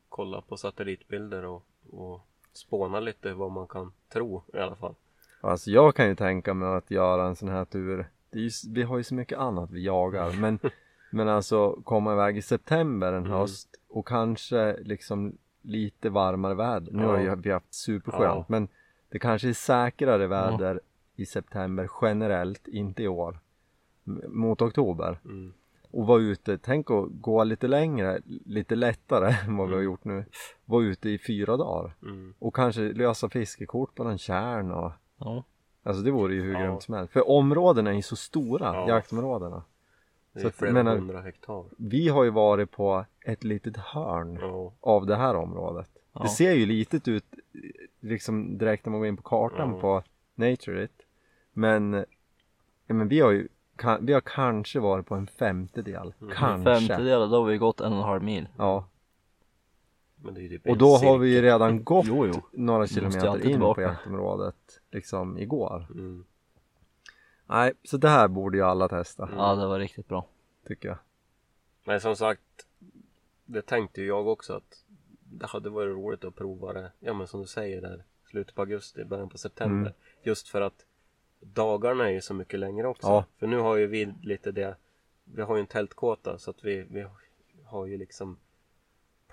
kolla 0.09 0.41
på 0.41 0.57
satellitbilder 0.57 1.45
och, 1.45 1.63
och 1.91 2.21
spåna 2.53 3.01
lite 3.01 3.33
vad 3.33 3.51
man 3.51 3.67
kan 3.67 3.93
tro 4.13 4.43
i 4.55 4.59
alla 4.59 4.77
fall. 4.77 4.95
Alltså 5.41 5.71
jag 5.71 5.95
kan 5.95 6.09
ju 6.09 6.15
tänka 6.15 6.55
mig 6.55 6.69
att 6.77 6.91
göra 6.91 7.27
en 7.27 7.37
sån 7.37 7.49
här 7.49 7.65
tur. 7.65 8.09
Ju, 8.33 8.51
vi 8.69 8.83
har 8.83 8.97
ju 8.99 9.05
så 9.05 9.15
mycket 9.15 9.39
annat 9.39 9.71
vi 9.71 9.85
jagar 9.85 10.33
men 10.41 10.59
Men 11.13 11.29
alltså 11.29 11.73
komma 11.85 12.13
iväg 12.13 12.37
i 12.37 12.43
september 12.43 13.13
en 13.13 13.19
Mm. 13.27 13.31
höst 13.39 13.69
och 13.89 14.09
kanske 14.09 14.77
liksom 14.81 15.33
lite 15.63 16.11
varmare 16.11 16.55
väder. 16.55 16.93
Nu 16.93 17.03
Ja. 17.03 17.09
har 17.09 17.19
ju 17.21 17.35
vi 17.37 17.51
haft 17.51 17.75
superskönt 17.75 18.23
Ja. 18.25 18.45
men 18.49 18.69
det 19.09 19.19
kanske 19.19 19.49
är 19.49 19.53
säkrare 19.53 20.27
väder 20.27 20.81
i 21.17 21.27
september 21.27 21.89
generellt, 22.03 22.69
inte 22.69 23.03
i 23.03 23.09
år. 23.09 23.39
Mot 24.29 24.63
oktober. 24.63 25.19
Mm. 25.25 25.53
Och 25.91 26.07
vara 26.07 26.21
ute, 26.21 26.59
tänk 26.59 26.91
att 26.91 27.07
gå 27.11 27.45
lite 27.45 27.69
längre, 27.69 28.21
lite 28.47 28.75
lättare 28.75 29.35
än 29.47 29.57
vad 29.57 29.69
vi 29.69 29.75
har 29.75 29.83
gjort 29.83 30.05
nu. 30.05 30.25
Vara 30.65 30.85
ute 30.85 31.11
i 31.11 31.19
fyra 31.19 31.57
dagar. 31.57 31.95
Mm. 32.03 32.35
Och 32.39 32.55
kanske 32.55 32.81
lösa 32.81 33.29
fiskekort 33.29 33.95
på 33.95 34.05
någon 34.05 34.19
kärn 34.19 34.71
och 34.71 34.93
Ja. 35.19 35.45
Alltså 35.91 36.05
det 36.05 36.11
vore 36.11 36.35
ju 36.35 36.43
hur 36.43 36.53
Ja. 36.53 36.61
grymt 36.61 36.83
som 36.83 36.95
helst. 36.95 37.13
För 37.13 37.29
områdena 37.31 37.91
är 37.91 37.95
ju 37.95 38.03
så 38.03 38.17
stora, 38.17 38.75
Ja. 38.75 38.89
jaktområdena. 38.89 39.63
Det 40.33 40.41
Så 40.41 40.47
är 40.47 40.49
att, 40.49 40.55
flera 40.57 40.73
menar- 40.73 40.97
hundra 40.97 41.21
hektar. 41.21 41.65
Vi 41.79 42.09
har 42.09 42.25
ju 42.25 42.31
varit 42.31 42.71
på 42.71 43.05
ett 43.25 43.45
litet 43.45 43.77
hörn 43.77 44.39
Ja. 44.41 44.73
av 44.81 45.07
det 45.07 45.17
här 45.17 45.35
området. 45.37 45.91
Ja. 46.13 46.23
Det 46.23 46.29
ser 46.29 46.53
ju 46.53 46.67
litet 46.67 47.09
ut 47.09 47.25
liksom 48.01 48.59
direkt 48.59 48.87
när 48.87 48.91
man 48.91 49.01
går 49.01 49.07
in 49.09 49.17
på 49.17 49.23
kartan 49.23 49.71
Ja. 49.75 49.81
på 49.81 50.03
Naturit. 50.35 51.03
Men, 51.53 52.05
ja, 52.87 52.95
men 52.95 53.09
vi 53.09 53.21
har 53.21 53.31
ju, 53.31 53.49
vi 54.01 54.13
har 54.13 54.21
kanske 54.21 54.81
varit 54.81 55.07
på 55.07 55.15
en 55.15 55.27
femtedel. 55.27 56.15
Mm. 56.21 56.35
Kanske. 56.37 56.75
Femtedel, 56.75 57.31
då 57.31 57.37
har 57.37 57.45
vi 57.45 57.59
gått 57.59 57.81
en 57.81 57.93
och 57.93 57.99
en 57.99 58.05
halv 58.05 58.23
mil. 58.23 58.49
Ja, 58.59 58.85
Men 60.10 60.10
det 60.10 60.10
är 60.10 60.10
ju 60.10 60.10
typ 60.35 60.67
och 60.69 60.79
då 60.79 60.97
har 60.97 61.19
vi 61.19 61.35
ju 61.35 61.43
redan 61.43 61.85
gått 61.85 62.07
Jo, 62.09 62.27
jo. 62.27 62.43
några 62.53 62.87
kilometer 62.87 63.35
in 63.37 63.41
på 63.43 63.49
tillbaka. 63.49 63.81
jaktområdet 63.83 64.81
liksom 64.91 65.39
igår. 65.39 65.87
Mm. 65.91 66.25
Nej, 67.47 67.73
så 67.85 67.97
det 67.97 68.09
här 68.09 68.29
borde 68.29 68.57
ju 68.57 68.63
alla 68.65 68.89
testa, 68.89 69.29
Ja, 69.37 69.55
det 69.55 69.67
var 69.67 69.79
riktigt 69.79 70.09
bra. 70.09 70.27
tycker 70.67 70.89
jag. 70.89 70.99
Men 71.85 72.01
som 72.01 72.17
sagt, 72.17 72.67
det 73.45 73.63
tänkte 73.63 74.01
ju 74.01 74.07
jag 74.07 74.29
också 74.29 74.53
att 74.53 74.85
det 75.25 75.47
hade 75.47 75.71
varit 75.71 75.95
roligt 75.97 76.25
att 76.25 76.35
prova 76.37 76.73
det. 76.73 76.93
Ja 77.01 77.13
men 77.15 77.27
som 77.27 77.41
du 77.41 77.47
säger 77.47 77.81
där, 77.81 78.05
slutet 78.31 78.55
på 78.55 78.63
augusti, 78.63 79.05
början 79.05 79.29
på 79.29 79.39
september. 79.39 79.91
Mm. 79.91 79.93
Just 80.23 80.49
för 80.49 80.61
att 80.61 80.85
dagarna 81.41 82.09
är 82.09 82.13
ju 82.13 82.21
så 82.21 82.35
mycket 82.35 82.61
längre 82.61 82.89
också. 82.89 83.07
Ja. 83.07 83.25
För 83.39 83.47
nu 83.47 83.59
har 83.59 83.77
ju 83.77 83.87
vi 83.87 84.15
lite 84.23 84.53
det, 84.53 84.77
vi 85.25 85.43
har 85.43 85.57
ju 85.57 85.61
en 85.61 85.67
tältkåta 85.67 86.39
så 86.39 86.51
att 86.51 86.65
vi, 86.65 86.87
vi 86.91 87.07
har 87.65 87.87
ju 87.87 87.97
liksom 87.99 88.37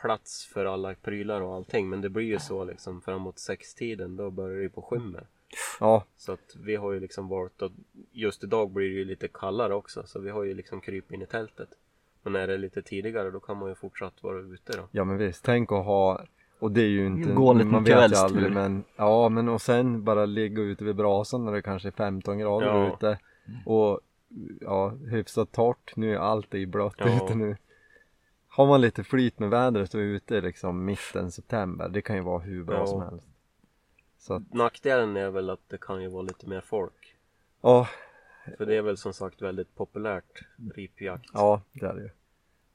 plats 0.02 0.46
för 0.46 0.66
alla 0.66 0.94
prylar 0.96 1.42
och 1.42 1.56
allting. 1.56 1.90
Men 1.90 2.02
det 2.02 2.10
blir 2.10 2.26
ju 2.26 2.40
så 2.40 2.64
liksom 2.64 3.02
framåt 3.02 3.40
sextiden, 3.40 4.16
då 4.16 4.30
börjar 4.32 4.56
det 4.58 4.64
ju 4.64 4.70
på 4.70 4.82
skymmer. 4.82 5.28
Ja, 5.80 6.04
Så 6.18 6.32
att 6.32 6.56
vi 6.60 6.76
har 6.76 6.92
ju 6.92 7.00
liksom 7.00 7.28
valt 7.28 7.62
att 7.62 7.72
just 8.12 8.44
idag 8.44 8.70
blir 8.70 8.90
det 8.90 8.96
ju 8.96 9.06
lite 9.06 9.28
kallare 9.28 9.74
också 9.76 10.04
så 10.06 10.20
vi 10.20 10.30
har 10.30 10.44
ju 10.44 10.54
liksom 10.54 10.82
kryp 10.82 11.12
in 11.14 11.22
i 11.22 11.26
tältet. 11.26 11.70
Men 12.24 12.36
är 12.36 12.48
det 12.48 12.58
lite 12.58 12.82
tidigare 12.82 13.32
då 13.32 13.40
kan 13.40 13.58
man 13.58 13.70
ju 13.70 13.76
fortsatt 13.76 14.24
vara 14.24 14.40
ute 14.40 14.78
då. 14.78 14.88
ja 14.92 15.04
men 15.04 15.18
visst, 15.18 15.46
tänk 15.46 15.72
att 15.72 15.86
ha 15.86 16.24
och 16.60 16.72
det 16.72 16.82
är 16.82 16.88
ju 16.88 17.06
inte, 17.08 17.32
Gå 17.32 17.52
en 17.52 17.58
liten 17.58 17.72
man 17.72 17.84
vet 17.84 18.12
ju 18.12 18.16
aldrig 18.16 18.52
men 18.54 18.84
Ja 18.96 19.30
men 19.30 19.50
och 19.50 19.62
sen 19.62 20.04
bara 20.04 20.26
ligga 20.26 20.62
ute 20.62 20.84
vid 20.84 20.96
brasan 20.96 21.46
när 21.46 21.52
det 21.52 21.62
kanske 21.62 21.88
är 21.90 21.92
15 21.92 22.38
grader 22.38 22.68
Ja. 22.68 22.94
ute 22.94 23.20
Och 23.66 24.00
ja, 24.62 24.90
hyfsat 24.90 25.52
torrt, 25.52 25.96
nu 25.96 26.14
är 26.14 26.18
allt 26.20 26.56
i 26.56 26.66
blött 26.68 26.96
Ja. 26.98 27.16
ute 27.26 27.36
nu 27.36 27.58
Har 28.58 28.68
man 28.68 28.82
lite 28.82 29.04
flyt 29.04 29.40
med 29.40 29.50
vädret 29.50 29.94
och 29.94 30.00
är 30.00 30.04
ute 30.06 30.42
liksom 30.42 30.86
mitten 30.86 31.32
september, 31.32 31.90
det 31.90 32.02
kan 32.02 32.16
ju 32.16 32.22
vara 32.22 32.40
hur 32.40 32.64
bra 32.64 32.76
Ja. 32.78 32.88
som 32.88 33.02
helst 33.02 33.28
Så 34.18 34.34
att, 34.34 34.54
Nackdelen 34.54 35.18
är 35.18 35.30
väl 35.30 35.50
att 35.50 35.70
det 35.70 35.78
kan 35.82 36.02
ju 36.02 36.08
vara 36.08 36.22
lite 36.22 36.48
mer 36.50 36.62
folk. 36.62 37.16
ja, 37.62 37.88
För 38.58 38.66
det 38.66 38.76
är 38.76 38.82
väl 38.82 38.98
som 38.98 39.14
sagt 39.14 39.42
väldigt 39.42 39.76
populärt 39.76 40.42
ripjakt. 40.76 41.26
ja 41.34 41.62
det 41.74 41.86
är 41.86 41.94
det 41.94 42.02
ju 42.02 42.10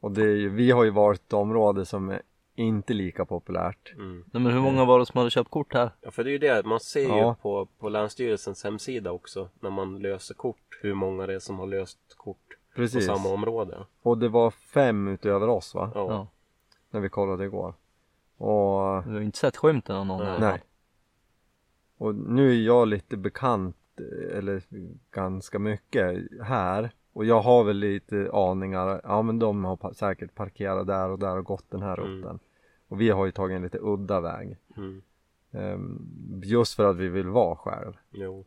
Och 0.00 0.12
det 0.12 0.22
är 0.22 0.36
ju, 0.36 0.48
vi 0.48 0.70
har 0.70 0.84
ju 0.84 0.90
varit 0.90 1.32
område 1.32 1.84
som 1.86 2.08
är 2.10 2.22
inte 2.54 2.94
lika 2.94 3.24
populärt 3.24 3.92
Mm. 3.94 4.24
Nej, 4.32 4.42
men 4.42 4.52
hur 4.52 4.60
många 4.60 4.84
var 4.84 4.98
det 4.98 5.06
som 5.06 5.18
hade 5.18 5.30
köpt 5.30 5.50
kort 5.50 5.74
här? 5.74 5.90
Ja 6.00 6.10
för 6.10 6.24
det 6.24 6.30
är 6.30 6.32
ju 6.32 6.38
det, 6.38 6.62
man 6.64 6.80
ser 6.80 7.08
Ja. 7.08 7.28
ju 7.28 7.42
på, 7.42 7.66
på 7.78 7.88
Länsstyrelsens 7.88 8.64
hemsida 8.64 9.12
också 9.12 9.48
när 9.60 9.70
man 9.70 9.98
löser 9.98 10.34
kort 10.34 10.78
hur 10.82 10.94
många 10.94 11.26
det 11.26 11.34
är 11.34 11.38
som 11.38 11.58
har 11.58 11.66
löst 11.66 11.98
kort 12.16 12.51
Precis, 12.74 13.08
på 13.08 13.16
samma 13.16 13.34
område. 13.34 13.86
och 14.02 14.18
det 14.18 14.28
var 14.28 14.50
fem 14.50 15.08
utöver 15.08 15.48
oss 15.48 15.74
va? 15.74 15.92
Ja. 15.94 16.06
Ja. 16.10 16.26
När 16.90 17.00
vi 17.00 17.08
kollade 17.08 17.44
igår 17.44 17.74
Och 18.36 19.02
Du 19.04 19.12
har 19.12 19.20
inte 19.20 19.38
sett 19.38 19.56
skymten 19.56 19.96
av 19.96 20.06
någon 20.06 20.18
Nej. 20.24 20.40
Nej. 20.40 20.62
Och 21.98 22.14
nu 22.14 22.50
är 22.50 22.60
jag 22.66 22.88
lite 22.88 23.16
bekant, 23.16 23.76
eh, 23.98 24.38
eller 24.38 24.62
ganska 25.10 25.58
mycket 25.58 26.18
här. 26.42 26.90
Och 27.12 27.24
jag 27.24 27.40
har 27.40 27.64
väl 27.64 27.76
lite 27.76 28.30
aningar, 28.32 29.00
ja 29.04 29.22
men 29.22 29.38
de 29.38 29.64
har 29.64 29.92
säkert 29.92 30.34
parkerat 30.34 30.86
där 30.86 31.08
och 31.10 31.18
där 31.18 31.36
och 31.38 31.44
gått 31.44 31.70
den 31.70 31.82
här 31.82 31.98
Mm. 31.98 32.10
rutten. 32.16 32.38
Och 32.88 33.00
vi 33.00 33.10
har 33.10 33.26
ju 33.26 33.32
tagit 33.32 33.56
en 33.56 33.62
lite 33.62 33.78
udda 33.82 34.20
väg. 34.20 34.56
Mm. 34.76 35.02
Ehm, 35.52 36.40
just 36.44 36.74
för 36.74 36.84
att 36.90 36.96
vi 36.96 37.08
vill 37.08 37.28
vara 37.28 37.56
själv. 37.56 37.92
Jo. 38.10 38.44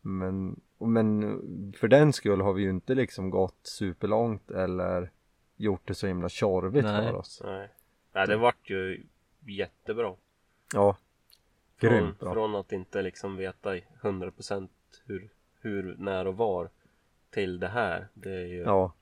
Men, 0.00 0.60
men 0.78 1.72
för 1.76 1.88
den 1.88 2.12
skull 2.12 2.40
har 2.40 2.52
vi 2.52 2.62
ju 2.62 2.70
inte 2.70 2.94
liksom 2.94 3.30
gått 3.30 3.58
superlångt 3.62 4.50
eller 4.50 5.10
gjort 5.56 5.88
det 5.88 5.94
så 5.94 6.06
himla 6.06 6.28
tjorvigt 6.28 6.84
Nej. 6.84 7.06
för 7.06 7.14
oss. 7.14 7.42
Nej. 7.44 7.68
Nej 8.12 8.26
det 8.26 8.36
vart 8.36 8.70
ju 8.70 9.06
jättebra. 9.40 10.14
Ja, 10.74 10.96
Från, 11.76 11.90
grymt 11.90 12.18
bra. 12.20 12.32
från 12.32 12.54
att 12.54 12.72
inte 12.72 13.02
liksom 13.02 13.36
veta 13.36 13.76
i 13.76 13.84
100% 14.00 14.68
hur, 15.04 15.30
hur, 15.60 15.96
när 15.98 16.26
och 16.26 16.36
var 16.36 16.70
till 17.30 17.60
det 17.60 17.68
här. 17.68 18.08
Det 18.14 18.32
är 18.34 18.46
ju, 18.46 18.60
ja. 18.62 18.92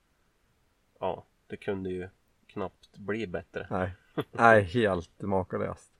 Ja, 1.00 1.24
det 1.46 1.56
kunde 1.56 1.90
ju 1.90 2.08
knappt 2.46 2.98
bli 2.98 3.26
bättre. 3.26 3.66
Nej, 3.70 3.94
nej 4.30 4.62
helt 4.62 5.20
makalöst. 5.22 5.92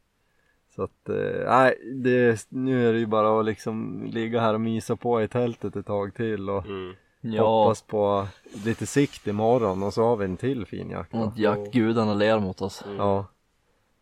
Så 0.78 0.84
att, 0.84 1.08
eh, 1.08 1.44
nej, 1.46 1.78
det, 1.94 2.46
nu 2.48 2.88
är 2.88 2.92
det 2.92 2.98
ju 2.98 3.06
bara 3.06 3.40
att 3.40 3.44
liksom 3.46 4.04
ligga 4.12 4.40
här 4.40 4.54
och 4.54 4.60
mysa 4.60 4.96
på 4.96 5.22
i 5.22 5.28
tältet 5.28 5.76
ett 5.76 5.86
tag 5.86 6.14
till 6.14 6.50
och 6.50 6.66
Mm. 6.66 6.94
Ja, 7.20 7.64
hoppas 7.64 7.82
på 7.82 8.26
lite 8.64 8.86
sikt 8.86 9.26
imorgon 9.26 9.82
och 9.82 9.94
så 9.94 10.02
har 10.04 10.16
vi 10.16 10.24
en 10.24 10.36
till 10.36 10.66
fin 10.66 10.90
jakt 10.90 11.14
att 11.14 11.38
jaktgudarna 11.38 12.14
ler 12.14 12.38
mot 12.40 12.60
oss. 12.62 12.82
Mm. 12.86 12.96
Ja, 12.96 13.26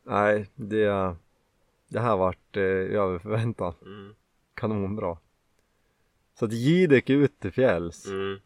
nej, 0.03 0.47
det, 0.55 1.15
det 1.89 2.01
här 2.01 2.17
vart 2.17 2.57
eh, 2.57 2.63
över 2.63 3.19
förväntan. 3.19 3.75
Mm. 3.83 4.15
Kanonbra. 4.55 5.17
Så 6.39 6.45
att 6.45 6.53
Jidek 6.53 7.11
ut 7.11 7.41
till 7.41 7.53
fjälls, 7.53 8.07
Mm. 8.07 8.39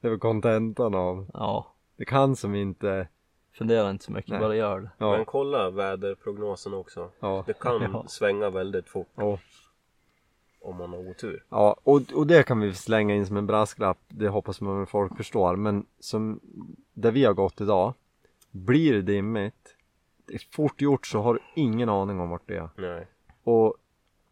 det 0.00 0.06
är 0.06 0.10
väl 0.10 0.20
kontentan 0.20 0.94
av, 0.94 1.30
Ja, 1.34 1.74
det 1.96 2.04
kan 2.04 2.36
som 2.36 2.54
inte, 2.54 3.08
fundera 3.52 3.90
inte 3.90 4.04
så 4.04 4.12
mycket, 4.12 4.30
Nej. 4.30 4.40
bara 4.40 4.56
gör 4.56 4.80
det. 4.80 4.90
Men 4.98 5.08
ja, 5.08 5.24
kolla 5.24 5.70
väderprognosen 5.70 6.74
också. 6.74 7.10
ja, 7.20 7.44
Det 7.46 7.58
kan 7.58 7.82
Ja. 7.92 8.04
svänga 8.08 8.50
väldigt 8.50 8.88
fort 8.88 9.08
ja. 9.14 9.38
om 10.60 10.76
man 10.76 10.90
har 10.90 10.98
otur. 11.10 11.44
Ja, 11.48 11.76
och, 11.82 12.00
och 12.14 12.26
det 12.26 12.42
kan 12.42 12.60
vi 12.60 12.74
slänga 12.74 13.14
in 13.14 13.26
som 13.26 13.36
en 13.36 13.46
brasklapp, 13.46 13.98
det 14.08 14.28
hoppas 14.28 14.60
man 14.60 14.82
att 14.82 14.88
folk 14.90 15.16
förstår, 15.16 15.56
men 15.56 15.86
som 16.00 16.40
där 16.94 17.10
vi 17.12 17.24
har 17.24 17.32
gått 17.34 17.60
idag, 17.60 17.94
blir 18.50 18.92
det 18.92 19.02
dimmigt, 19.02 19.76
det 20.26 20.34
är 20.34 20.42
fort 20.52 20.80
gjort 20.80 21.06
så 21.06 21.20
har 21.20 21.34
du 21.34 21.40
ingen 21.56 21.88
aning 21.88 22.20
om 22.20 22.30
vart 22.30 22.46
det 22.48 22.56
är. 22.56 22.68
Nej. 22.76 23.06
Och 23.44 23.74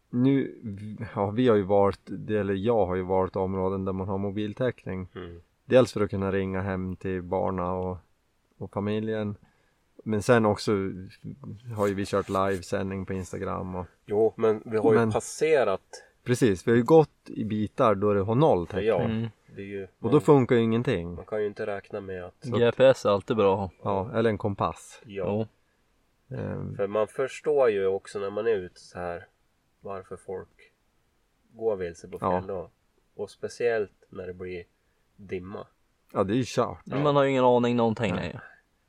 nu, 0.09 0.59
ja 1.15 1.29
vi 1.29 1.47
har 1.47 1.55
ju 1.55 1.61
varit, 1.63 2.09
eller 2.29 2.53
jag 2.53 2.85
har 2.85 2.95
ju 2.95 3.01
varit 3.01 3.35
områden 3.35 3.85
där 3.85 3.93
man 3.93 4.07
har 4.07 4.17
mobiltäckning, 4.17 5.07
Mm. 5.15 5.41
dels 5.65 5.93
för 5.93 6.01
att 6.01 6.09
kunna 6.09 6.31
ringa 6.31 6.61
hem 6.61 6.95
till 6.95 7.21
barna 7.21 7.73
och, 7.73 7.97
och 8.61 8.71
familjen, 8.71 9.35
men 10.03 10.21
sen 10.23 10.45
också 10.45 10.71
har 11.75 11.87
ju 11.87 11.93
vi 11.93 12.05
kört 12.05 12.29
livesändning 12.29 13.05
på 13.05 13.13
Instagram 13.13 13.75
och 13.75 13.85
Jo, 14.05 14.33
men 14.37 14.61
vi 14.65 14.77
har 14.77 14.93
ju 14.93 14.99
Men- 14.99 15.11
passerat. 15.11 16.03
precis, 16.23 16.67
vi 16.67 16.71
har 16.71 16.77
ju 16.77 16.83
gått 16.83 17.29
i 17.29 17.45
bitar 17.45 17.95
då 17.95 18.13
det 18.13 18.21
har 18.21 18.35
noll 18.35 18.67
täckning. 18.67 18.85
Ja, 18.87 19.01
Mm. 19.03 19.83
Och 19.83 20.03
Man, 20.03 20.11
då 20.11 20.19
funkar 20.19 20.55
ju 20.55 20.61
ingenting. 20.61 21.15
man 21.15 21.25
kan 21.25 21.41
ju 21.41 21.47
inte 21.47 21.65
räkna 21.65 22.01
med 22.01 22.23
att. 22.25 22.43
GPS 22.43 23.05
är 23.05 23.09
alltid 23.09 23.37
bra. 23.37 23.71
Ja, 23.83 24.11
eller 24.13 24.29
en 24.29 24.37
kompass. 24.37 25.01
Ja. 25.05 25.47
Ehm, 26.29 26.75
För 26.75 26.87
man 26.87 27.07
förstår 27.07 27.69
ju 27.69 27.85
också 27.85 28.19
när 28.19 28.29
man 28.29 28.47
är 28.47 28.51
ute 28.55 28.79
så 28.79 28.99
här 28.99 29.27
varför 29.81 30.17
folk 30.17 30.71
går 31.53 31.75
vilse 31.75 32.07
på 32.07 32.17
Ja. 32.21 32.31
fjäll 32.31 32.47
då. 32.47 32.69
Och 33.15 33.29
speciellt 33.29 33.91
när 34.09 34.27
det 34.27 34.33
blir 34.33 34.63
dimma. 35.15 35.67
Ja, 36.13 36.23
det 36.23 36.33
är 36.33 36.37
ju 36.37 36.43
kört. 36.45 36.85
Men 36.85 37.03
Man 37.03 37.15
har 37.15 37.23
ju 37.23 37.29
ingen 37.29 37.43
aning 37.43 37.75
någonting 37.75 38.15
längre. 38.15 38.41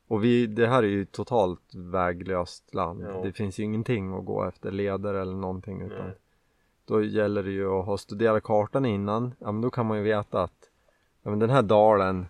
Och 0.07 0.23
vi, 0.23 0.47
det 0.47 0.67
här 0.67 0.83
är 0.83 0.87
ju 0.87 1.05
totalt 1.05 1.75
väglöst 1.75 2.73
land. 2.73 3.03
Ja. 3.03 3.21
Det 3.23 3.31
finns 3.33 3.59
ju 3.59 3.63
ingenting 3.63 4.13
att 4.13 4.25
gå 4.25 4.43
efter 4.43 4.71
leder 4.71 5.13
eller 5.13 5.33
någonting 5.33 5.81
utan 5.81 6.05
Nej. 6.05 6.15
då 6.85 7.03
gäller 7.03 7.43
det 7.43 7.51
ju 7.51 7.67
att 7.79 7.85
ha 7.85 7.97
studerat 7.97 8.43
kartan 8.43 8.85
innan. 8.85 9.33
Ja, 9.39 9.51
men 9.51 9.61
då 9.61 9.69
kan 9.69 9.85
man 9.85 9.97
ju 9.97 10.03
veta 10.03 10.43
att 10.43 10.69
ja, 11.23 11.29
men 11.29 11.39
den 11.39 11.49
här 11.49 11.61
dalen 11.61 12.25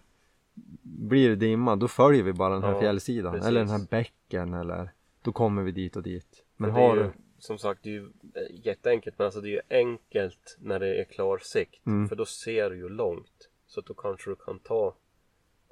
blir 0.82 1.30
det 1.30 1.36
dimma, 1.36 1.76
då 1.76 1.88
följer 1.88 2.24
vi 2.24 2.34
bara 2.34 2.54
den 2.54 2.64
här 2.64 2.74
Ja, 2.74 2.80
fjällsidan 2.80 3.34
precis. 3.34 3.48
eller 3.48 3.60
den 3.60 3.70
här 3.70 3.88
bäcken 3.90 4.54
eller 4.54 4.92
då 5.22 5.32
kommer 5.32 5.64
vi 5.64 5.72
dit 5.72 5.96
och 5.96 6.04
dit. 6.04 6.44
Men 6.58 6.70
är 6.70 6.74
har 6.74 6.96
ju, 6.96 7.04
du, 7.04 7.12
som 7.40 7.58
sagt 7.58 7.84
det 7.84 7.90
är 7.90 7.94
ju 7.94 8.04
eh, 8.36 8.66
jätteenkelt 8.66 9.16
men 9.20 9.26
alltså 9.26 9.42
det 9.42 9.48
är 9.48 9.52
ju 9.52 9.62
enkelt 9.70 10.58
när 10.60 10.80
det 10.80 11.02
är 11.02 11.04
klar 11.04 11.40
sikt. 11.44 11.86
Mm. 11.86 12.10
För 12.10 12.16
då 12.16 12.26
ser 12.26 12.70
du 12.70 12.78
ju 12.78 12.90
långt. 12.90 13.50
Så 13.72 13.80
att 13.80 13.86
då 13.86 13.94
kanske 13.94 14.30
du 14.30 14.36
kan 14.36 14.60
ta 14.60 14.94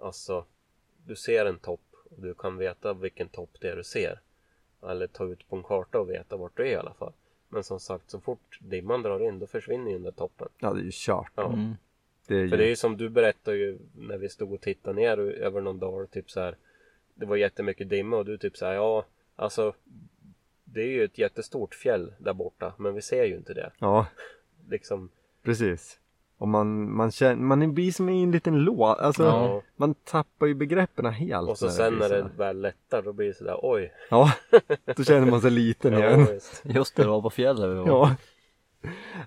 alltså 0.02 0.46
du 1.06 1.16
ser 1.16 1.46
en 1.46 1.60
topp 1.60 1.82
och 2.10 2.22
du 2.22 2.34
kan 2.34 2.58
veta 2.58 2.94
vilken 2.94 3.30
topp 3.30 3.50
det 3.62 3.70
är 3.70 3.76
du 3.76 3.84
ser. 3.84 4.20
Eller 4.82 5.08
ta 5.08 5.26
ut 5.26 5.50
på 5.50 5.56
en 5.56 5.64
karta 5.64 6.00
och 6.00 6.10
veta 6.10 6.38
vart 6.38 6.58
du 6.58 6.64
är 6.64 6.72
i 6.72 6.76
alla 6.76 6.94
fall. 6.94 7.14
Men 7.50 7.64
som 7.64 7.80
sagt 7.80 8.10
så 8.10 8.20
fort 8.20 8.60
dimman 8.62 9.02
drar 9.02 9.28
in 9.28 9.40
då 9.40 9.48
försvinner 9.48 9.88
ju 9.92 9.94
den 9.94 10.04
där 10.04 10.12
toppen. 10.12 10.48
ja 10.60 10.74
det 10.74 10.80
är 10.80 10.84
ju 10.84 10.92
kört. 10.94 11.32
Ja. 11.36 11.54
Mm. 11.54 11.74
Det 12.28 12.36
är 12.36 12.40
ju, 12.40 12.50
För 12.50 12.58
det 12.58 12.64
är 12.64 12.70
ju 12.70 12.76
som 12.76 12.98
du 12.98 13.10
berättade 13.10 13.58
ju 13.58 13.78
när 13.96 14.18
vi 14.18 14.30
stod 14.30 14.54
och 14.54 14.62
tittade 14.62 14.96
ner 14.96 15.18
över 15.20 15.62
någon 15.62 15.80
dag 15.80 16.12
typ 16.12 16.32
så 16.32 16.40
här. 16.40 16.58
Det 17.14 17.26
var 17.26 17.36
jättemycket 17.36 17.90
dimma 17.90 18.18
och 18.18 18.26
du 18.26 18.38
typ 18.38 18.58
så 18.58 18.66
här, 18.66 18.74
ja 18.74 19.06
alltså 19.36 19.74
det 20.64 20.82
är 20.82 20.88
ju 20.88 21.04
ett 21.04 21.18
jättestort 21.18 21.76
fjäll 21.76 22.14
där 22.18 22.34
borta 22.34 22.74
men 22.78 22.94
vi 22.94 23.02
ser 23.02 23.24
ju 23.24 23.36
inte 23.36 23.54
det. 23.54 23.72
ja 23.80 24.08
Liksom, 24.70 25.10
precis. 25.44 26.00
Och 26.40 26.48
man, 26.48 26.96
man 26.96 27.12
känner, 27.12 27.36
man 27.36 27.74
blir 27.74 27.92
som 27.92 28.10
i 28.10 28.24
en 28.24 28.32
liten 28.32 28.60
låt, 28.60 29.00
alltså 29.00 29.24
Ja. 29.24 29.62
man 29.76 29.94
tappar 29.94 30.48
ju 30.48 30.54
begreppen 30.54 31.06
helt 31.06 31.50
Och 31.50 31.58
så 31.58 31.70
sen 31.70 31.94
när 31.94 32.10
det 32.10 32.30
väl 32.38 32.62
lättar 32.62 33.02
då 33.02 33.14
blir 33.14 33.28
det 33.28 33.34
sådär 33.34 33.60
oj. 33.62 33.94
Ja, 34.10 34.32
då 34.96 35.04
känner 35.04 35.32
man 35.32 35.42
sig 35.42 35.52
liten 35.52 35.94
igen. 35.98 36.20
Ja, 36.20 36.34
visst. 36.34 36.62
Just 36.66 36.96
det, 36.96 37.04
det 37.04 37.10
var 37.10 37.22
på 37.22 37.30
fjället 37.30 37.70
vi 37.70 37.74
var. 37.76 37.88
Ja. 37.88 38.16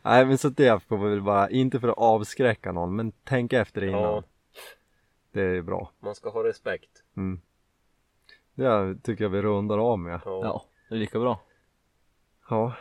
Nej 0.02 0.26
men 0.26 0.38
så 0.38 0.48
det 0.48 0.82
får 0.82 0.98
vi 0.98 1.10
väl 1.10 1.22
bara, 1.22 1.50
inte 1.50 1.80
för 1.80 1.88
att 1.88 1.98
avskräcka 1.98 2.72
någon, 2.72 2.96
men 2.96 3.12
tänk 3.24 3.52
efter 3.52 3.84
innan. 3.84 4.02
Ja. 4.02 4.22
Det 5.32 5.42
är 5.42 5.62
bra. 5.62 5.90
Man 6.00 6.14
ska 6.14 6.30
ha 6.30 6.44
respekt. 6.44 6.90
Mm. 7.16 7.40
Det 8.54 8.96
tycker 9.02 9.24
jag 9.24 9.30
vi 9.30 9.42
rundar 9.42 9.78
av 9.78 9.98
med. 9.98 10.20
Ja. 10.24 10.40
Ja, 10.44 10.64
det 10.88 10.94
är 10.94 10.98
lika 10.98 11.18
bra. 11.18 11.40
Ja. 12.50 12.72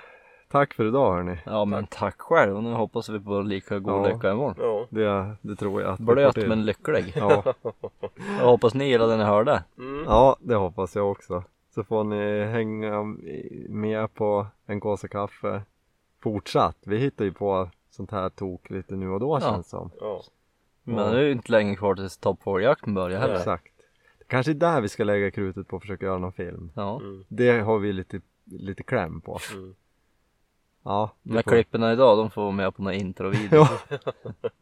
Tack 0.52 0.74
för 0.74 0.86
idag 0.88 1.14
hörni. 1.14 1.38
Ja 1.46 1.66
men 1.66 1.88
tack 1.88 2.22
själv 2.22 2.56
och 2.58 2.64
nu 2.64 2.74
hoppas 2.74 3.10
vi 3.10 3.20
på 3.20 3.42
lika 3.42 3.80
god 3.80 3.94
Ja. 3.94 4.08
lycka 4.14 4.32
imorgon. 4.32 4.56
ja. 4.60 4.88
Det, 4.90 5.36
det 5.42 5.56
tror 5.56 5.82
jag 5.82 5.92
att 5.94 6.00
Blöt 6.00 6.48
men 6.48 6.66
lycklig. 6.66 7.14
Ja. 7.16 7.44
Jag 8.40 8.46
hoppas 8.46 8.74
ni 8.74 8.86
gillade 8.90 9.12
det 9.12 9.18
ni 9.18 9.24
hörde. 9.24 9.64
Mm. 9.78 10.04
ja, 10.08 10.36
det 10.40 10.56
hoppas 10.56 10.96
jag 10.96 11.12
också. 11.12 11.44
Så 11.76 11.84
får 11.84 12.04
ni 12.04 12.44
hänga 12.46 13.04
med 13.70 14.14
på 14.14 14.48
en 14.66 14.80
kåsa 14.80 15.08
kaffe 15.08 15.62
fortsatt. 16.24 16.78
Vi 16.86 16.98
hittar 16.98 17.26
ju 17.26 17.34
på 17.34 17.70
sånt 17.90 18.12
här 18.12 18.30
tok 18.30 18.70
lite 18.70 18.96
nu 18.96 19.10
och 19.10 19.20
då 19.20 19.36
Ja. 19.36 19.40
känns 19.40 19.70
som. 19.70 19.92
ja. 20.00 20.22
Men 20.84 21.12
det 21.14 21.20
är 21.20 21.24
ju 21.24 21.32
inte 21.32 21.52
länge 21.52 21.76
kvar 21.76 21.96
tills 21.96 22.18
toppfågeljakten 22.18 22.94
börjar 22.94 23.20
heller. 23.20 23.36
Exakt. 23.36 23.74
Kanske 24.28 24.52
är 24.52 24.54
där 24.56 24.82
vi 24.82 24.90
ska 24.90 25.04
lägga 25.04 25.32
krutet 25.32 25.68
på 25.68 25.76
att 25.76 25.82
försöka 25.82 26.06
göra 26.06 26.18
någon 26.18 26.32
film. 26.34 26.72
Ja. 26.76 27.00
Mm. 27.00 27.24
Det 27.28 27.60
har 27.60 27.80
vi 27.80 27.94
lite, 27.94 28.22
lite 28.46 28.84
kläm 28.84 29.22
på. 29.22 29.40
Mm. 29.54 29.76
Ja, 30.84 31.12
det 31.24 31.34
Men 31.34 31.44
får- 31.44 31.52
klipporna 31.52 31.94
idag 31.94 32.18
de 32.18 32.30
får 32.32 32.42
vara 32.42 32.52
med 32.52 32.76
på 32.76 32.82
några 32.84 32.96
introvideo. 32.96 33.66
Ja. 33.90 33.98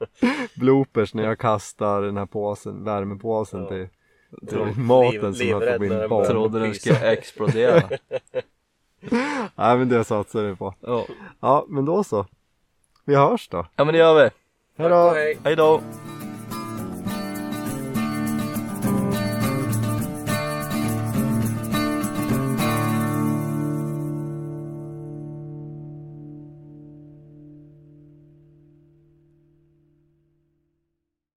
Bloopers 0.55 1.13
när 1.13 1.23
jag 1.23 1.39
kastar 1.39 2.01
den 2.01 2.17
här 2.17 2.25
påsen, 2.25 2.83
värmepåsen 2.83 3.61
Ja. 3.61 3.67
till, 3.69 3.87
till 4.47 4.79
maten 4.81 5.35
som 5.35 5.47
jag 5.47 5.59
när 5.59 5.79
min 5.79 5.89
den 5.89 6.09
barn. 6.09 6.25
Trodde 6.25 6.59
den 6.59 6.73
skulle 6.75 7.11
explodera. 7.11 7.83
Nej 9.55 9.77
men 9.77 9.89
det 9.89 10.03
satsar 10.03 10.43
vi 10.43 10.55
på. 10.55 10.73
Ja. 10.81 11.05
Ja 11.39 11.65
men 11.69 11.85
då 11.85 12.03
så. 12.03 12.25
Vi 13.05 13.15
hörs 13.15 13.49
då. 13.49 13.65
ja 13.75 13.85
men 13.85 13.93
det 13.93 13.97
gör 13.99 14.23
vi. 14.23 14.29
Hejdå! 14.77 15.13
Hej 15.43 15.55
då! 15.55 15.81